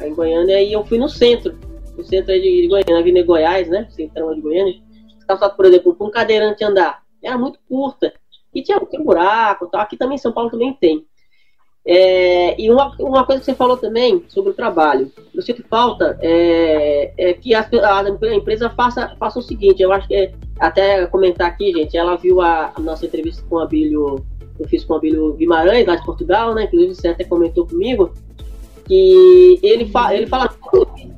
em 0.07 0.15
Goiânia 0.15 0.63
e 0.63 0.73
eu 0.73 0.83
fui 0.87 0.97
no 0.97 1.09
centro, 1.09 1.55
no 1.99 2.03
centro 2.03 2.33
de, 2.33 2.63
de 2.63 2.67
Goiânia, 2.67 2.95
na 2.95 3.01
Avenida 3.01 3.27
Goiás, 3.27 3.69
né? 3.69 3.87
Centrão 3.91 4.35
de 4.35 4.41
Goiânia. 4.41 4.75
Calçado, 5.29 5.55
por 5.55 5.67
exemplo, 5.67 5.95
para 5.95 6.07
um 6.07 6.11
cadeirante 6.11 6.65
andar, 6.65 7.03
era 7.23 7.37
muito 7.37 7.59
curta. 7.69 8.11
E 8.55 8.63
tinha, 8.63 8.81
tinha 8.81 9.03
buraco 9.03 9.69
tal. 9.69 9.81
Aqui 9.81 9.97
também 9.97 10.17
em 10.17 10.19
São 10.19 10.33
Paulo 10.33 10.51
também 10.51 10.73
tem. 10.75 11.05
É, 11.87 12.61
e 12.61 12.71
uma, 12.71 12.95
uma 12.99 13.25
coisa 13.25 13.41
que 13.41 13.47
você 13.47 13.55
falou 13.55 13.77
também 13.77 14.25
sobre 14.29 14.51
o 14.51 14.55
trabalho. 14.55 15.11
Eu 15.35 15.43
sinto 15.43 15.65
falta 15.69 16.19
é, 16.21 17.13
é 17.17 17.33
que 17.33 17.55
a, 17.55 17.67
a, 17.71 18.35
empresa 18.35 18.69
faça, 18.71 19.17
faça 19.19 19.39
o 19.39 19.43
seguinte, 19.43 19.83
eu 19.83 19.91
acho 19.91 20.07
que 20.07 20.15
é, 20.15 20.33
até 20.59 21.07
comentar 21.07 21.49
aqui, 21.49 21.73
gente, 21.73 21.97
ela 21.97 22.17
viu 22.17 22.41
a, 22.41 22.73
a 22.75 22.81
nossa 22.81 23.07
entrevista 23.07 23.43
com 23.49 23.57
o 23.57 23.61
Abílio 23.61 24.25
eu 24.61 24.69
fiz 24.69 24.85
com 24.85 24.93
o 24.93 24.97
Abílio 24.97 25.33
Guimarães, 25.33 25.87
lá 25.87 25.97
de 25.97 26.05
Portugal, 26.05 26.55
né? 26.55 26.65
Inclusive 26.65 26.95
você 26.95 27.09
até 27.09 27.25
comentou 27.25 27.67
comigo, 27.67 28.13
que 28.85 29.59
ele, 29.63 29.87
fa 29.87 30.15
ele 30.15 30.27
fala 30.27 30.51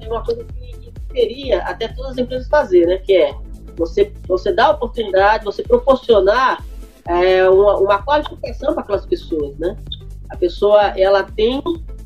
uma 0.07 0.25
coisa 0.25 0.45
que 0.45 0.93
deveria 1.09 1.61
até 1.63 1.89
todas 1.89 2.13
as 2.13 2.19
empresas 2.19 2.47
fazer, 2.49 2.87
né? 2.87 2.99
Que 2.99 3.15
é 3.15 3.35
você, 3.77 4.13
você 4.29 4.53
dar 4.53 4.71
oportunidade, 4.71 5.45
você 5.45 5.63
proporcionar 5.63 6.65
é, 7.07 7.49
uma, 7.49 7.77
uma 7.79 8.03
qualificação 8.03 8.75
para 8.75 8.83
aquelas 8.83 9.07
pessoas, 9.07 9.57
né? 9.59 9.77
A 10.31 10.37
pessoa, 10.37 10.81
ela 10.99 11.23
tem, 11.23 11.63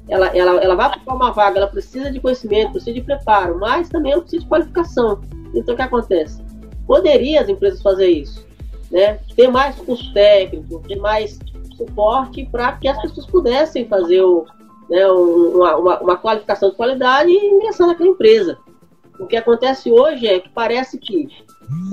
ela, 0.09 0.27
ela, 0.29 0.61
ela 0.63 0.75
vai 0.75 0.99
para 0.99 1.15
uma 1.15 1.31
vaga, 1.31 1.59
ela 1.59 1.69
precisa 1.69 2.11
de 2.11 2.21
conhecimento, 2.21 2.73
precisa 2.73 2.93
de 2.93 3.03
preparo, 3.03 3.59
mas 3.59 3.89
também 3.89 4.13
ela 4.13 4.21
precisa 4.21 4.43
de 4.43 4.49
qualificação. 4.49 5.21
Então, 5.55 5.75
o 5.75 5.77
que 5.77 5.83
acontece? 5.83 6.43
Poderia 6.87 7.41
as 7.41 7.49
empresas 7.49 7.81
fazer 7.83 8.09
isso 8.09 8.47
né, 8.91 9.19
ter 9.35 9.49
mais 9.49 9.77
curso 9.77 10.13
técnico, 10.13 10.83
ter 10.87 10.97
mais 10.97 11.39
suporte 11.77 12.47
para 12.51 12.73
que 12.73 12.89
as 12.89 13.01
pessoas 13.01 13.27
pudessem 13.27 13.87
fazer 13.87 14.23
o, 14.23 14.47
né, 14.89 15.07
uma, 15.09 15.77
uma, 15.77 16.01
uma, 16.01 16.17
qualificação 16.17 16.71
de 16.71 16.77
qualidade 16.77 17.31
e 17.31 17.47
ingressar 17.47 17.87
naquela 17.87 18.11
empresa. 18.11 18.59
O 19.19 19.27
que 19.27 19.37
acontece 19.37 19.91
hoje 19.91 20.27
é 20.27 20.41
que 20.41 20.49
parece 20.51 20.99
que, 20.99 21.29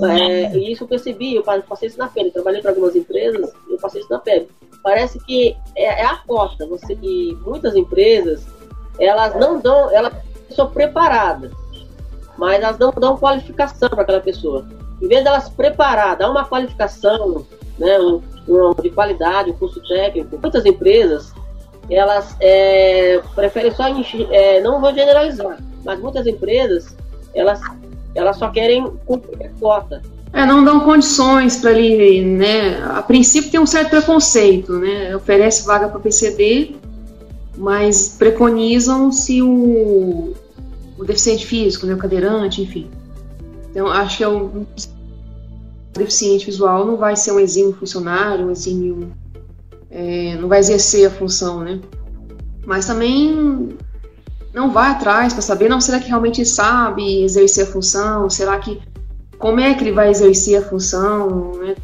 é, 0.02 0.56
e 0.56 0.72
isso 0.72 0.84
eu 0.84 0.88
percebi, 0.88 1.34
eu 1.34 1.42
passei 1.42 1.88
isso 1.88 1.98
na 1.98 2.08
pele, 2.08 2.30
trabalhei 2.30 2.60
para 2.60 2.70
algumas 2.70 2.94
empresas, 2.94 3.52
eu 3.68 3.78
passei 3.78 4.00
isso 4.00 4.10
na 4.10 4.18
pele. 4.18 4.48
Parece 4.82 5.18
que 5.20 5.56
é, 5.76 6.02
é 6.02 6.04
a 6.04 6.16
cota, 6.16 6.66
você 6.66 6.94
que 6.94 7.36
muitas 7.44 7.74
empresas, 7.74 8.46
elas 8.98 9.34
não 9.34 9.60
dão, 9.60 9.90
ela 9.90 10.12
são 10.50 10.70
preparadas, 10.70 11.52
mas 12.36 12.62
elas 12.62 12.78
não 12.78 12.92
dão 12.92 13.16
qualificação 13.16 13.88
para 13.88 14.02
aquela 14.02 14.20
pessoa 14.20 14.66
em 15.00 15.08
vez 15.08 15.24
delas 15.24 15.48
preparar, 15.48 16.16
dar 16.16 16.30
uma 16.30 16.44
qualificação, 16.44 17.46
né, 17.78 17.98
um, 17.98 18.22
um, 18.48 18.74
de 18.80 18.90
qualidade, 18.90 19.50
um 19.50 19.54
curso 19.54 19.80
técnico, 19.86 20.38
muitas 20.40 20.64
empresas 20.64 21.32
elas 21.90 22.34
é, 22.40 23.20
preferem 23.34 23.70
só 23.72 23.84
é, 24.30 24.60
não 24.62 24.80
vou 24.80 24.94
generalizar, 24.94 25.58
mas 25.84 26.00
muitas 26.00 26.26
empresas 26.26 26.96
elas 27.34 27.60
elas 28.14 28.36
só 28.36 28.50
querem 28.50 28.90
cumprir 29.04 29.46
a 29.46 29.48
cota. 29.60 30.02
É, 30.32 30.44
não 30.44 30.64
dão 30.64 30.80
condições 30.80 31.56
para 31.56 31.72
ele, 31.72 32.24
né? 32.24 32.82
A 32.84 33.02
princípio 33.02 33.50
tem 33.50 33.60
um 33.60 33.66
certo 33.66 33.90
preconceito, 33.90 34.72
né? 34.78 35.14
Oferece 35.14 35.64
vaga 35.64 35.88
para 35.88 36.00
PCD, 36.00 36.74
mas 37.56 38.16
preconizam 38.18 39.12
se 39.12 39.40
o, 39.40 40.34
o 40.98 41.04
deficiente 41.04 41.46
físico, 41.46 41.86
né, 41.86 41.94
o 41.94 41.98
cadeirante, 41.98 42.62
enfim. 42.62 42.90
Então, 43.70 43.86
acho 43.88 44.18
que 44.18 44.24
é 44.24 44.28
um 44.28 44.66
deficiente 45.92 46.46
visual 46.46 46.84
não 46.84 46.96
vai 46.96 47.16
ser 47.16 47.32
um 47.32 47.40
exímio 47.40 47.72
funcionário, 47.72 48.46
um 48.46 48.50
exímio. 48.50 49.12
É, 49.90 50.36
não 50.40 50.48
vai 50.48 50.58
exercer 50.58 51.06
a 51.06 51.10
função, 51.10 51.60
né? 51.60 51.80
Mas 52.66 52.86
também 52.86 53.76
não 54.54 54.70
vai 54.70 54.92
atrás 54.92 55.32
para 55.32 55.42
saber, 55.42 55.68
não, 55.68 55.80
será 55.80 55.98
que 55.98 56.08
realmente 56.08 56.44
sabe 56.46 57.24
exercer 57.24 57.64
a 57.64 57.70
função? 57.70 58.30
Será 58.30 58.58
que. 58.58 58.80
Como 59.36 59.58
é 59.60 59.74
que 59.74 59.82
ele 59.82 59.92
vai 59.92 60.10
exercer 60.10 60.56
a 60.56 60.62
função? 60.62 61.52
Né? 61.56 61.74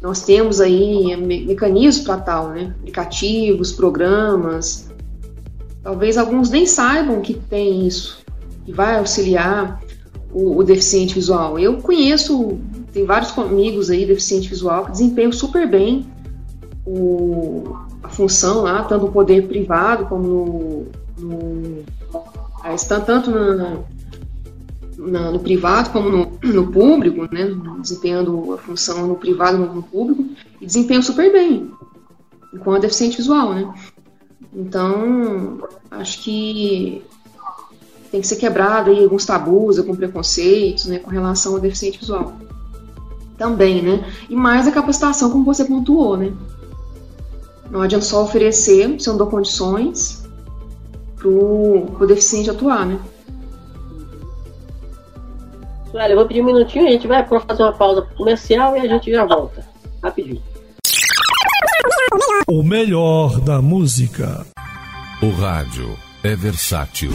Nós 0.00 0.22
temos 0.22 0.60
aí 0.60 1.16
mecanismos 1.16 2.04
para 2.04 2.18
tal, 2.18 2.48
né? 2.48 2.72
Aplicativos, 2.78 3.72
programas. 3.72 4.88
Talvez 5.82 6.16
alguns 6.16 6.50
nem 6.50 6.64
saibam 6.64 7.20
que 7.20 7.34
tem 7.34 7.86
isso, 7.86 8.24
que 8.64 8.72
vai 8.72 8.98
auxiliar 8.98 9.82
o, 10.32 10.58
o 10.58 10.62
deficiente 10.62 11.14
visual. 11.14 11.58
Eu 11.58 11.78
conheço, 11.78 12.58
tem 12.92 13.04
vários 13.04 13.36
amigos 13.36 13.90
aí, 13.90 14.06
deficiente 14.06 14.48
visual, 14.48 14.86
que 14.86 14.92
desempenham 14.92 15.32
super 15.32 15.68
bem 15.68 16.06
o, 16.86 17.76
a 18.02 18.08
função 18.08 18.62
lá, 18.62 18.84
tanto 18.84 19.06
no 19.06 19.12
poder 19.12 19.48
privado 19.48 20.06
como 20.06 20.28
no. 20.28 20.86
no 21.18 21.84
estão 22.72 23.00
tanto 23.00 23.30
na, 24.96 25.30
no 25.30 25.38
privado 25.38 25.90
como 25.90 26.08
no, 26.08 26.38
no, 26.42 26.70
público, 26.70 27.28
né, 27.32 27.50
desempenhando 27.80 28.54
a 28.54 28.58
função 28.58 29.06
no 29.06 29.16
privado 29.16 29.58
como 29.58 29.74
no 29.74 29.82
público, 29.82 30.24
e 30.60 30.66
desempenham 30.66 31.02
super 31.02 31.30
bem, 31.30 31.70
enquanto 32.52 32.82
deficiente 32.82 33.18
visual, 33.18 33.54
né. 33.54 33.74
Então, 34.54 35.58
acho 35.90 36.22
que 36.22 37.02
tem 38.10 38.20
que 38.20 38.26
ser 38.26 38.36
quebrado 38.36 38.90
aí 38.90 39.02
alguns 39.02 39.26
tabus, 39.26 39.78
alguns 39.78 39.96
preconceitos, 39.96 40.86
né, 40.86 40.98
com 40.98 41.10
relação 41.10 41.54
ao 41.54 41.60
deficiente 41.60 41.98
visual. 41.98 42.34
Também, 43.36 43.82
né? 43.82 44.08
E 44.30 44.36
mais 44.36 44.68
a 44.68 44.70
capacitação, 44.70 45.28
como 45.28 45.44
você 45.44 45.64
pontuou, 45.64 46.16
né? 46.16 46.32
Não 47.68 47.82
adianta 47.82 48.04
só 48.04 48.22
oferecer, 48.22 49.00
se 49.00 49.08
eu 49.08 49.14
não 49.14 49.18
dou 49.18 49.26
condições 49.26 50.23
para 51.30 52.04
o 52.04 52.06
deficiente 52.06 52.50
atuar, 52.50 52.86
né? 52.86 52.98
Olha, 55.92 56.12
eu 56.12 56.16
vou 56.16 56.26
pedir 56.26 56.42
um 56.42 56.46
minutinho, 56.46 56.88
a 56.88 56.90
gente 56.90 57.06
vai 57.06 57.24
fazer 57.26 57.62
uma 57.62 57.72
pausa 57.72 58.02
comercial 58.16 58.76
e 58.76 58.80
a 58.80 58.88
gente 58.88 59.10
já 59.10 59.24
volta. 59.24 59.64
Rapidinho. 60.02 60.42
O 62.48 62.62
melhor 62.62 63.40
da 63.40 63.62
música. 63.62 64.44
O 65.22 65.30
rádio 65.30 65.96
é 66.22 66.34
versátil 66.34 67.12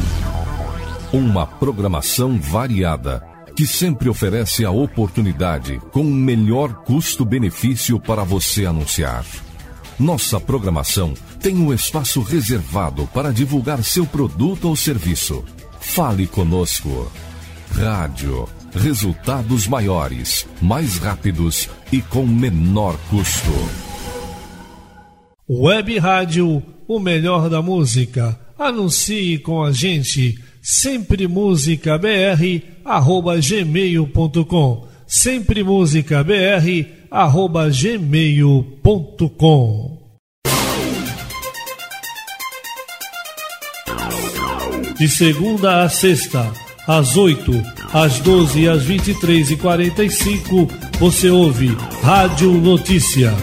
uma 1.11 1.47
programação 1.47 2.39
variada 2.39 3.23
que 3.55 3.65
sempre 3.65 4.07
oferece 4.07 4.63
a 4.63 4.71
oportunidade 4.71 5.79
com 5.91 6.01
o 6.01 6.05
melhor 6.05 6.83
custo-benefício 6.83 7.99
para 7.99 8.23
você 8.23 8.65
anunciar. 8.65 9.25
Nossa 9.99 10.39
programação 10.39 11.13
tem 11.41 11.55
um 11.55 11.73
espaço 11.73 12.21
reservado 12.21 13.07
para 13.13 13.31
divulgar 13.31 13.83
seu 13.83 14.05
produto 14.05 14.67
ou 14.67 14.75
serviço. 14.75 15.43
Fale 15.79 16.27
conosco. 16.27 17.11
Rádio. 17.71 18.47
Resultados 18.73 19.67
maiores, 19.67 20.47
mais 20.61 20.97
rápidos 20.97 21.67
e 21.91 22.01
com 22.01 22.27
menor 22.27 22.95
custo. 23.09 23.51
Web 25.49 25.97
Rádio, 25.97 26.61
o 26.87 26.99
melhor 26.99 27.49
da 27.49 27.61
música. 27.61 28.39
Anuncie 28.57 29.39
com 29.39 29.63
a 29.63 29.71
gente. 29.71 30.37
Sempre 30.61 31.27
música 31.27 31.97
br 31.97 32.61
arroba 32.85 33.37
gmail.com 33.39 34.89
sempre 35.09 35.63
música 35.63 36.23
br 36.23 36.85
arroba 37.09 37.67
gmail.com 37.69 38.79
De 44.99 45.07
segunda 45.07 45.83
a 45.83 45.87
sexta, 45.87 46.51
às 46.85 47.15
8, 47.15 47.53
às 47.93 48.19
12 48.19 48.59
e 48.59 48.67
às 48.67 48.83
23 48.83 49.51
e 49.51 49.55
45 49.55 50.67
você 50.99 51.29
ouve 51.29 51.69
Rádio 52.03 52.51
Notícia. 52.51 53.33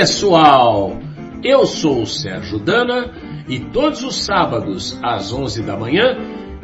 Pessoal! 0.00 0.96
Eu 1.44 1.66
sou 1.66 2.04
o 2.04 2.06
Sérgio 2.06 2.58
Dana 2.58 3.12
e 3.46 3.60
todos 3.60 4.02
os 4.02 4.24
sábados 4.24 4.98
às 5.02 5.30
11 5.30 5.62
da 5.62 5.76
manhã 5.76 6.16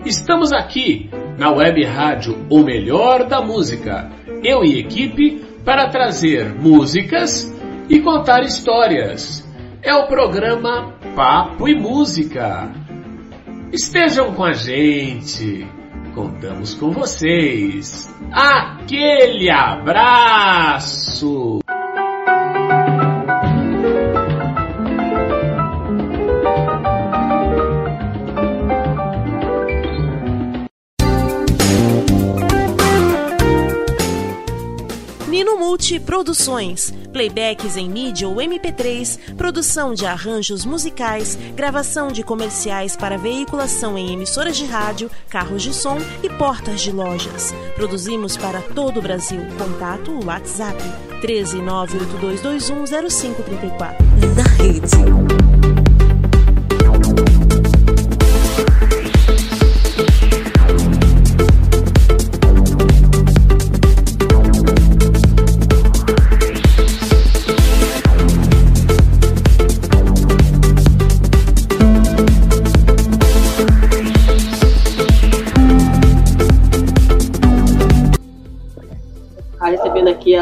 estamos 0.06 0.54
aqui 0.54 1.10
na 1.36 1.50
web 1.50 1.84
rádio 1.84 2.46
O 2.48 2.62
Melhor 2.62 3.28
da 3.28 3.42
Música, 3.42 4.10
eu 4.42 4.64
e 4.64 4.78
equipe, 4.78 5.44
para 5.66 5.90
trazer 5.90 6.54
músicas 6.54 7.54
e 7.90 8.00
contar 8.00 8.42
histórias. 8.42 9.46
É 9.82 9.94
o 9.94 10.06
programa 10.06 10.94
Papo 11.14 11.68
e 11.68 11.78
Música. 11.78 12.72
Estejam 13.70 14.32
com 14.32 14.44
a 14.44 14.54
gente, 14.54 15.66
contamos 16.14 16.72
com 16.72 16.90
vocês. 16.90 18.10
Aquele 18.32 19.50
abraço! 19.50 21.60
Nino 35.46 35.60
Multi 35.60 36.00
Produções, 36.00 36.92
playbacks 37.12 37.76
em 37.76 37.88
mídia 37.88 38.28
ou 38.28 38.34
MP3, 38.34 39.36
produção 39.36 39.94
de 39.94 40.04
arranjos 40.04 40.64
musicais, 40.64 41.38
gravação 41.54 42.08
de 42.08 42.24
comerciais 42.24 42.96
para 42.96 43.16
veiculação 43.16 43.96
em 43.96 44.12
emissoras 44.12 44.56
de 44.56 44.64
rádio, 44.64 45.08
carros 45.30 45.62
de 45.62 45.72
som 45.72 45.98
e 46.20 46.28
portas 46.30 46.80
de 46.80 46.90
lojas. 46.90 47.54
Produzimos 47.76 48.36
para 48.36 48.60
todo 48.60 48.98
o 48.98 49.02
Brasil. 49.02 49.40
Contato 49.56 50.18
WhatsApp 50.26 50.82
13982210534. 51.22 53.94
Na 54.34 54.42
rede. 54.64 55.65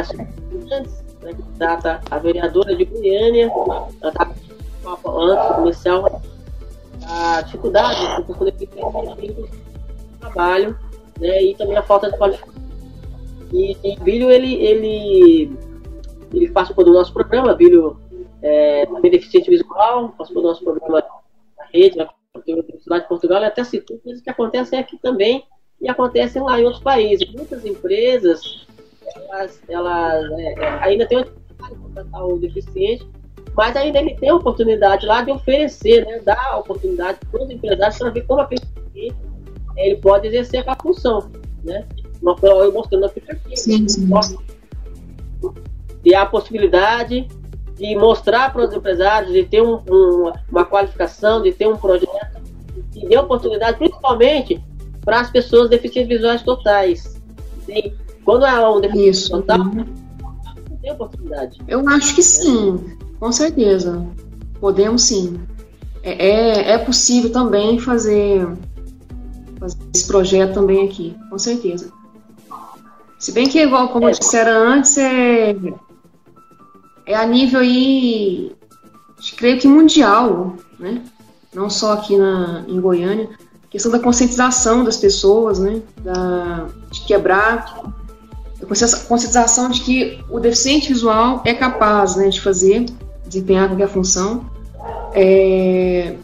Recebendo 0.05 0.89
aqui 1.29 2.03
a 2.11 2.15
né, 2.15 2.21
vereadora 2.21 2.77
de 2.77 2.85
Goiânia, 2.85 3.51
está 4.03 4.31
antes 5.07 5.49
do 5.49 5.55
comercial 5.55 6.23
a 7.07 7.43
dificuldade 7.43 8.27
de 8.27 8.35
poder 8.35 8.53
ter 8.53 8.69
trabalho 10.21 10.79
né, 11.21 11.43
e 11.43 11.55
também 11.55 11.77
a 11.77 11.83
falta 11.83 12.11
de 12.11 12.17
qualificação. 12.17 12.55
E, 13.53 13.77
e 13.85 13.97
Bílio, 14.01 14.31
ele, 14.31 14.55
ele, 14.55 15.57
ele 16.33 16.51
participou 16.51 16.85
do 16.85 16.93
nosso 16.93 17.13
programa, 17.13 17.55
Bílio 17.55 17.99
é, 18.43 18.87
deficiente 19.03 19.51
visual, 19.51 20.09
participou 20.11 20.43
do 20.43 20.49
nosso 20.49 20.65
programa 20.65 21.01
na 21.59 21.65
rede, 21.73 21.97
na 21.97 22.09
Universidade 22.47 23.03
de 23.03 23.09
Portugal, 23.09 23.39
ele 23.39 23.47
até 23.47 23.63
citou 23.65 23.99
coisas 23.99 24.21
que 24.21 24.29
acontecem 24.29 24.79
aqui 24.79 24.99
também 24.99 25.45
e 25.81 25.89
acontecem 25.89 26.43
lá 26.43 26.61
em 26.61 26.65
outros 26.65 26.83
países. 26.83 27.31
Muitas 27.33 27.65
empresas 27.65 28.67
elas, 29.17 29.63
elas 29.69 30.31
é, 30.33 30.53
é, 30.55 30.69
ainda 30.83 31.07
tem 31.07 31.19
uma 31.19 31.27
contratar 31.69 32.27
o 32.27 32.39
deficiente, 32.39 33.09
mas 33.57 33.77
ainda 33.77 34.01
ele 34.01 34.15
tem 34.17 34.29
a 34.29 34.35
oportunidade 34.35 35.07
lá 35.07 35.23
de 35.23 35.31
oferecer, 35.31 36.05
né, 36.05 36.21
dar 36.21 36.39
a 36.53 36.59
oportunidade 36.59 37.19
para 37.31 37.43
os 37.43 37.51
empresários 37.51 37.99
para 37.99 38.11
ver 38.11 38.27
como 38.27 38.41
a 38.41 38.45
pessoa 38.45 38.75
ele 39.77 39.97
pode 39.97 40.29
exercer 40.29 40.61
aquela 40.61 40.77
função, 40.77 41.31
né? 41.65 41.85
Uma 42.23 42.37
eu 42.43 42.73
mostrando 42.73 43.03
na 43.03 43.09
ficha 43.09 43.33
aqui, 43.33 43.57
Sim, 43.57 43.89
sim. 43.89 44.09
e 46.05 46.15
a 46.15 46.25
possibilidade 46.25 47.29
de 47.77 47.97
mostrar 47.97 48.53
para 48.53 48.67
os 48.67 48.73
empresários, 48.73 49.33
de 49.33 49.45
ter 49.45 49.63
um, 49.63 49.83
um, 49.91 50.33
uma 50.49 50.65
qualificação, 50.65 51.43
de 51.43 51.53
ter 51.53 51.67
um 51.67 51.77
projeto, 51.77 52.41
e 52.95 53.09
dê 53.09 53.19
oportunidade, 53.19 53.79
principalmente 53.79 54.63
para 55.05 55.21
as 55.21 55.31
pessoas 55.31 55.69
deficientes 55.69 56.09
visuais 56.09 56.43
totais. 56.43 57.21
Sim. 57.67 57.93
Quando 58.25 58.47
é 58.47 58.69
um 58.69 58.81
deficiente 58.81 59.11
Isso. 59.11 59.31
total, 59.31 59.59
não 59.59 59.87
tem 60.81 60.93
oportunidade. 60.93 61.59
Eu 61.69 61.87
acho 61.89 62.15
que 62.15 62.23
sim, 62.23 62.97
com 63.21 63.31
certeza. 63.31 64.07
Podemos 64.61 65.03
sim. 65.03 65.41
É, 66.03 66.27
é, 66.27 66.73
é 66.73 66.79
possível 66.79 67.31
também 67.31 67.79
fazer, 67.79 68.47
fazer 69.59 69.77
esse 69.95 70.07
projeto 70.07 70.55
também 70.55 70.87
aqui, 70.87 71.17
com 71.31 71.39
certeza. 71.39 71.93
Se 73.19 73.33
bem 73.33 73.49
que, 73.49 73.59
igual 73.59 73.89
como 73.89 74.09
eu 74.09 74.13
disseram 74.13 74.69
antes, 74.69 74.99
é, 74.99 75.57
é 77.07 77.15
a 77.15 77.27
nível 77.27 77.61
aí, 77.61 78.55
creio 79.37 79.59
que 79.59 79.67
mundial, 79.67 80.57
né? 80.79 81.03
Não 81.55 81.71
só 81.71 81.95
aqui 81.95 82.17
na, 82.17 82.65
em 82.69 82.81
Goiânia. 82.81 83.31
Questão 83.71 83.91
da 83.91 83.99
conscientização 83.99 84.85
das 84.85 84.99
pessoas, 84.99 85.59
né? 85.59 85.81
Da, 86.03 86.67
de 86.91 87.01
quebrar 87.07 87.83
a 88.65 88.97
conscientização 89.09 89.71
de 89.71 89.81
que 89.81 90.25
o 90.31 90.41
deficiente 90.41 90.89
visual 90.89 91.43
é 91.45 91.55
capaz 91.55 92.17
né, 92.17 92.29
de 92.29 92.41
fazer, 92.41 92.87
desempenhar 93.27 93.69
qualquer 93.69 93.89
função, 93.89 94.45
é, 95.13 96.17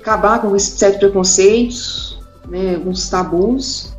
acabar 0.00 0.40
com 0.40 0.58
certos 0.58 0.98
preconceitos, 0.98 2.18
né, 2.48 2.76
alguns 2.76 3.08
tabus, 3.08 3.92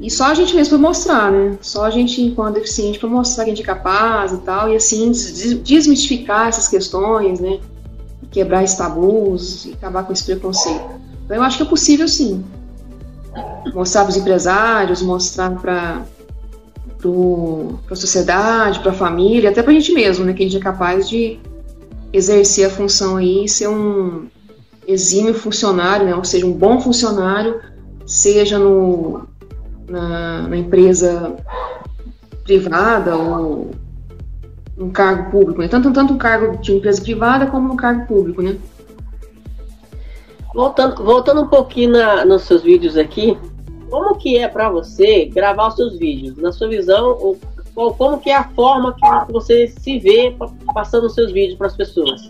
e 0.00 0.10
só 0.10 0.26
a 0.26 0.34
gente 0.34 0.54
mesmo 0.54 0.78
para 0.78 0.88
mostrar, 0.88 1.32
né? 1.32 1.58
Só 1.60 1.84
a 1.84 1.90
gente, 1.90 2.22
enquanto 2.22 2.54
deficiente, 2.54 2.98
para 3.00 3.08
mostrar 3.08 3.44
que 3.44 3.50
a 3.50 3.54
gente 3.54 3.64
é 3.64 3.66
capaz 3.66 4.32
e 4.32 4.38
tal, 4.38 4.68
e 4.68 4.76
assim, 4.76 5.10
desmistificar 5.10 6.48
essas 6.48 6.68
questões, 6.68 7.40
né? 7.40 7.58
Quebrar 8.30 8.62
esses 8.62 8.76
tabus 8.76 9.64
e 9.64 9.72
acabar 9.72 10.04
com 10.04 10.12
esse 10.12 10.24
preconceito. 10.24 10.84
Então, 11.24 11.36
eu 11.36 11.42
acho 11.42 11.56
que 11.56 11.64
é 11.64 11.66
possível 11.66 12.06
sim. 12.06 12.44
Mostrar 13.74 14.02
para 14.02 14.10
os 14.10 14.16
empresários, 14.16 15.02
mostrar 15.02 15.50
para 15.50 16.04
para 16.98 17.92
a 17.92 17.96
sociedade, 17.96 18.80
para 18.80 18.90
a 18.90 18.94
família, 18.94 19.50
até 19.50 19.62
para 19.62 19.70
a 19.70 19.74
gente 19.74 19.92
mesmo, 19.92 20.24
né, 20.24 20.32
que 20.32 20.42
a 20.42 20.46
gente 20.46 20.56
é 20.56 20.60
capaz 20.60 21.08
de 21.08 21.38
exercer 22.12 22.66
a 22.66 22.70
função 22.70 23.16
aí 23.16 23.44
e 23.44 23.48
ser 23.48 23.68
um 23.68 24.26
exímio 24.86 25.34
funcionário, 25.34 26.06
né, 26.06 26.14
ou 26.14 26.24
seja, 26.24 26.46
um 26.46 26.52
bom 26.52 26.80
funcionário, 26.80 27.60
seja 28.04 28.58
no, 28.58 29.26
na, 29.88 30.48
na 30.48 30.56
empresa 30.56 31.36
privada 32.44 33.14
ou 33.16 33.70
no 34.76 34.90
cargo 34.90 35.30
público, 35.30 35.60
né? 35.60 35.68
tanto, 35.68 35.92
tanto 35.92 36.14
no 36.14 36.18
cargo 36.18 36.56
de 36.58 36.72
empresa 36.72 37.02
privada 37.02 37.46
como 37.46 37.68
no 37.68 37.76
cargo 37.76 38.06
público, 38.06 38.40
né? 38.40 38.56
Voltando, 40.54 41.04
voltando 41.04 41.42
um 41.42 41.48
pouquinho 41.48 41.90
na, 41.90 42.24
nos 42.24 42.42
seus 42.42 42.62
vídeos 42.62 42.96
aqui, 42.96 43.36
como 43.90 44.16
que 44.16 44.36
é 44.38 44.48
para 44.48 44.70
você 44.70 45.26
gravar 45.26 45.68
os 45.68 45.76
seus 45.76 45.98
vídeos? 45.98 46.36
Na 46.36 46.52
sua 46.52 46.68
visão, 46.68 47.36
qual, 47.74 47.94
como 47.94 48.20
que 48.20 48.30
é 48.30 48.36
a 48.36 48.48
forma 48.50 48.94
que 48.94 49.32
você 49.32 49.68
se 49.68 49.98
vê 49.98 50.34
passando 50.74 51.06
os 51.06 51.14
seus 51.14 51.32
vídeos 51.32 51.56
para 51.56 51.68
as 51.68 51.76
pessoas? 51.76 52.20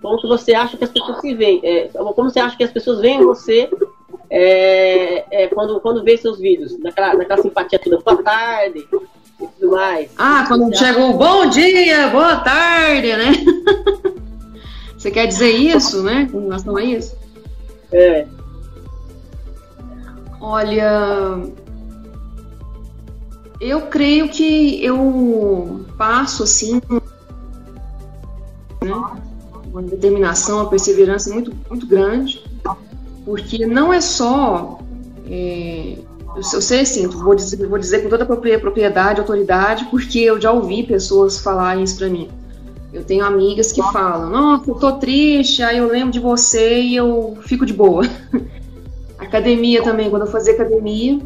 Como 0.00 0.20
que 0.20 0.26
você 0.26 0.54
acha 0.54 0.76
que 0.76 0.84
as 0.84 0.90
pessoas 0.90 1.20
se 1.20 1.34
veem? 1.34 1.60
É, 1.64 1.88
como 1.88 2.30
você 2.30 2.38
acha 2.38 2.56
que 2.56 2.64
as 2.64 2.70
pessoas 2.70 3.00
veem 3.00 3.24
você 3.24 3.70
é, 4.28 5.24
é, 5.30 5.48
quando, 5.48 5.80
quando 5.80 6.04
vê 6.04 6.16
seus 6.16 6.38
vídeos? 6.38 6.78
Naquela, 6.78 7.14
naquela 7.14 7.40
simpatia 7.40 7.78
toda, 7.78 7.98
boa 8.00 8.22
tarde 8.22 8.86
e 9.40 9.46
tudo 9.46 9.70
mais. 9.72 10.10
Ah, 10.18 10.44
quando 10.46 10.76
chega 10.76 11.00
o 11.00 11.14
bom 11.14 11.46
dia, 11.46 12.08
boa 12.08 12.36
tarde, 12.36 13.16
né? 13.16 13.32
você 14.96 15.10
quer 15.10 15.26
dizer 15.26 15.50
isso, 15.50 16.02
né? 16.02 16.28
Com 16.30 16.40
relação 16.40 16.76
a 16.76 16.84
isso? 16.84 17.16
É. 17.90 18.26
Olha, 20.46 21.40
eu 23.58 23.80
creio 23.86 24.28
que 24.28 24.84
eu 24.84 25.86
passo 25.96 26.42
assim 26.42 26.82
né, 28.82 28.92
uma 29.72 29.80
determinação, 29.80 30.58
uma 30.58 30.68
perseverança 30.68 31.32
muito, 31.32 31.50
muito 31.70 31.86
grande, 31.86 32.44
porque 33.24 33.66
não 33.66 33.90
é 33.90 34.02
só 34.02 34.80
é, 35.30 35.96
eu, 36.36 36.42
sei 36.42 36.80
assim, 36.80 37.06
vou 37.06 37.34
dizer, 37.34 37.66
vou 37.66 37.78
dizer 37.78 38.02
com 38.02 38.10
toda 38.10 38.24
a 38.24 38.58
propriedade, 38.60 39.20
autoridade, 39.20 39.86
porque 39.86 40.18
eu 40.18 40.38
já 40.38 40.52
ouvi 40.52 40.82
pessoas 40.82 41.40
falarem 41.40 41.84
isso 41.84 41.96
para 41.96 42.10
mim. 42.10 42.28
Eu 42.92 43.02
tenho 43.02 43.24
amigas 43.24 43.72
que 43.72 43.80
falam, 43.80 44.28
nossa, 44.28 44.70
eu 44.70 44.74
tô 44.74 44.92
triste, 44.92 45.62
aí 45.62 45.78
eu 45.78 45.88
lembro 45.88 46.12
de 46.12 46.20
você 46.20 46.82
e 46.82 46.94
eu 46.94 47.38
fico 47.40 47.64
de 47.64 47.72
boa. 47.72 48.02
academia 49.26 49.82
também, 49.82 50.10
quando 50.10 50.22
eu 50.22 50.30
fazia 50.30 50.54
academia, 50.54 51.20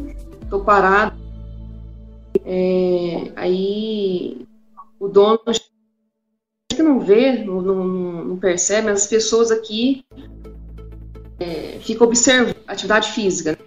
tô 0.49 0.59
parado, 0.61 1.17
é, 2.45 3.31
aí 3.35 4.45
o 4.99 5.07
dono 5.07 5.39
que 6.69 6.83
não 6.83 6.99
vê, 6.99 7.43
não, 7.43 7.61
não, 7.61 8.37
percebe, 8.37 8.87
mas 8.87 9.03
as 9.03 9.07
pessoas 9.07 9.51
aqui 9.51 10.03
é, 11.39 11.77
ficam 11.81 12.07
observando 12.07 12.55
atividade 12.67 13.11
física. 13.11 13.57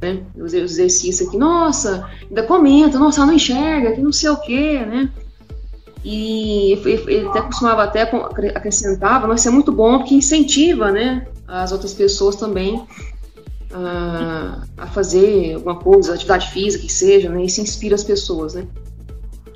Né? 0.00 0.24
Os 0.36 0.54
exercícios 0.54 1.28
aqui, 1.28 1.36
nossa, 1.36 2.08
ainda 2.22 2.42
comenta, 2.44 2.98
nossa, 2.98 3.24
não 3.26 3.34
enxerga, 3.34 3.92
que 3.92 4.00
não 4.00 4.12
sei 4.12 4.30
o 4.30 4.40
quê, 4.40 4.78
né? 4.78 5.12
E 6.02 6.72
ele 6.72 7.28
até 7.28 7.42
costumava 7.42 7.82
até 7.82 8.02
acrescentava, 8.54 9.34
isso 9.34 9.48
é 9.48 9.50
muito 9.50 9.70
bom 9.70 9.98
porque 9.98 10.14
incentiva, 10.14 10.90
né, 10.90 11.26
as 11.50 11.72
outras 11.72 11.92
pessoas 11.92 12.36
também 12.36 12.86
a, 13.72 14.62
a 14.76 14.86
fazer 14.86 15.54
alguma 15.54 15.76
coisa, 15.76 16.14
atividade 16.14 16.50
física 16.50 16.84
que 16.84 16.92
seja, 16.92 17.28
né? 17.28 17.44
Isso 17.44 17.60
inspira 17.60 17.94
as 17.94 18.04
pessoas, 18.04 18.54
né? 18.54 18.66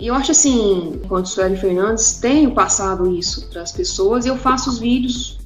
E 0.00 0.08
eu 0.08 0.14
acho 0.14 0.32
assim, 0.32 1.00
enquanto 1.04 1.28
Sueli 1.28 1.56
Fernandes, 1.56 2.14
tenho 2.14 2.52
passado 2.52 3.10
isso 3.10 3.48
para 3.48 3.62
as 3.62 3.72
pessoas 3.72 4.26
e 4.26 4.28
eu 4.28 4.36
faço 4.36 4.68
os 4.68 4.78
vídeos 4.78 5.38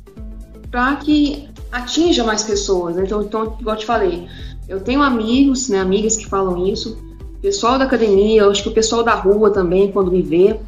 para 0.70 0.96
que 0.96 1.48
atinja 1.70 2.24
mais 2.24 2.42
pessoas. 2.42 2.96
Né? 2.96 3.04
Então, 3.04 3.22
então, 3.22 3.56
igual 3.60 3.76
eu 3.76 3.80
te 3.80 3.86
falei, 3.86 4.26
eu 4.66 4.80
tenho 4.80 5.02
amigos, 5.02 5.68
né, 5.68 5.78
amigas 5.78 6.16
que 6.16 6.26
falam 6.26 6.66
isso, 6.66 6.98
pessoal 7.40 7.78
da 7.78 7.84
academia, 7.84 8.42
eu 8.42 8.50
acho 8.50 8.62
que 8.62 8.68
o 8.68 8.74
pessoal 8.74 9.02
da 9.02 9.14
rua 9.14 9.50
também, 9.50 9.92
quando 9.92 10.10
me 10.10 10.22
vê. 10.22 10.58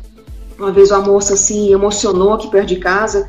Uma 0.59 0.71
vez 0.71 0.91
uma 0.91 1.01
moça 1.01 1.35
assim 1.35 1.73
emocionou 1.73 2.35
aqui 2.35 2.51
perto 2.51 2.69
de 2.69 2.77
casa, 2.77 3.29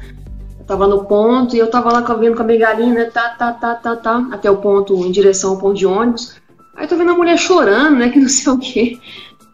tava 0.67 0.87
no 0.87 1.05
ponto 1.05 1.55
e 1.55 1.59
eu 1.59 1.69
tava 1.69 1.91
lá 1.91 2.01
vendo 2.15 2.35
com 2.35 2.41
a 2.41 2.45
bengalinha, 2.45 2.93
né, 2.93 3.05
tá, 3.05 3.29
tá, 3.29 3.51
tá, 3.51 3.75
tá, 3.75 3.95
tá, 3.95 4.27
até 4.31 4.49
o 4.49 4.57
ponto, 4.57 4.95
em 5.05 5.11
direção 5.11 5.51
ao 5.51 5.57
ponto 5.57 5.77
de 5.77 5.85
ônibus. 5.85 6.35
Aí 6.75 6.87
tô 6.87 6.95
vendo 6.95 7.11
a 7.11 7.15
mulher 7.15 7.37
chorando, 7.37 7.97
né, 7.97 8.09
que 8.09 8.19
não 8.19 8.29
sei 8.29 8.51
o 8.51 8.57
quê. 8.57 8.99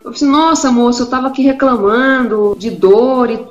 Eu 0.03 0.13
falei 0.13 0.33
nossa, 0.33 0.71
moça, 0.71 1.03
eu 1.03 1.09
tava 1.09 1.27
aqui 1.27 1.41
reclamando 1.41 2.55
de 2.57 2.69
dor 2.69 3.29
e 3.29 3.45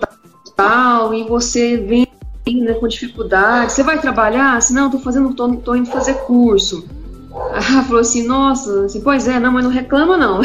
tal, 0.57 1.13
e 1.13 1.25
você 1.25 1.77
vem 1.77 2.07
né, 2.55 2.75
com 2.75 2.87
dificuldade. 2.87 3.73
Você 3.73 3.83
vai 3.83 4.01
trabalhar? 4.01 4.57
Assim, 4.57 4.75
não, 4.75 4.91
tô 4.91 4.99
fazendo, 4.99 5.35
tô, 5.35 5.55
tô 5.57 5.75
indo 5.75 5.91
fazer 5.91 6.15
curso. 6.25 6.87
Ela 7.31 7.83
falou 7.83 8.01
assim, 8.01 8.27
nossa, 8.27 8.85
assim, 8.85 9.01
pois 9.01 9.29
é, 9.29 9.39
não, 9.39 9.53
mas 9.53 9.65
não 9.65 9.71
reclama 9.71 10.17
não. 10.17 10.41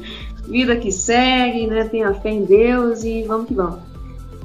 Vida 0.46 0.76
que 0.76 0.92
segue, 0.92 1.66
né, 1.66 1.84
tenha 1.84 2.12
fé 2.14 2.30
em 2.30 2.44
Deus 2.44 3.02
e 3.04 3.22
vamos 3.22 3.46
que 3.46 3.54
vamos. 3.54 3.78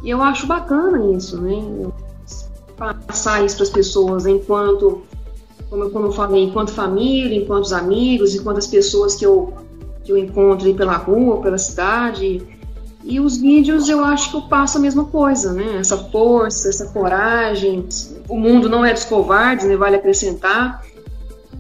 E 0.03 0.09
eu 0.09 0.22
acho 0.22 0.47
bacana 0.47 1.13
isso, 1.13 1.41
né? 1.41 1.91
Passar 2.80 3.45
isso 3.45 3.55
para 3.55 3.63
as 3.63 3.69
pessoas 3.69 4.25
enquanto, 4.25 5.03
como 5.69 5.84
eu, 5.84 5.89
como 5.91 6.07
eu 6.07 6.11
falei, 6.11 6.43
enquanto 6.43 6.71
família, 6.71 7.38
enquanto 7.38 7.65
os 7.65 7.73
amigos, 7.73 8.34
enquanto 8.34 8.57
as 8.57 8.67
pessoas 8.67 9.15
que 9.15 9.25
eu, 9.25 9.53
que 10.03 10.11
eu 10.11 10.17
encontro 10.17 10.73
pela 10.73 10.97
rua, 10.97 11.41
pela 11.41 11.57
cidade. 11.57 12.41
E 13.03 13.19
os 13.19 13.38
vídeos 13.38 13.88
eu 13.89 14.03
acho 14.03 14.32
que 14.32 14.38
eu 14.38 14.41
passo 14.43 14.77
a 14.77 14.82
mesma 14.82 15.05
coisa, 15.05 15.53
né? 15.53 15.77
Essa 15.80 15.97
força, 15.97 16.69
essa 16.69 16.88
coragem. 16.88 17.88
O 18.27 18.38
mundo 18.38 18.69
não 18.69 18.84
é 18.86 18.93
dos 18.93 19.05
covardes, 19.05 19.65
né? 19.65 19.75
Vale 19.75 19.95
acrescentar. 19.95 20.84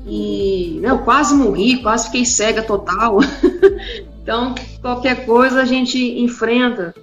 E 0.05 0.79
né, 0.81 0.89
eu 0.89 0.99
quase 0.99 1.33
morri, 1.35 1.81
quase 1.81 2.07
fiquei 2.07 2.25
cega 2.25 2.63
total. 2.63 3.19
então, 4.21 4.55
qualquer 4.81 5.25
coisa 5.25 5.61
a 5.61 5.65
gente 5.65 5.97
enfrenta. 6.19 6.93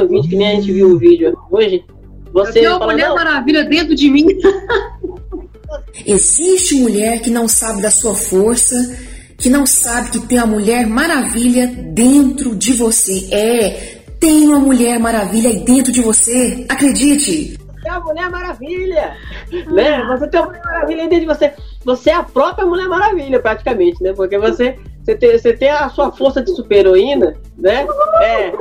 O 0.00 0.06
vídeo 0.06 0.28
que 0.28 0.36
nem 0.36 0.48
a 0.48 0.54
gente 0.56 0.72
viu 0.72 0.90
o 0.90 0.98
vídeo 0.98 1.36
hoje, 1.50 1.84
você 2.32 2.60
eu 2.60 2.76
uma 2.76 2.86
Mulher 2.86 3.08
Maravilha 3.14 3.64
dentro 3.64 3.94
de 3.94 4.10
mim. 4.10 4.26
Existe 6.06 6.76
mulher 6.76 7.20
que 7.20 7.30
não 7.30 7.48
sabe 7.48 7.82
da 7.82 7.90
sua 7.90 8.14
força, 8.14 8.74
que 9.36 9.50
não 9.50 9.66
sabe 9.66 10.10
que 10.10 10.20
tem 10.20 10.38
a 10.38 10.46
Mulher 10.46 10.86
Maravilha 10.86 11.66
dentro 11.66 12.54
de 12.54 12.72
você. 12.72 13.28
É, 13.30 13.98
tem 14.18 14.48
uma 14.48 14.58
Mulher 14.58 14.98
Maravilha 14.98 15.50
aí 15.50 15.60
dentro 15.60 15.92
de 15.92 16.00
você. 16.00 16.66
Acredite. 16.68 17.58
É 17.84 17.90
a 17.90 18.00
Mulher 18.00 18.30
Maravilha, 18.30 19.16
né? 19.70 20.04
Você 20.08 20.28
tem 20.28 20.40
a 20.40 20.46
Mulher 20.46 20.62
Maravilha 20.64 21.08
dentro 21.08 21.20
de 21.20 21.26
você. 21.26 21.52
Você 21.84 22.10
é 22.10 22.14
a 22.14 22.22
própria 22.22 22.66
Mulher 22.66 22.88
Maravilha, 22.88 23.40
praticamente, 23.40 24.02
né? 24.02 24.12
Porque 24.12 24.38
você, 24.38 24.78
você, 25.02 25.14
tem, 25.14 25.38
você 25.38 25.52
tem 25.52 25.70
a 25.70 25.88
sua 25.88 26.10
força 26.12 26.42
de 26.42 26.54
super-heroína, 26.54 27.34
né? 27.56 27.86
É. 28.20 28.52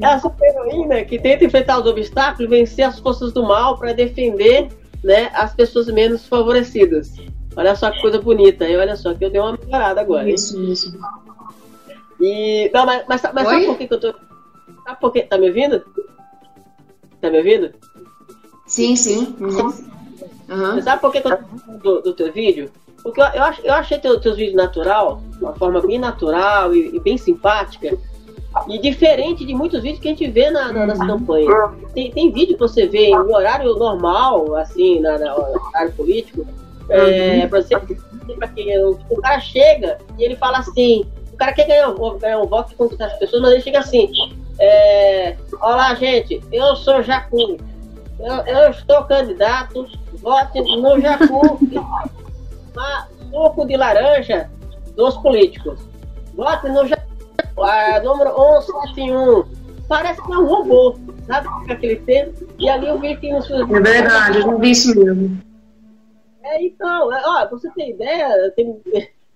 É 0.00 0.06
a 0.06 0.18
super-heroína 0.18 1.04
que 1.04 1.18
tenta 1.18 1.44
enfrentar 1.44 1.80
os 1.80 1.86
obstáculos, 1.86 2.48
vencer 2.48 2.84
as 2.84 2.98
forças 2.98 3.32
do 3.32 3.42
mal 3.42 3.76
para 3.76 3.92
defender 3.92 4.68
né, 5.02 5.30
as 5.34 5.54
pessoas 5.54 5.88
menos 5.88 6.26
favorecidas. 6.26 7.12
Olha 7.56 7.74
só 7.74 7.90
que 7.90 8.00
coisa 8.00 8.20
bonita. 8.20 8.68
E 8.68 8.76
olha 8.76 8.96
só 8.96 9.12
que 9.14 9.24
eu 9.24 9.30
dei 9.30 9.40
uma 9.40 9.52
melhorada 9.56 10.00
agora. 10.00 10.28
Isso, 10.30 10.56
hein? 10.56 10.72
isso. 10.72 10.98
E. 12.20 12.70
Não, 12.72 12.86
mas, 12.86 13.04
mas, 13.08 13.22
mas 13.32 13.48
sabe 13.48 13.66
por 13.66 13.78
que, 13.78 13.88
que 13.88 13.94
eu 13.94 14.00
tô. 14.00 14.14
Sabe 14.84 15.00
por 15.00 15.12
que. 15.12 15.22
Tá 15.22 15.38
me 15.38 15.48
ouvindo? 15.48 15.84
Tá 17.20 17.30
me 17.30 17.38
ouvindo? 17.38 17.72
Sim, 18.66 18.94
sim. 18.94 19.34
Uhum. 19.40 19.74
Uhum. 20.48 20.82
Sabe 20.82 21.00
por 21.00 21.12
que, 21.12 21.20
que 21.20 21.28
eu 21.28 21.36
tô 21.36 21.72
do, 21.78 22.00
do 22.02 22.12
teu 22.14 22.32
vídeo? 22.32 22.70
Porque 23.02 23.20
eu, 23.20 23.24
eu, 23.24 23.42
eu 23.64 23.74
achei 23.74 23.98
teu, 23.98 24.20
teus 24.20 24.36
vídeos 24.36 24.56
natural, 24.56 25.22
de 25.30 25.42
uma 25.42 25.54
forma 25.54 25.80
bem 25.80 25.98
natural 25.98 26.74
e, 26.74 26.94
e 26.94 27.00
bem 27.00 27.16
simpática. 27.16 27.98
E 28.68 28.78
diferente 28.78 29.44
de 29.44 29.54
muitos 29.54 29.80
vídeos 29.82 30.00
que 30.00 30.08
a 30.08 30.10
gente 30.10 30.28
vê 30.28 30.50
na, 30.50 30.72
na, 30.72 30.86
nas 30.86 30.98
campanhas. 30.98 31.54
Tem, 31.94 32.10
tem 32.10 32.32
vídeo 32.32 32.54
que 32.54 32.60
você 32.60 32.86
vê 32.86 33.08
em 33.08 33.16
horário 33.16 33.74
normal, 33.76 34.56
assim, 34.56 34.98
na, 35.00 35.18
na 35.18 35.36
horário 35.36 35.92
político. 35.92 36.44
É, 36.88 37.42
uhum. 37.42 37.48
pra 37.48 37.62
você, 37.62 37.78
pra 38.36 38.48
que, 38.48 38.78
o, 38.78 38.98
o, 39.08 39.20
cara 39.20 39.38
chega 39.38 39.98
e 40.18 40.24
ele 40.24 40.34
fala 40.34 40.58
assim: 40.58 41.04
o 41.32 41.36
cara 41.36 41.52
quer 41.52 41.68
ganhar, 41.68 41.94
ganhar 42.18 42.40
um 42.40 42.46
voto 42.46 42.72
e 42.72 42.74
conquistar 42.74 43.06
as 43.06 43.18
pessoas, 43.18 43.42
mas 43.42 43.52
ele 43.52 43.62
chega 43.62 43.78
assim: 43.78 44.10
é, 44.58 45.36
Olá, 45.60 45.94
gente, 45.94 46.40
eu 46.50 46.74
sou 46.74 47.02
Jacu. 47.02 47.56
Eu, 48.18 48.34
eu 48.46 48.70
estou 48.70 49.04
candidato, 49.04 49.86
vote 50.20 50.60
no 50.60 51.00
Jacu. 51.00 51.60
suco 53.30 53.66
de 53.66 53.76
laranja 53.76 54.50
dos 54.96 55.16
políticos. 55.18 55.78
Vote 56.34 56.68
no 56.68 56.86
Jacu 56.86 57.09
a 57.58 58.00
número 58.00 58.30
171. 58.62 59.44
Parece 59.88 60.22
que 60.22 60.32
é 60.32 60.38
um 60.38 60.46
robô, 60.46 60.96
sabe? 61.26 61.48
Com 61.48 61.72
aquele 61.72 61.96
tempo. 61.96 62.46
E 62.58 62.68
ali 62.68 62.86
eu 62.86 62.98
vi 62.98 63.16
que 63.16 63.32
nos 63.32 63.46
seus. 63.46 63.68
É 63.68 63.80
verdade, 63.80 64.38
eu 64.38 64.46
não 64.46 64.58
vi 64.58 64.70
isso 64.70 64.98
mesmo. 64.98 65.40
É, 66.42 66.64
então, 66.64 67.12
é, 67.12 67.22
ó, 67.24 67.48
você 67.48 67.70
ter 67.70 67.90
ideia, 67.90 68.52
tem, 68.56 68.80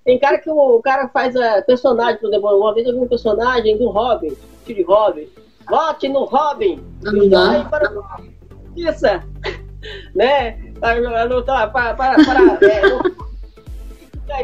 tem 0.05 0.19
cara 0.19 0.39
que 0.39 0.51
o, 0.51 0.77
o 0.77 0.83
cara 0.83 1.09
faz 1.09 1.37
a 1.37 1.63
personagem, 1.63 2.19
por 2.19 2.29
exemplo, 2.29 2.57
uma 2.57 2.75
vez 2.75 2.87
eu 2.87 2.95
vi 2.95 3.01
um 3.01 3.09
personagem 3.09 3.77
do 3.79 3.89
Robin, 3.91 4.33
de 4.67 4.83
Robin. 4.83 5.29
Vote 5.69 6.09
no 6.09 6.25
Robin! 6.25 6.83
Uhum. 7.05 7.37
Aí 7.37 7.65
para. 7.69 7.93
Isso! 8.77 9.07
né? 10.15 10.53
Para, 10.81 11.69
para, 11.69 11.95
para, 11.95 12.25
para 12.25 12.67
é, 12.67 12.83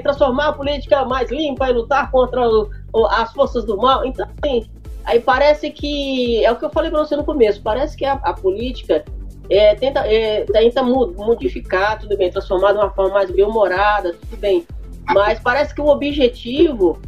transformar 0.02 0.48
a 0.48 0.52
política 0.52 1.04
mais 1.04 1.30
limpa 1.30 1.68
e 1.68 1.72
lutar 1.72 2.10
contra 2.10 2.46
o, 2.48 2.70
as 3.06 3.32
forças 3.32 3.64
do 3.64 3.76
mal. 3.76 4.04
Então, 4.04 4.26
assim, 4.42 4.68
aí 5.04 5.20
parece 5.20 5.70
que. 5.70 6.44
É 6.44 6.50
o 6.50 6.56
que 6.56 6.64
eu 6.64 6.70
falei 6.70 6.90
para 6.90 7.00
você 7.00 7.16
no 7.16 7.24
começo, 7.24 7.62
parece 7.62 7.96
que 7.96 8.04
a, 8.04 8.14
a 8.14 8.32
política 8.32 9.04
é, 9.50 9.74
tenta, 9.74 10.00
é, 10.06 10.44
tenta 10.44 10.82
modificar, 10.82 11.98
tudo 11.98 12.16
bem, 12.16 12.30
transformar 12.30 12.72
de 12.72 12.78
uma 12.78 12.90
forma 12.90 13.14
mais 13.14 13.30
bem-humorada, 13.30 14.14
tudo 14.14 14.36
bem. 14.38 14.64
Mas 15.06 15.40
parece 15.40 15.74
que 15.74 15.80
o 15.80 15.88
objetivo 15.88 16.98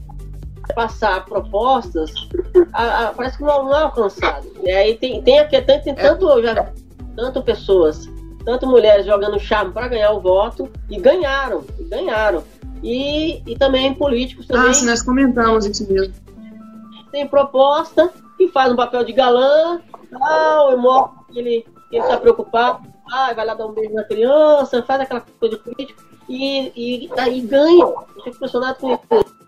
passar 0.74 1.24
propostas, 1.24 2.10
a, 2.72 3.08
a, 3.08 3.12
parece 3.12 3.36
que 3.36 3.44
não, 3.44 3.72
é 3.72 3.82
alcançado. 3.82 4.48
E 4.62 4.70
aí 4.70 4.96
tem, 4.96 5.22
tem 5.22 5.38
aqui 5.38 5.60
tem, 5.62 5.80
tem 5.80 5.94
tanto, 5.94 6.42
já, 6.42 6.72
tanto 7.14 7.42
pessoas, 7.42 8.08
tanto 8.44 8.66
mulheres 8.66 9.06
jogando 9.06 9.38
charme 9.38 9.72
para 9.72 9.88
ganhar 9.88 10.12
o 10.12 10.20
voto, 10.20 10.68
e 10.90 10.98
ganharam, 10.98 11.64
e 11.78 11.84
ganharam. 11.84 12.42
E, 12.82 13.42
e 13.46 13.56
também 13.56 13.94
políticos 13.94 14.46
também. 14.46 14.70
Ah, 14.70 14.74
sim, 14.74 14.86
nós 14.86 15.02
comentamos 15.02 15.66
isso 15.66 15.90
mesmo. 15.90 16.14
Tem 17.10 17.26
proposta 17.26 18.12
que 18.36 18.48
faz 18.48 18.72
um 18.72 18.76
papel 18.76 19.04
de 19.04 19.12
galã, 19.12 19.80
tal, 20.10 20.72
e 20.72 20.76
mostra 20.76 21.24
que 21.32 21.38
ele, 21.38 21.66
que 21.90 21.96
ele 21.96 22.06
tá 22.06 22.16
preocupado, 22.16 22.80
ah, 23.12 23.32
vai 23.34 23.44
lá 23.44 23.54
dar 23.54 23.66
um 23.66 23.72
beijo 23.72 23.94
na 23.94 24.04
criança, 24.04 24.82
faz 24.82 25.02
aquela 25.02 25.20
coisa 25.38 25.56
de 25.56 25.62
político 25.62 26.02
e, 26.28 26.72
e 26.74 27.10
aí 27.18 27.40
ganha. 27.42 27.84
Eu 27.84 28.06
fico 28.24 28.36
impressionado 28.36 28.78
com 28.78 28.92
isso 28.92 29.42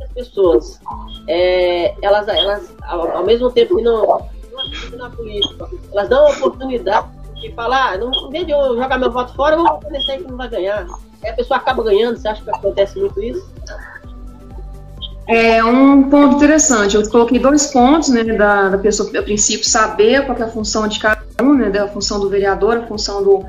as 0.00 0.12
pessoas, 0.12 0.80
é, 1.28 1.94
elas, 2.02 2.26
elas 2.28 2.74
ao, 2.82 3.16
ao, 3.16 3.24
mesmo 3.24 3.50
tempo 3.50 3.76
que 3.76 3.82
não, 3.82 4.06
não 4.06 4.98
na 4.98 5.10
política, 5.10 5.68
elas 5.92 6.08
dão 6.08 6.26
a 6.26 6.30
oportunidade 6.30 7.08
de 7.40 7.52
falar, 7.52 7.92
ah, 7.92 7.98
não, 7.98 8.10
em 8.10 8.30
vez 8.30 8.46
de 8.46 8.52
eu 8.52 8.76
jogar 8.76 8.98
meu 8.98 9.10
voto 9.10 9.34
fora, 9.34 9.56
eu 9.56 9.62
vou 9.62 9.80
aí 9.84 10.18
que 10.18 10.30
não 10.30 10.36
vai 10.36 10.48
ganhar. 10.48 10.86
A 11.24 11.32
pessoa 11.32 11.58
acaba 11.58 11.82
ganhando, 11.82 12.18
você 12.18 12.28
acha 12.28 12.42
que 12.42 12.50
acontece 12.50 12.98
muito 12.98 13.20
isso? 13.22 13.46
É 15.28 15.62
um 15.64 16.04
ponto 16.04 16.36
interessante. 16.36 16.94
Eu 16.94 17.08
coloquei 17.10 17.38
dois 17.38 17.66
pontos, 17.66 18.10
né, 18.10 18.22
da, 18.22 18.68
da 18.68 18.78
pessoa, 18.78 19.10
a 19.18 19.22
princípio, 19.22 19.68
saber 19.68 20.24
qual 20.24 20.38
é 20.38 20.42
a 20.42 20.48
função 20.48 20.86
de 20.86 21.00
cada 21.00 21.20
um, 21.42 21.54
né, 21.54 21.68
da 21.68 21.88
função 21.88 22.20
do 22.20 22.28
vereador, 22.28 22.76
a 22.76 22.86
função 22.86 23.22
do, 23.22 23.44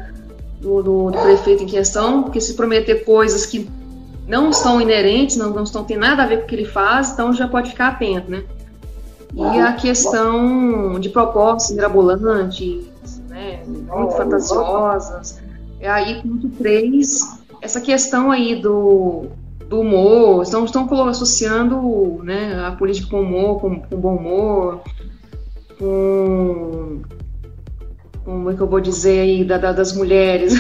do, 0.59 0.81
do, 0.81 1.11
do 1.11 1.17
prefeito 1.19 1.63
em 1.63 1.67
questão, 1.67 2.23
porque 2.23 2.41
se 2.41 2.55
prometer 2.55 3.05
coisas 3.05 3.45
que 3.45 3.69
não 4.27 4.49
estão 4.49 4.81
inerentes, 4.81 5.37
não, 5.37 5.51
não 5.51 5.63
estão 5.63 5.83
tem 5.83 5.97
nada 5.97 6.23
a 6.23 6.25
ver 6.25 6.39
com 6.39 6.43
o 6.45 6.47
que 6.47 6.55
ele 6.55 6.65
faz, 6.65 7.11
então 7.11 7.31
já 7.31 7.47
pode 7.47 7.69
ficar 7.69 7.89
atento, 7.89 8.29
né? 8.29 8.43
E 9.33 9.59
a 9.59 9.73
questão 9.73 10.99
de 10.99 11.09
propostas 11.09 11.75
mirabolantes, 11.75 12.85
né, 13.29 13.61
muito 13.65 14.13
fantasiosas. 14.13 15.39
E 15.79 15.85
aí, 15.85 16.21
ponto 16.23 16.49
3, 16.49 17.36
essa 17.61 17.81
questão 17.81 18.31
aí 18.31 18.55
do, 18.55 19.27
do 19.67 19.81
humor, 19.81 20.43
estão, 20.43 20.63
estão 20.65 20.87
associando 21.07 22.21
né, 22.23 22.63
a 22.65 22.71
política 22.71 23.09
com 23.09 23.21
humor, 23.21 23.59
com, 23.59 23.81
com 23.81 23.97
bom 23.97 24.15
humor, 24.15 24.81
com. 25.77 27.01
Como 28.23 28.51
é 28.51 28.55
que 28.55 28.61
eu 28.61 28.67
vou 28.67 28.81
dizer 28.81 29.21
aí, 29.21 29.45
da, 29.45 29.57
da 29.57 29.71
das 29.71 29.93
mulheres? 29.93 30.53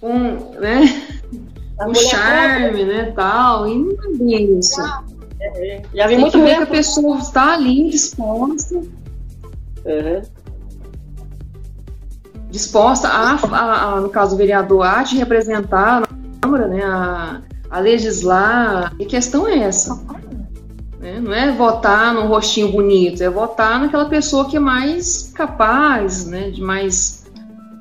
com, 0.00 0.18
né? 0.58 0.84
o 1.86 1.94
charme, 1.94 2.84
né, 2.84 3.12
tal, 3.14 3.68
e 3.68 3.78
não 3.78 3.90
é 3.90 4.16
bem 4.16 4.58
isso. 4.58 4.80
É, 5.40 5.82
já 5.94 6.06
vi 6.06 6.18
muito 6.18 6.38
bem 6.38 6.56
que 6.56 6.62
a 6.62 6.66
pessoa 6.66 7.18
está 7.18 7.54
ali 7.54 7.90
disposta. 7.90 8.74
Uhum. 8.74 10.22
Disposta 12.50 13.08
a, 13.08 13.34
a, 13.34 13.94
a, 13.94 14.00
no 14.00 14.08
caso 14.08 14.32
do 14.32 14.38
vereador, 14.38 14.84
a 14.84 15.04
te 15.04 15.16
representar 15.16 16.00
na 16.00 16.06
Câmara, 16.40 16.68
né, 16.68 16.82
a, 16.82 17.40
a 17.70 17.78
legislar. 17.78 18.94
E 18.98 19.06
questão 19.06 19.46
é 19.46 19.58
essa. 19.58 19.94
Né? 20.98 21.20
Não 21.20 21.32
é 21.32 21.52
votar 21.52 22.12
num 22.12 22.26
rostinho 22.26 22.72
bonito, 22.72 23.22
é 23.22 23.30
votar 23.30 23.80
naquela 23.80 24.06
pessoa 24.06 24.46
que 24.48 24.56
é 24.56 24.60
mais 24.60 25.32
capaz, 25.34 26.26
né, 26.26 26.50
de 26.50 26.60
mais 26.60 27.20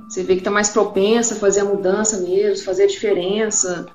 você 0.09 0.23
vê 0.23 0.33
que 0.33 0.39
está 0.39 0.49
mais 0.49 0.69
propensa 0.69 1.35
a 1.35 1.37
fazer 1.37 1.59
a 1.59 1.65
mudança 1.65 2.17
mesmo, 2.17 2.65
fazer 2.65 2.85
a 2.85 2.87
diferença. 2.87 3.85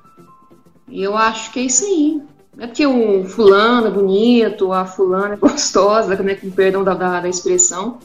E 0.89 1.03
eu 1.03 1.17
acho 1.17 1.51
que 1.51 1.59
é 1.59 1.63
isso 1.63 1.85
aí. 1.85 2.23
Não 2.57 2.65
é 2.65 2.67
porque 2.69 2.87
o 2.87 3.25
fulano 3.25 3.89
é 3.89 3.91
bonito, 3.91 4.73
a 4.73 4.87
fulana 4.87 5.35
é 5.35 5.37
gostosa, 5.37 6.15
né, 6.23 6.37
com 6.37 6.51
perdão 6.53 6.85
da, 6.85 6.95
da 6.95 7.29
expressão, 7.29 7.99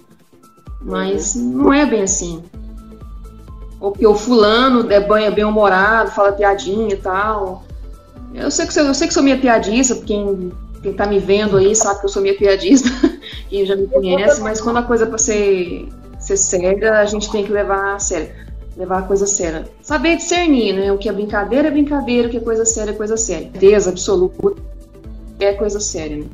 mas 0.82 1.36
não 1.36 1.74
é 1.74 1.86
bem 1.86 2.04
assim. 2.04 2.44
Ou 3.80 3.92
porque 3.92 4.06
o 4.06 4.16
fulano 4.16 4.92
é 4.92 5.00
bem, 5.00 5.26
é 5.26 5.32
bem 5.32 5.46
humorado, 5.46 6.12
fala 6.12 6.32
piadinha 6.32 6.94
e 6.94 6.98
tal. 6.98 7.64
Eu 8.34 8.52
sei 8.52 8.68
que, 8.68 8.80
eu 8.80 8.94
sei 8.94 9.08
que 9.08 9.14
sou 9.14 9.24
minha 9.24 9.40
piadista, 9.40 9.96
quem, 9.96 10.52
quem 10.84 10.94
tá 10.94 11.08
me 11.08 11.20
vendo 11.20 11.58
aí 11.58 11.76
sabe 11.76 12.00
que 12.00 12.06
eu 12.06 12.10
sou 12.10 12.22
minha 12.22 12.38
piadista, 12.38 12.90
quem 13.50 13.66
já 13.66 13.76
me 13.76 13.88
conhece, 13.88 14.42
mas 14.42 14.62
quando 14.62 14.78
a 14.78 14.84
coisa 14.84 15.06
é 15.06 15.08
pra 15.08 15.18
ser 15.18 15.90
ser 16.20 16.38
séria, 16.38 17.00
a 17.00 17.06
gente 17.06 17.32
tem 17.32 17.44
que 17.44 17.52
levar 17.52 17.96
a 17.96 18.00
sério. 18.00 18.30
Levar 18.78 19.00
a 19.00 19.02
coisa 19.02 19.26
séria. 19.26 19.68
Saber 19.82 20.18
discernir, 20.18 20.74
né? 20.74 20.92
O 20.92 20.98
que 20.98 21.10
é 21.10 21.12
brincadeira 21.12 21.68
é 21.68 21.72
brincadeira, 21.72 22.28
o 22.28 22.32
que 22.32 22.38
é 22.38 22.42
coisa 22.42 22.66
séria 22.66 22.92
é 22.92 22.94
coisa 22.94 23.18
séria. 23.18 23.50
Certeza 23.52 23.90
absoluta 23.90 24.56
é 25.40 25.54
coisa 25.54 25.80
séria, 25.80 26.18
né? 26.18 26.26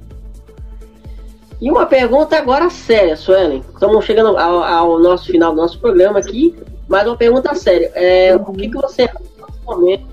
E 1.61 1.71
uma 1.71 1.85
pergunta 1.85 2.37
agora 2.37 2.69
séria, 2.69 3.15
Suelen. 3.15 3.63
Estamos 3.73 4.03
chegando 4.05 4.37
ao, 4.37 4.63
ao, 4.63 4.99
nosso 4.99 5.27
final 5.27 5.51
do 5.51 5.57
nosso 5.57 5.79
programa 5.79 6.19
aqui, 6.19 6.55
mas 6.87 7.07
uma 7.07 7.15
pergunta 7.15 7.55
séria. 7.55 7.91
É, 7.95 8.35
O 8.35 8.53
que, 8.53 8.69
que 8.69 8.75
você 8.75 9.09
momento 9.65 10.05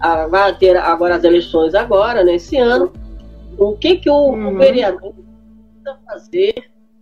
ah, 0.00 0.26
vai 0.26 0.56
ter 0.56 0.76
agora 0.76 1.16
as 1.16 1.24
eleições 1.24 1.74
agora, 1.74 2.24
nesse 2.24 2.56
ano? 2.56 2.92
O 3.56 3.76
que, 3.76 3.96
que 3.96 4.10
o, 4.10 4.30
uhum. 4.30 4.54
o 4.54 4.58
vereador 4.58 5.12
precisa 5.12 5.98
fazer 6.06 6.54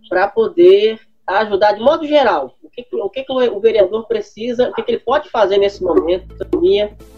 para 0.07 0.27
poder 0.27 0.99
ajudar 1.25 1.73
de 1.73 1.81
modo 1.81 2.05
geral. 2.07 2.55
O 2.63 2.69
que, 2.69 2.85
o, 2.93 3.09
que, 3.09 3.25
o 3.29 3.59
vereador 3.59 4.07
precisa, 4.07 4.69
o 4.69 4.73
que, 4.73 4.83
que 4.83 4.91
ele 4.91 4.99
pode 4.99 5.29
fazer 5.29 5.57
nesse 5.57 5.83
momento 5.83 6.27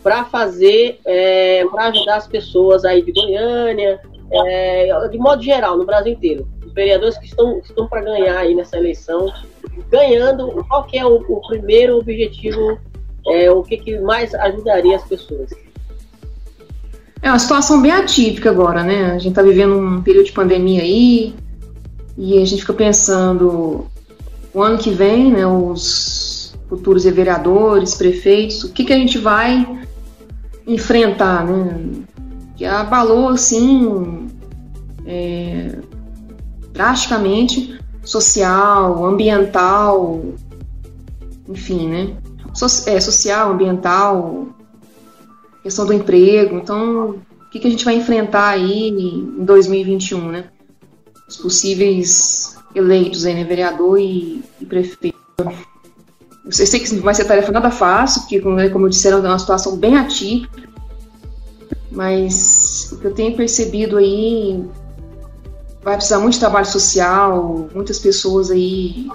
para 0.03 0.25
fazer, 0.25 0.99
é, 1.05 1.65
para 1.65 1.85
ajudar 1.87 2.17
as 2.17 2.27
pessoas 2.27 2.83
aí 2.83 3.01
de 3.01 3.11
Goiânia, 3.11 4.01
é, 4.31 5.07
de 5.09 5.17
modo 5.17 5.41
geral, 5.41 5.77
no 5.77 5.85
Brasil 5.85 6.13
inteiro. 6.13 6.47
Os 6.65 6.73
vereadores 6.73 7.17
que 7.17 7.25
estão, 7.25 7.59
estão 7.59 7.87
para 7.87 8.01
ganhar 8.01 8.37
aí 8.37 8.55
nessa 8.55 8.77
eleição, 8.77 9.31
ganhando, 9.89 10.65
qual 10.67 10.85
que 10.85 10.97
é 10.97 11.05
o, 11.05 11.15
o 11.15 11.41
primeiro 11.47 11.97
objetivo, 11.97 12.79
é, 13.27 13.51
o 13.51 13.61
que, 13.63 13.77
que 13.77 13.99
mais 13.99 14.33
ajudaria 14.33 14.95
as 14.95 15.03
pessoas? 15.03 15.51
É 17.21 17.29
uma 17.29 17.39
situação 17.39 17.81
bem 17.81 17.91
atípica 17.91 18.49
agora, 18.49 18.83
né? 18.83 19.11
A 19.11 19.19
gente 19.19 19.29
está 19.29 19.43
vivendo 19.43 19.77
um 19.77 20.01
período 20.01 20.25
de 20.25 20.31
pandemia 20.31 20.81
aí, 20.81 21.35
e 22.17 22.41
a 22.41 22.45
gente 22.45 22.61
fica 22.61 22.73
pensando 22.73 23.85
o 24.53 24.61
ano 24.61 24.77
que 24.77 24.91
vem, 24.91 25.31
né, 25.31 25.45
os 25.45 26.55
futuros 26.67 27.03
vereadores, 27.03 27.95
prefeitos, 27.95 28.63
o 28.63 28.71
que, 28.71 28.85
que 28.85 28.93
a 28.93 28.97
gente 28.97 29.17
vai 29.17 29.67
enfrentar, 30.67 31.45
né? 31.45 32.03
Que 32.61 32.67
abalou, 32.67 33.29
assim, 33.29 34.27
é, 35.03 35.79
drasticamente 36.71 37.79
social, 38.03 39.03
ambiental, 39.03 40.23
enfim, 41.49 41.87
né? 41.87 42.17
So, 42.53 42.67
é, 42.87 42.99
social, 42.99 43.53
ambiental, 43.53 44.49
questão 45.63 45.87
do 45.87 45.93
emprego. 45.93 46.55
Então, 46.55 47.15
o 47.47 47.49
que, 47.49 47.59
que 47.59 47.67
a 47.67 47.71
gente 47.71 47.83
vai 47.83 47.95
enfrentar 47.95 48.49
aí 48.49 48.89
em 48.89 49.43
2021, 49.43 50.29
né? 50.29 50.45
Os 51.27 51.37
possíveis 51.37 52.55
eleitos 52.75 53.25
aí, 53.25 53.33
né, 53.33 53.43
vereador 53.43 53.99
e, 53.99 54.43
e 54.61 54.65
prefeito. 54.67 55.17
Eu 56.45 56.51
sei 56.51 56.79
que 56.79 56.93
não 56.93 57.01
vai 57.01 57.15
ser 57.15 57.25
tarefa 57.25 57.51
nada 57.51 57.71
fácil, 57.71 58.21
porque, 58.21 58.39
como, 58.39 58.59
eu 58.59 58.89
disse, 58.89 59.07
é 59.07 59.15
uma 59.15 59.39
situação 59.39 59.75
bem 59.77 59.97
atípica, 59.97 60.70
mas 61.91 62.89
o 62.91 62.97
que 62.97 63.07
eu 63.07 63.13
tenho 63.13 63.35
percebido 63.35 63.97
aí 63.97 64.63
vai 65.83 65.95
precisar 65.95 66.19
muito 66.19 66.33
de 66.33 66.39
trabalho 66.39 66.65
social, 66.65 67.69
muitas 67.73 67.99
pessoas 67.99 68.49
aí 68.49 69.09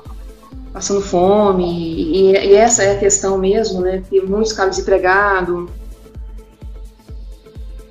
passando 0.73 1.01
fome, 1.01 1.65
e, 1.65 2.33
e 2.33 2.55
essa 2.55 2.83
é 2.83 2.97
a 2.97 2.99
questão 2.99 3.39
mesmo, 3.39 3.81
né? 3.81 4.03
Tem 4.11 4.25
muitos 4.27 4.53
caras 4.53 4.77
desempregados. 4.77 5.71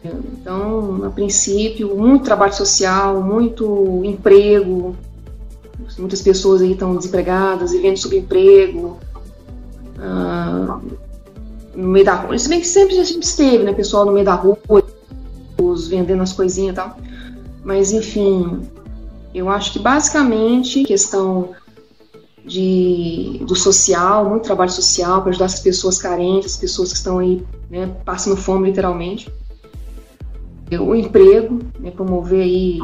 Então, 0.04 1.04
a 1.04 1.10
princípio, 1.10 1.98
muito 1.98 2.26
trabalho 2.26 2.54
social, 2.54 3.24
muito 3.24 4.02
emprego, 4.06 4.96
Muitas 5.98 6.22
pessoas 6.22 6.62
aí 6.62 6.74
estão 6.74 6.96
desempregadas, 6.96 7.72
vivendo 7.72 7.98
subemprego, 7.98 8.98
ah, 10.00 10.80
no 11.76 11.90
meio 11.90 12.06
da 12.06 12.16
rua. 12.16 12.36
Isso 12.36 12.50
bem 12.50 12.60
que 12.60 12.68
sempre 12.68 12.98
a 13.00 13.04
gente 13.04 13.24
esteve, 13.24 13.64
né? 13.64 13.74
Pessoal 13.74 14.06
no 14.06 14.12
meio 14.12 14.26
da 14.26 14.36
rua, 14.36 14.58
os 15.62 15.88
vendendo 15.88 16.24
as 16.24 16.34
coisinhas 16.34 16.74
e 16.74 16.76
tal. 16.76 16.98
Mas, 17.64 17.92
enfim, 17.92 18.62
eu 19.34 19.50
acho 19.50 19.74
que 19.74 19.80
basicamente 19.80 20.84
questão 20.84 21.50
de, 22.46 23.42
do 23.46 23.56
social, 23.56 24.30
muito 24.30 24.44
trabalho 24.44 24.72
social 24.72 25.22
para 25.22 25.32
ajudar 25.32 25.46
essas 25.46 25.60
pessoas 25.60 25.98
carentes, 25.98 26.54
as 26.54 26.58
pessoas 26.58 26.92
que 26.92 26.98
estão 26.98 27.20
aí 27.20 27.44
né, 27.70 27.94
passando 28.06 28.38
fome 28.38 28.70
literalmente. 28.70 29.32
O 30.80 30.96
emprego, 30.96 31.60
né, 31.80 31.92
promover 31.92 32.42
aí 32.42 32.80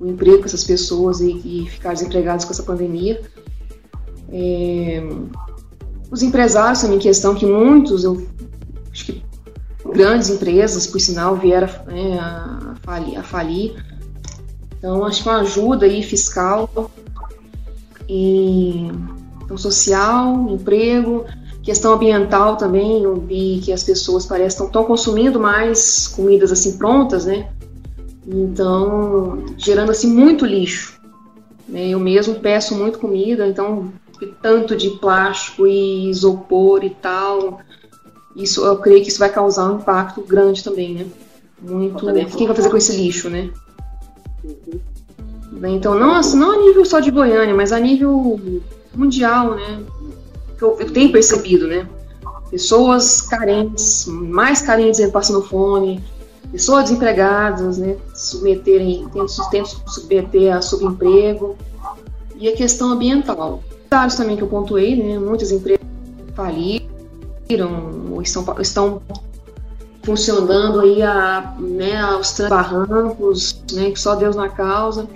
o 0.00 0.06
emprego 0.06 0.38
com 0.38 0.44
essas 0.44 0.64
pessoas 0.64 1.20
e, 1.20 1.30
e 1.44 1.66
ficar 1.68 1.92
desempregados 1.92 2.44
com 2.44 2.52
essa 2.52 2.62
pandemia. 2.62 3.20
É, 4.30 5.02
os 6.10 6.22
empresários 6.22 6.80
também, 6.80 6.98
questão 6.98 7.34
que 7.34 7.46
muitos, 7.46 8.04
eu 8.04 8.26
acho 8.92 9.04
que 9.06 9.22
grandes 9.92 10.30
empresas, 10.30 10.86
por 10.86 11.00
sinal, 11.00 11.36
vieram 11.36 11.68
né, 11.86 12.18
a, 12.18 12.74
falir, 12.82 13.18
a 13.18 13.22
falir. 13.22 13.84
Então, 14.78 15.04
acho 15.04 15.22
que 15.22 15.28
uma 15.28 15.40
ajuda 15.40 15.86
aí 15.86 16.02
fiscal 16.02 16.90
e 18.08 18.90
então, 19.42 19.56
social, 19.56 20.48
emprego, 20.50 21.24
questão 21.62 21.94
ambiental 21.94 22.56
também. 22.56 23.02
Eu 23.02 23.16
vi 23.16 23.60
que 23.62 23.72
as 23.72 23.82
pessoas 23.82 24.24
parecem 24.24 24.66
estão 24.66 24.84
consumindo 24.84 25.40
mais 25.40 26.06
comidas 26.06 26.52
assim 26.52 26.78
prontas, 26.78 27.24
né? 27.24 27.48
Então, 28.26 29.44
gerando 29.56 29.90
assim 29.90 30.12
muito 30.12 30.44
lixo. 30.44 31.00
Né? 31.66 31.88
Eu 31.88 31.98
mesmo 31.98 32.36
peço 32.36 32.74
muito 32.74 32.98
comida, 32.98 33.46
então 33.46 33.90
tanto 34.26 34.76
de 34.76 34.90
plástico 34.90 35.66
e 35.66 36.08
isopor 36.08 36.84
e 36.84 36.90
tal. 36.90 37.60
Isso, 38.36 38.64
eu 38.64 38.76
creio 38.76 39.02
que 39.02 39.08
isso 39.08 39.18
vai 39.18 39.30
causar 39.30 39.70
um 39.70 39.76
impacto 39.76 40.22
grande 40.22 40.62
também, 40.62 40.94
né? 40.94 41.06
Muito. 41.60 42.06
Quem 42.36 42.46
vai 42.46 42.54
fazer 42.54 42.70
com 42.70 42.76
esse 42.76 42.96
lixo, 42.96 43.28
né? 43.28 43.50
Uhum. 44.44 44.80
Então, 45.66 45.98
nossa, 45.98 46.36
não 46.36 46.52
a 46.52 46.56
nível 46.56 46.84
só 46.84 47.00
de 47.00 47.10
Goiânia, 47.10 47.54
mas 47.54 47.72
a 47.72 47.80
nível 47.80 48.40
mundial, 48.94 49.56
né? 49.56 49.82
Que 50.56 50.62
eu, 50.62 50.76
eu 50.78 50.92
tenho 50.92 51.10
percebido, 51.10 51.66
né? 51.66 51.88
Pessoas 52.50 53.20
carentes, 53.20 54.06
mais 54.06 54.62
carentes 54.62 55.04
passando 55.10 55.42
fome, 55.42 56.02
pessoas 56.52 56.84
desempregadas, 56.84 57.78
né? 57.78 57.96
Submeterem, 58.14 59.08
tentam 59.50 59.64
submeter 59.86 60.56
a 60.56 60.62
subemprego. 60.62 61.56
E 62.36 62.48
a 62.48 62.54
questão 62.54 62.92
ambiental. 62.92 63.64
Dados 63.90 64.16
também 64.16 64.36
que 64.36 64.42
eu 64.42 64.48
pontuei, 64.48 64.96
né? 64.96 65.18
Muitas 65.18 65.50
empresas 65.50 65.86
faliram 66.34 68.12
ou 68.12 68.20
estão, 68.20 68.44
estão 68.60 69.02
funcionando 70.02 70.80
aí 70.80 71.02
a, 71.02 71.56
né, 71.58 71.98
aos 72.00 72.38
barrancos, 72.48 73.62
né? 73.72 73.90
Que 73.90 73.98
só 73.98 74.14
Deus 74.14 74.36
na 74.36 74.48
causa. 74.48 75.08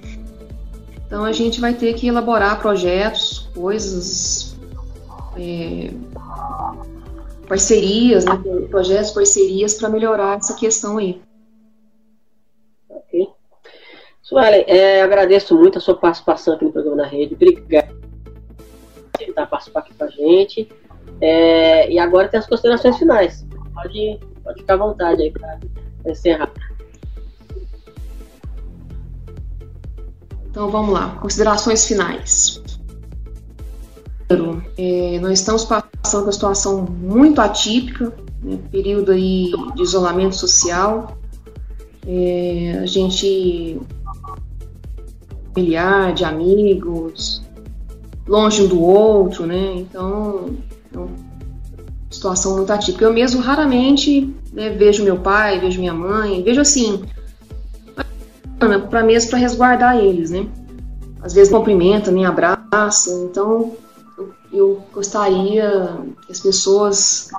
Então 1.07 1.25
a 1.25 1.33
gente 1.33 1.61
vai 1.61 1.75
ter 1.75 1.93
que 1.93 2.09
elaborar 2.09 2.61
projetos, 2.61 3.51
coisas, 3.55 4.57
é, 5.37 5.91
parcerias, 7.47 8.25
né, 8.25 8.33
projetos, 8.71 9.11
parcerias 9.11 9.75
para 9.75 9.91
melhorar 9.91 10.39
essa 10.39 10.55
questão 10.55 10.97
aí. 10.97 11.21
Ok. 12.89 13.29
Suelen, 14.23 14.65
é, 14.67 15.03
agradeço 15.03 15.55
muito 15.55 15.77
a 15.77 15.81
sua 15.83 15.95
participação 15.95 16.55
aqui 16.55 16.65
no 16.65 16.73
programa 16.73 17.03
na 17.03 17.07
rede. 17.07 17.35
Obrigado 17.35 18.02
por 19.23 19.31
estar 19.31 19.47
participando 19.47 19.85
aqui 19.85 19.95
com 19.95 20.05
a 20.05 20.09
gente. 20.09 20.69
É, 21.21 21.91
e 21.91 21.99
agora 21.99 22.29
tem 22.29 22.39
as 22.39 22.47
considerações 22.47 22.97
finais. 22.99 23.47
Pode, 23.75 24.21
pode 24.43 24.61
ficar 24.61 24.75
à 24.75 24.77
vontade 24.77 25.23
aí 25.23 25.31
para 25.31 25.59
encerrar. 26.07 26.53
Então 30.51 30.71
vamos 30.71 30.93
lá, 30.93 31.17
considerações 31.21 31.87
finais. 31.87 32.63
É, 34.79 35.19
nós 35.21 35.41
estamos 35.41 35.65
passando 35.65 36.23
por 36.23 36.27
uma 36.27 36.33
situação 36.33 36.83
muito 36.83 37.41
atípica, 37.41 38.13
né, 38.43 38.59
período 38.71 39.13
aí 39.13 39.51
de 39.75 39.83
isolamento 39.83 40.35
social. 40.37 41.19
É, 42.07 42.81
a 42.83 42.87
gente 42.87 43.81
familiar, 45.55 46.13
de 46.15 46.25
amigos, 46.25 47.43
longe 48.27 48.63
um 48.63 48.69
do 48.69 48.81
outro, 48.81 49.47
né? 49.47 49.75
Então, 49.77 50.51
é 50.93 50.99
uma 50.99 51.09
situação 52.11 52.57
muito 52.57 52.73
atípica. 52.73 53.05
Eu 53.05 53.13
mesmo 53.13 53.41
raramente 53.41 54.33
né, 54.53 54.71
vejo 54.71 55.05
meu 55.05 55.19
pai, 55.19 55.59
vejo 55.59 55.81
minha 55.81 55.95
mãe, 55.95 56.43
vejo 56.43 56.61
assim, 56.61 57.03
para 58.91 59.03
mesmo 59.03 59.31
para 59.31 59.39
resguardar 59.39 59.97
eles, 59.97 60.31
né? 60.31 60.47
Às 61.23 61.33
vezes 61.33 61.53
cumprimenta, 61.53 62.11
nem 62.11 62.27
abraça, 62.27 63.11
então 63.25 63.73
eu, 64.19 64.33
eu 64.53 64.83
gostaria 64.93 65.97
que 66.27 66.33
as 66.33 66.41
pessoas 66.41 67.31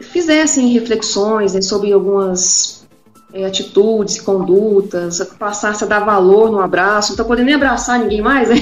fizessem 0.00 0.68
reflexões 0.68 1.54
né, 1.54 1.60
sobre 1.60 1.92
algumas 1.92 2.84
é, 3.32 3.44
atitudes 3.44 4.16
e 4.16 4.22
condutas, 4.22 5.20
passasse 5.38 5.84
a 5.84 5.86
dar 5.86 6.00
valor 6.00 6.50
no 6.50 6.60
abraço, 6.60 7.10
não 7.10 7.14
está 7.14 7.24
podendo 7.24 7.46
nem 7.46 7.54
abraçar 7.54 7.98
ninguém 7.98 8.22
mais, 8.22 8.48
né? 8.48 8.56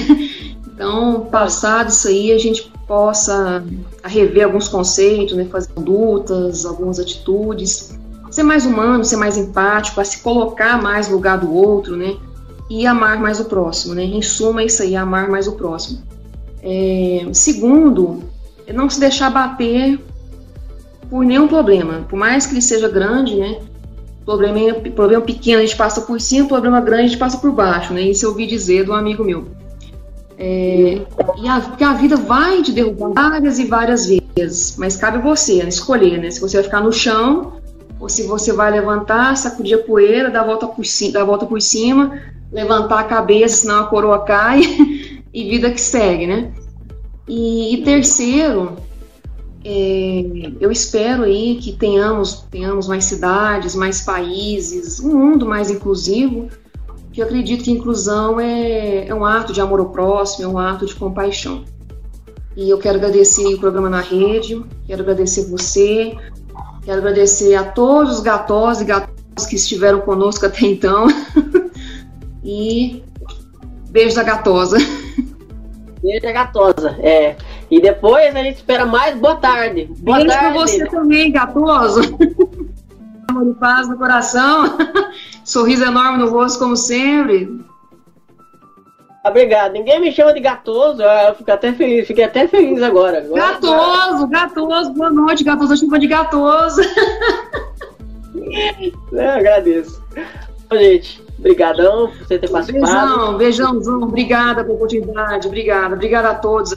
Então, 0.73 1.27
passado 1.31 1.89
isso 1.89 2.07
aí, 2.07 2.31
a 2.31 2.37
gente 2.37 2.71
possa 2.87 3.63
rever 4.03 4.45
alguns 4.45 4.67
conceitos, 4.67 5.35
né, 5.35 5.45
fazer 5.45 5.69
condutas, 5.73 6.65
algumas 6.65 6.99
atitudes, 6.99 7.97
ser 8.33 8.43
mais 8.43 8.65
humano, 8.65 9.05
ser 9.05 9.15
mais 9.15 9.37
empático, 9.37 10.01
a 10.01 10.05
se 10.05 10.21
colocar 10.21 10.81
mais 10.81 11.07
no 11.07 11.15
lugar 11.15 11.37
do 11.37 11.53
outro, 11.53 11.95
né? 11.95 12.17
E 12.69 12.87
amar 12.87 13.19
mais 13.19 13.39
o 13.39 13.45
próximo, 13.45 13.93
né? 13.93 14.03
Em 14.03 14.21
suma, 14.23 14.63
é 14.63 14.65
isso 14.65 14.81
aí, 14.81 14.95
amar 14.95 15.29
mais 15.29 15.47
o 15.47 15.51
próximo. 15.51 16.01
É, 16.63 17.27
segundo, 17.31 18.23
não 18.73 18.89
se 18.89 18.99
deixar 18.99 19.29
bater 19.29 19.99
por 21.09 21.23
nenhum 21.23 21.47
problema, 21.47 22.05
por 22.09 22.17
mais 22.17 22.47
que 22.47 22.53
ele 22.53 22.61
seja 22.61 22.89
grande, 22.89 23.35
né? 23.35 23.59
Problema, 24.25 24.73
problema 24.95 25.21
pequeno 25.21 25.59
a 25.59 25.65
gente 25.65 25.75
passa 25.75 26.01
por 26.01 26.19
cima, 26.19 26.47
problema 26.47 26.81
grande 26.81 27.03
a 27.03 27.07
gente 27.07 27.19
passa 27.19 27.37
por 27.37 27.51
baixo, 27.51 27.93
né? 27.93 28.01
Isso 28.01 28.25
eu 28.25 28.31
ouvi 28.31 28.47
dizer 28.47 28.85
de 28.85 28.89
um 28.89 28.95
amigo 28.95 29.23
meu. 29.23 29.45
É, 30.45 31.01
e 31.37 31.47
a, 31.47 31.61
porque 31.61 31.85
a 31.85 31.93
vida 31.93 32.17
vai 32.17 32.61
te 32.61 32.73
derrubar 32.73 33.13
várias 33.13 33.59
e 33.59 33.65
várias 33.65 34.05
vezes, 34.05 34.75
mas 34.77 34.97
cabe 34.97 35.19
você 35.19 35.63
né, 35.63 35.69
escolher, 35.69 36.17
né? 36.17 36.29
Se 36.31 36.41
você 36.41 36.57
vai 36.57 36.65
ficar 36.65 36.81
no 36.81 36.91
chão 36.91 37.53
ou 37.97 38.09
se 38.09 38.23
você 38.23 38.51
vai 38.51 38.69
levantar, 38.69 39.37
sacudir 39.37 39.79
a 39.79 39.83
poeira, 39.83 40.29
dar 40.29 40.41
a 40.41 40.45
volta 40.45 40.67
por, 40.67 40.83
dar 41.13 41.21
a 41.21 41.25
volta 41.25 41.45
por 41.45 41.61
cima, 41.61 42.19
levantar 42.51 42.99
a 42.99 43.03
cabeça, 43.05 43.61
senão 43.61 43.83
a 43.83 43.87
coroa 43.87 44.25
cai, 44.25 44.63
e 45.33 45.49
vida 45.49 45.71
que 45.71 45.79
segue, 45.79 46.27
né? 46.27 46.51
E, 47.25 47.75
e 47.75 47.83
terceiro, 47.85 48.75
é, 49.63 50.51
eu 50.59 50.69
espero 50.73 51.23
aí 51.23 51.55
que 51.55 51.71
tenhamos, 51.71 52.45
tenhamos 52.51 52.85
mais 52.85 53.05
cidades, 53.05 53.75
mais 53.75 54.01
países, 54.01 54.99
um 54.99 55.17
mundo 55.17 55.45
mais 55.45 55.71
inclusivo, 55.71 56.49
que 57.13 57.21
eu 57.21 57.25
acredito 57.25 57.63
que 57.63 57.71
inclusão 57.71 58.39
é, 58.39 59.07
é 59.07 59.15
um 59.15 59.23
ato 59.23 59.53
de 59.53 59.61
amor 59.61 59.79
ao 59.79 59.89
próximo, 59.89 60.43
é 60.43 60.47
um 60.47 60.57
ato 60.57 60.85
de 60.85 60.95
compaixão. 60.95 61.63
E 62.57 62.69
eu 62.69 62.77
quero 62.77 62.97
agradecer 62.97 63.45
o 63.53 63.59
programa 63.59 63.89
na 63.89 64.01
rede, 64.01 64.61
quero 64.85 65.01
agradecer 65.01 65.49
você, 65.49 66.15
Quero 66.85 66.99
agradecer 66.99 67.55
a 67.55 67.63
todos 67.63 68.17
os 68.17 68.19
gatos 68.19 68.81
e 68.81 68.85
gatos 68.85 69.45
que 69.47 69.55
estiveram 69.55 70.01
conosco 70.01 70.45
até 70.45 70.65
então. 70.65 71.07
e 72.43 73.01
beijo 73.89 74.15
da 74.15 74.23
gatosa. 74.23 74.77
Beijo 76.01 76.21
da 76.21 76.31
gatosa, 76.33 76.97
é. 76.99 77.37
E 77.71 77.79
depois 77.79 78.35
a 78.35 78.43
gente 78.43 78.57
espera 78.57 78.85
mais 78.85 79.17
boa 79.17 79.37
tarde. 79.37 79.89
Boa 79.99 80.17
beijo 80.17 80.29
tarde. 80.29 80.53
pra 80.53 80.61
você 80.61 80.85
também, 80.87 81.31
gatoso. 81.31 82.01
Amor 83.29 83.47
e 83.47 83.53
paz 83.53 83.87
no 83.87 83.97
coração. 83.97 84.77
Sorriso 85.43 85.83
enorme 85.83 86.19
no 86.19 86.29
rosto, 86.29 86.59
como 86.59 86.75
sempre. 86.75 87.49
Obrigado. 89.25 89.71
Ninguém 89.71 90.01
me 90.01 90.11
chama 90.11 90.33
de 90.33 90.41
gatoso, 90.41 91.01
eu 91.01 91.35
fico 91.35 91.49
até 91.49 91.71
feliz, 91.71 92.05
fiquei 92.05 92.25
até 92.25 92.47
feliz 92.47 92.83
agora. 92.83 93.25
gatoso, 93.33 94.27
gatoso, 94.27 94.93
boa 94.93 95.09
noite, 95.09 95.45
gatoso, 95.45 95.73
eu 95.73 95.77
chamo 95.77 95.97
de 95.97 96.07
gatoso. 96.07 96.81
eu 99.13 99.29
agradeço. 99.29 100.03
Bom, 100.69 100.77
gente, 100.77 101.23
brigadão 101.39 102.09
por 102.09 102.27
você 102.27 102.37
ter 102.37 102.49
participado. 102.49 102.91
Beijão, 102.91 103.37
beijãozão, 103.37 104.01
obrigada 104.01 104.63
pela 104.63 104.75
oportunidade, 104.75 105.47
obrigada, 105.47 105.95
obrigada 105.95 106.31
a 106.31 106.35
todos. 106.35 106.75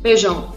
Beijão. 0.00 0.52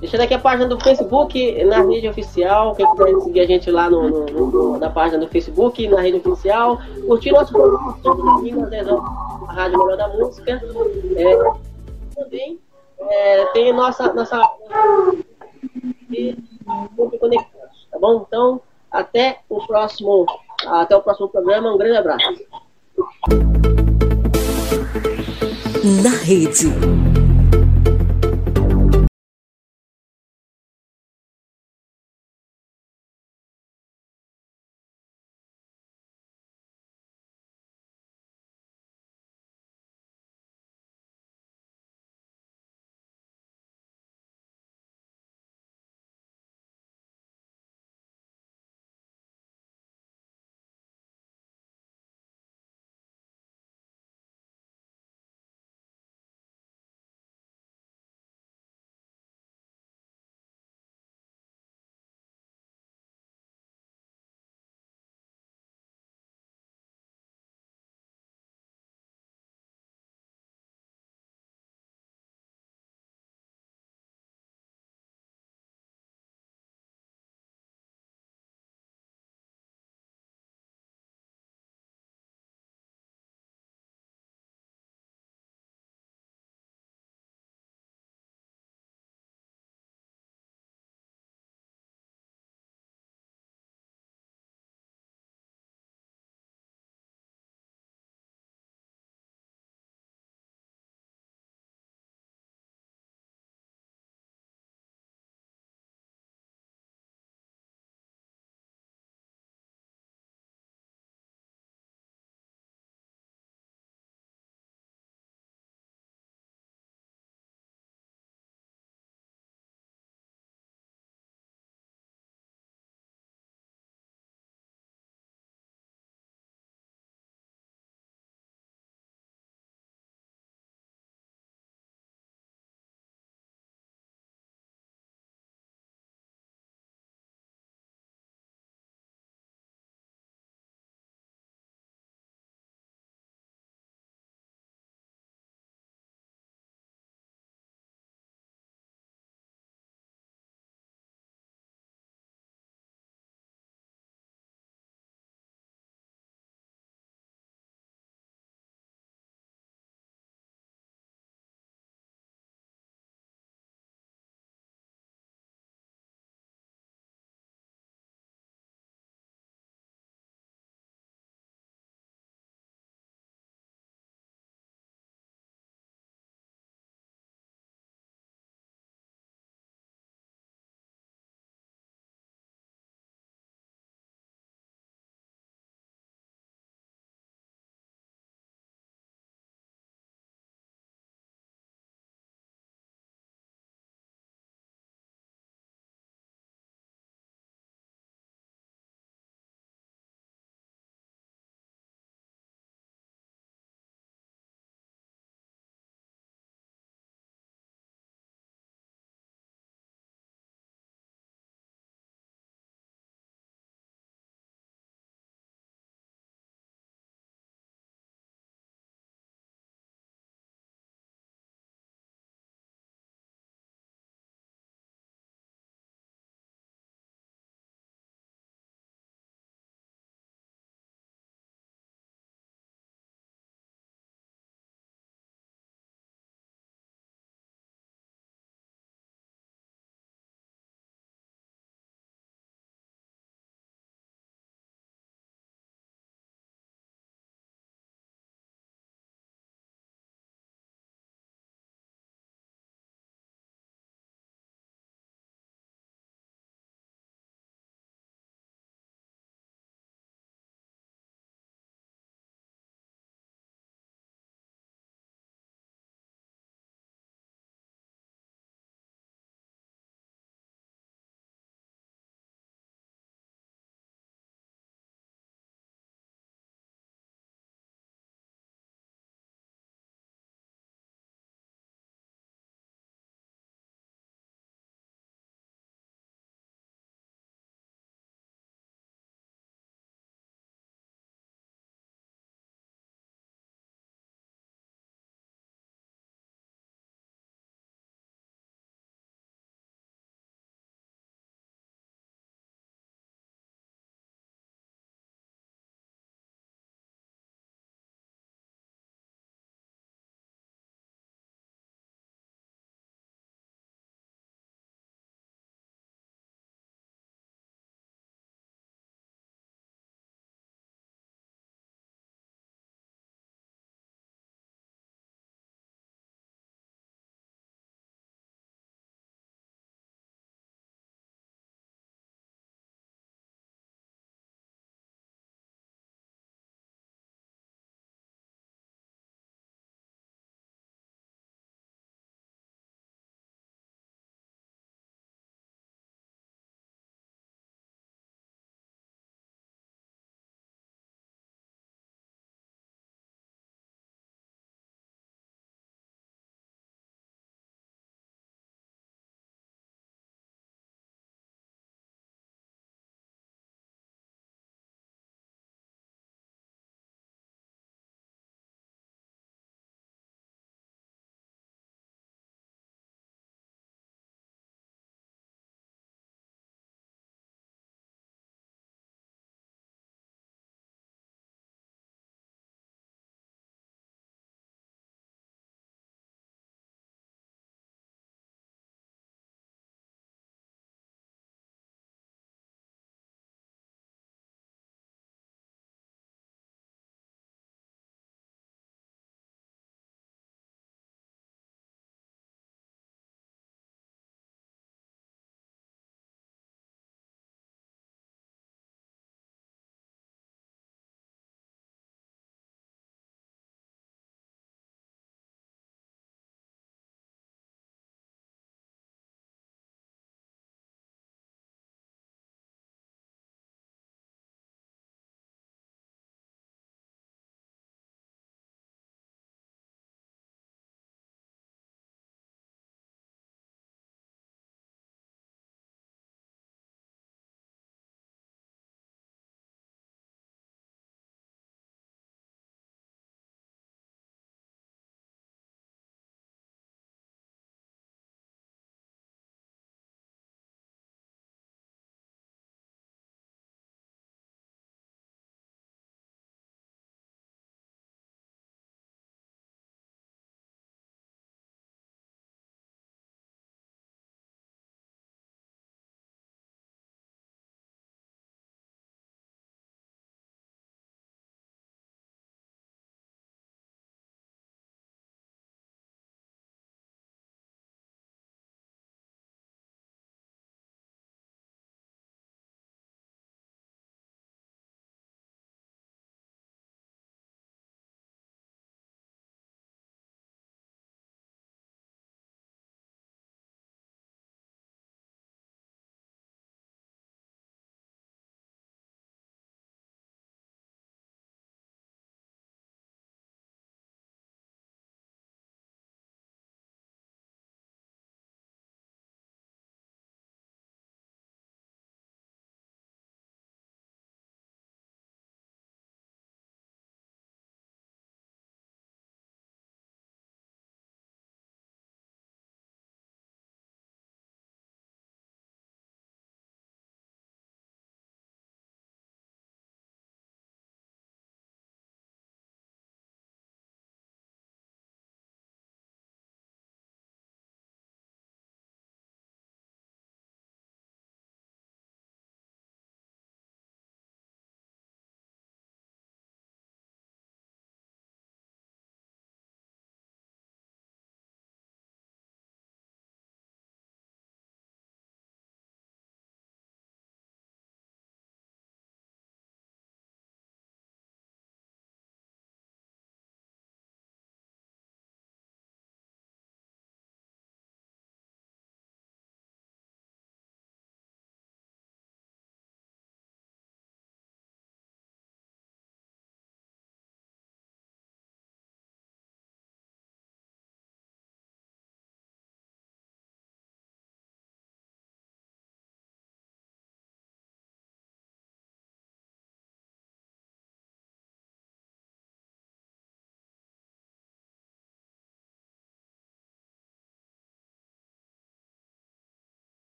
Deixando 0.00 0.22
aqui 0.22 0.34
a 0.34 0.38
página 0.38 0.68
do 0.68 0.80
Facebook 0.80 1.64
na 1.64 1.82
rede 1.82 2.08
oficial. 2.08 2.74
Quem 2.74 2.86
quiser 2.92 3.20
seguir 3.20 3.40
a 3.40 3.46
gente 3.46 3.70
lá 3.70 3.90
no, 3.90 4.08
no, 4.08 4.46
no 4.46 4.78
na 4.78 4.90
página 4.90 5.18
do 5.18 5.28
Facebook, 5.28 5.86
na 5.88 6.00
rede 6.00 6.18
oficial. 6.18 6.78
Curtir 7.06 7.32
nosso 7.32 7.52
programa 7.52 7.98
todo 8.02 8.22
domingo 8.22 8.64
às 8.64 8.70
10 8.70 8.88
horas 8.88 9.04
a 9.48 9.52
Rádio 9.52 9.78
Melhor 9.78 9.96
da 9.96 10.08
Música. 10.08 10.62
É, 11.16 11.52
também 12.14 12.58
é, 12.98 13.44
tem 13.46 13.72
nossa. 13.72 14.12
nossa 14.12 14.38
conectados, 17.18 17.88
tá 17.90 17.98
bom? 17.98 18.24
Então, 18.26 18.60
até 18.90 19.40
o 19.48 19.66
próximo. 19.66 20.26
Até 20.66 20.96
o 20.96 21.02
próximo 21.02 21.28
programa. 21.28 21.72
Um 21.72 21.78
grande 21.78 21.96
abraço. 21.96 22.28
Na 26.02 26.10
rede. 26.10 27.29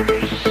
Música 0.00 0.49